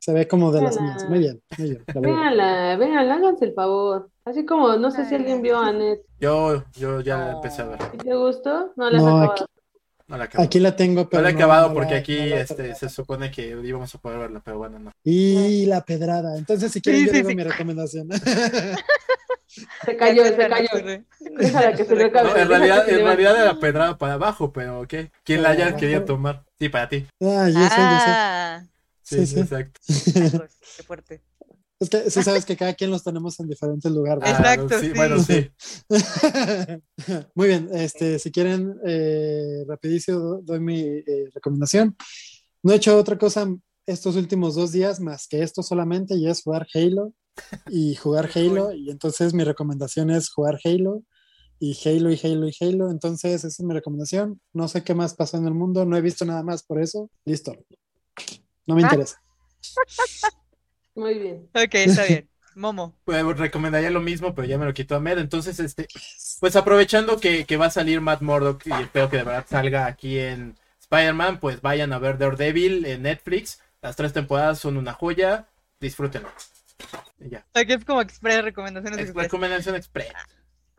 [0.00, 1.04] Se ve como de las mías.
[1.08, 1.84] Muy bien, muy bien.
[1.94, 4.10] Véanla, véanla, háganse el favor.
[4.24, 6.02] Así como, no sé si alguien vio a Annette.
[6.18, 7.36] yo, yo ya la No.
[7.36, 7.78] empecé a ver.
[7.94, 8.72] ¿Y ¿Te gustó?
[8.76, 9.32] No la has No, acabado.
[9.32, 9.44] aquí,
[10.08, 10.44] No la acabo.
[10.44, 12.36] aquí la tengo, no pero la he no- acabado no porque la- aquí no la
[12.36, 14.90] he este, se supone que íbamos a poder verla, pero bueno, no.
[15.04, 16.36] Y la pedrada.
[16.38, 17.36] Entonces, si quieren, Sí, yo sí, digo sí.
[17.36, 18.08] mi recomendación.
[19.84, 20.68] Se cayó, se cayó.
[20.70, 21.04] correr.
[21.18, 22.28] Déjala que se le acabe.
[22.30, 25.10] No, en realidad, en realidad era pedrada para abajo, pero ¿qué?
[25.24, 26.44] ¿Quién la haya querido tomar?
[26.58, 27.04] Sí, para ti.
[27.20, 28.69] ah, yo sé, yo sé.
[29.10, 29.80] Sí, Sí, exacto.
[30.76, 31.22] qué fuerte.
[31.78, 34.22] Es que sí sabes que cada quien los tenemos en diferentes lugares.
[34.28, 34.92] Exacto, sí, sí.
[34.94, 35.50] Bueno, sí.
[37.34, 41.96] Muy bien, este, si quieren, eh, rapidísimo do- doy mi eh, recomendación.
[42.62, 43.48] No he hecho otra cosa
[43.86, 47.14] estos últimos dos días más que esto solamente y es jugar Halo
[47.70, 51.02] y jugar Halo y entonces mi recomendación es jugar Halo
[51.58, 52.90] y Halo y Halo y Halo.
[52.90, 54.38] Entonces esa es mi recomendación.
[54.52, 57.10] No sé qué más pasó en el mundo, no he visto nada más por eso.
[57.24, 57.54] Listo.
[58.70, 58.86] No me Ah.
[58.86, 59.22] interesa.
[60.94, 61.48] Muy bien.
[61.54, 62.28] Ok, está bien.
[62.54, 62.94] Momo.
[63.04, 65.18] Pues, recomendaría lo mismo, pero ya me lo quitó Ahmed.
[65.18, 65.86] Entonces, este,
[66.40, 69.86] pues aprovechando que, que va a salir Matt Murdock y espero que de verdad salga
[69.86, 73.60] aquí en Spider-Man, pues vayan a ver Daredevil en Netflix.
[73.82, 75.46] Las tres temporadas son una joya.
[75.80, 76.28] Disfrútenlo.
[77.18, 77.46] Ya.
[77.54, 79.24] Aquí es como express recomendaciones Ex- express.
[79.26, 80.12] Recomendación express.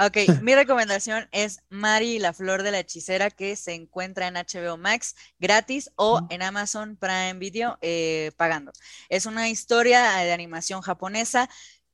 [0.03, 4.33] Ok, mi recomendación es Mari y la flor de la hechicera que se encuentra en
[4.33, 8.71] HBO Max gratis o en Amazon Prime Video eh, pagando.
[9.09, 11.47] Es una historia de animación japonesa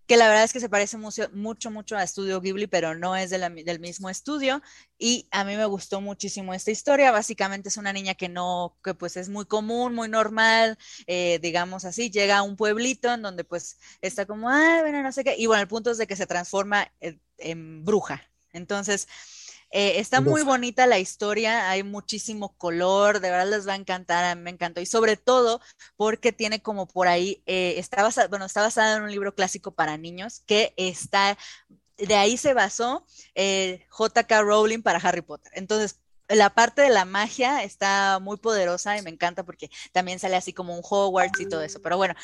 [0.07, 3.17] que la verdad es que se parece mucho, mucho, mucho a Estudio Ghibli, pero no
[3.17, 4.61] es de la del mismo estudio.
[4.97, 7.11] Y a mí me gustó muchísimo esta historia.
[7.11, 10.77] Básicamente es una niña que no, que pues es muy común, muy normal,
[11.07, 15.11] eh, digamos así, llega a un pueblito en donde pues está como, ay, bueno, no
[15.11, 15.35] sé qué.
[15.38, 16.89] Y bueno, el punto es de que se transforma
[17.38, 18.23] en bruja.
[18.53, 19.07] Entonces,
[19.69, 24.23] eh, está muy bonita la historia, hay muchísimo color, de verdad les va a encantar,
[24.23, 24.80] a mí me encantó.
[24.80, 25.59] Y sobre todo
[25.97, 29.72] porque tiene como por ahí, eh, está basada, bueno, está basada en un libro clásico
[29.72, 31.38] para niños que está,
[31.97, 33.05] de ahí se basó
[33.35, 34.41] eh, J.K.
[34.41, 35.51] Rowling para Harry Potter.
[35.55, 35.99] Entonces,
[36.30, 40.53] la parte de la magia está muy poderosa y me encanta porque también sale así
[40.53, 41.81] como un Hogwarts y todo eso.
[41.81, 42.15] Pero bueno,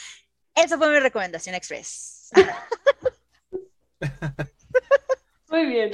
[0.55, 2.29] esa fue mi recomendación express.
[5.53, 5.91] Muy bien.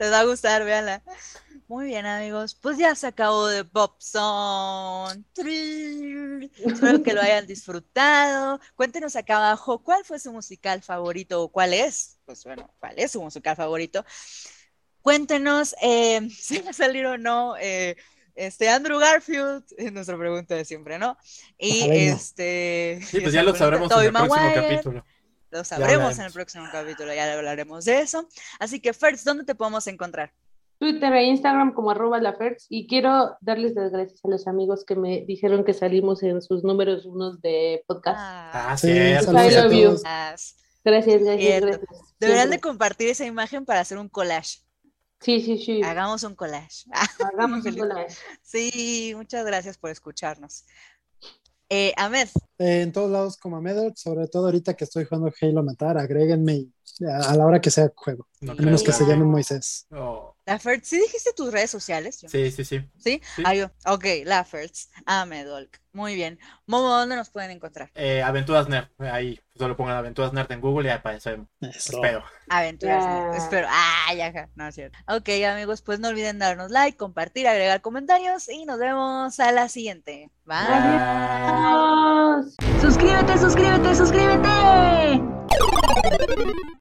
[0.00, 1.04] Les va a gustar, véanla.
[1.68, 2.56] Muy bien, amigos.
[2.56, 5.24] Pues ya se acabó de Bobson.
[5.36, 8.58] Espero que lo hayan disfrutado.
[8.74, 12.18] Cuéntenos acá abajo cuál fue su musical favorito o cuál es.
[12.24, 14.04] Pues bueno, cuál es su musical favorito.
[15.00, 17.96] Cuéntenos eh, si va a salir o no eh,
[18.34, 21.16] este Andrew Garfield, es nuestra pregunta de siempre, ¿no?
[21.56, 23.00] Y Ojalá este.
[23.06, 24.70] Sí, pues ya lo sabremos en el próximo Maguire.
[24.70, 25.04] capítulo.
[25.50, 28.28] Lo sabremos en el próximo capítulo, ya hablaremos de eso.
[28.58, 30.32] Así que, Fertz, ¿dónde te podemos encontrar?
[30.78, 32.66] Twitter e Instagram como arroba la Fertz.
[32.68, 36.62] Y quiero darles las gracias a los amigos que me dijeron que salimos en sus
[36.64, 38.16] números unos de podcast.
[38.20, 39.32] Ah, Sí, cierto.
[39.32, 39.84] saludos I a love you.
[39.88, 40.02] todos.
[40.02, 40.56] Gracias.
[40.84, 41.66] Gracias, gracias, Cierto.
[41.66, 42.14] gracias.
[42.20, 44.60] Deberán de compartir esa imagen para hacer un collage.
[45.20, 45.82] Sí, sí, sí.
[45.82, 46.84] Hagamos un collage.
[47.32, 48.14] Hagamos un collage.
[48.42, 50.64] Sí, muchas gracias por escucharnos.
[51.70, 52.28] Eh, Ahmed,
[52.58, 56.66] Eh, en todos lados como Medot, sobre todo ahorita que estoy jugando Halo Matar, agréguenme
[57.06, 59.86] a, a la hora que sea juego, No a menos que se llame Moisés.
[59.92, 62.20] Oh, la Fertz, ¿sí dijiste tus redes sociales?
[62.22, 62.80] Yo- sí, sí, sí.
[62.98, 63.20] ¿Sí?
[63.36, 63.42] Sí.
[63.44, 63.70] Ah, yo.
[63.86, 65.80] Ok, la Fertz, Ahmed Olk.
[65.92, 66.38] Muy bien.
[66.66, 67.90] Momo, ¿dónde nos pueden encontrar?
[67.94, 68.88] Eh, Aventuras Nerd.
[68.98, 71.38] Ahí solo pongan Aventuras Nerd en Google y aparece.
[71.60, 71.96] Eso.
[71.96, 72.22] Espero.
[72.48, 73.04] Aventuras.
[73.04, 73.34] Nerd.
[73.34, 73.66] Espero.
[73.70, 74.96] Ah, ya, ja, no es cierto.
[75.08, 79.68] Ok, amigos, pues no olviden darnos like, compartir, agregar comentarios y nos vemos a la
[79.68, 80.30] siguiente.
[80.44, 80.56] Bye.
[80.58, 82.54] Adiós.
[82.80, 84.48] Suscríbete, suscríbete, suscríbete.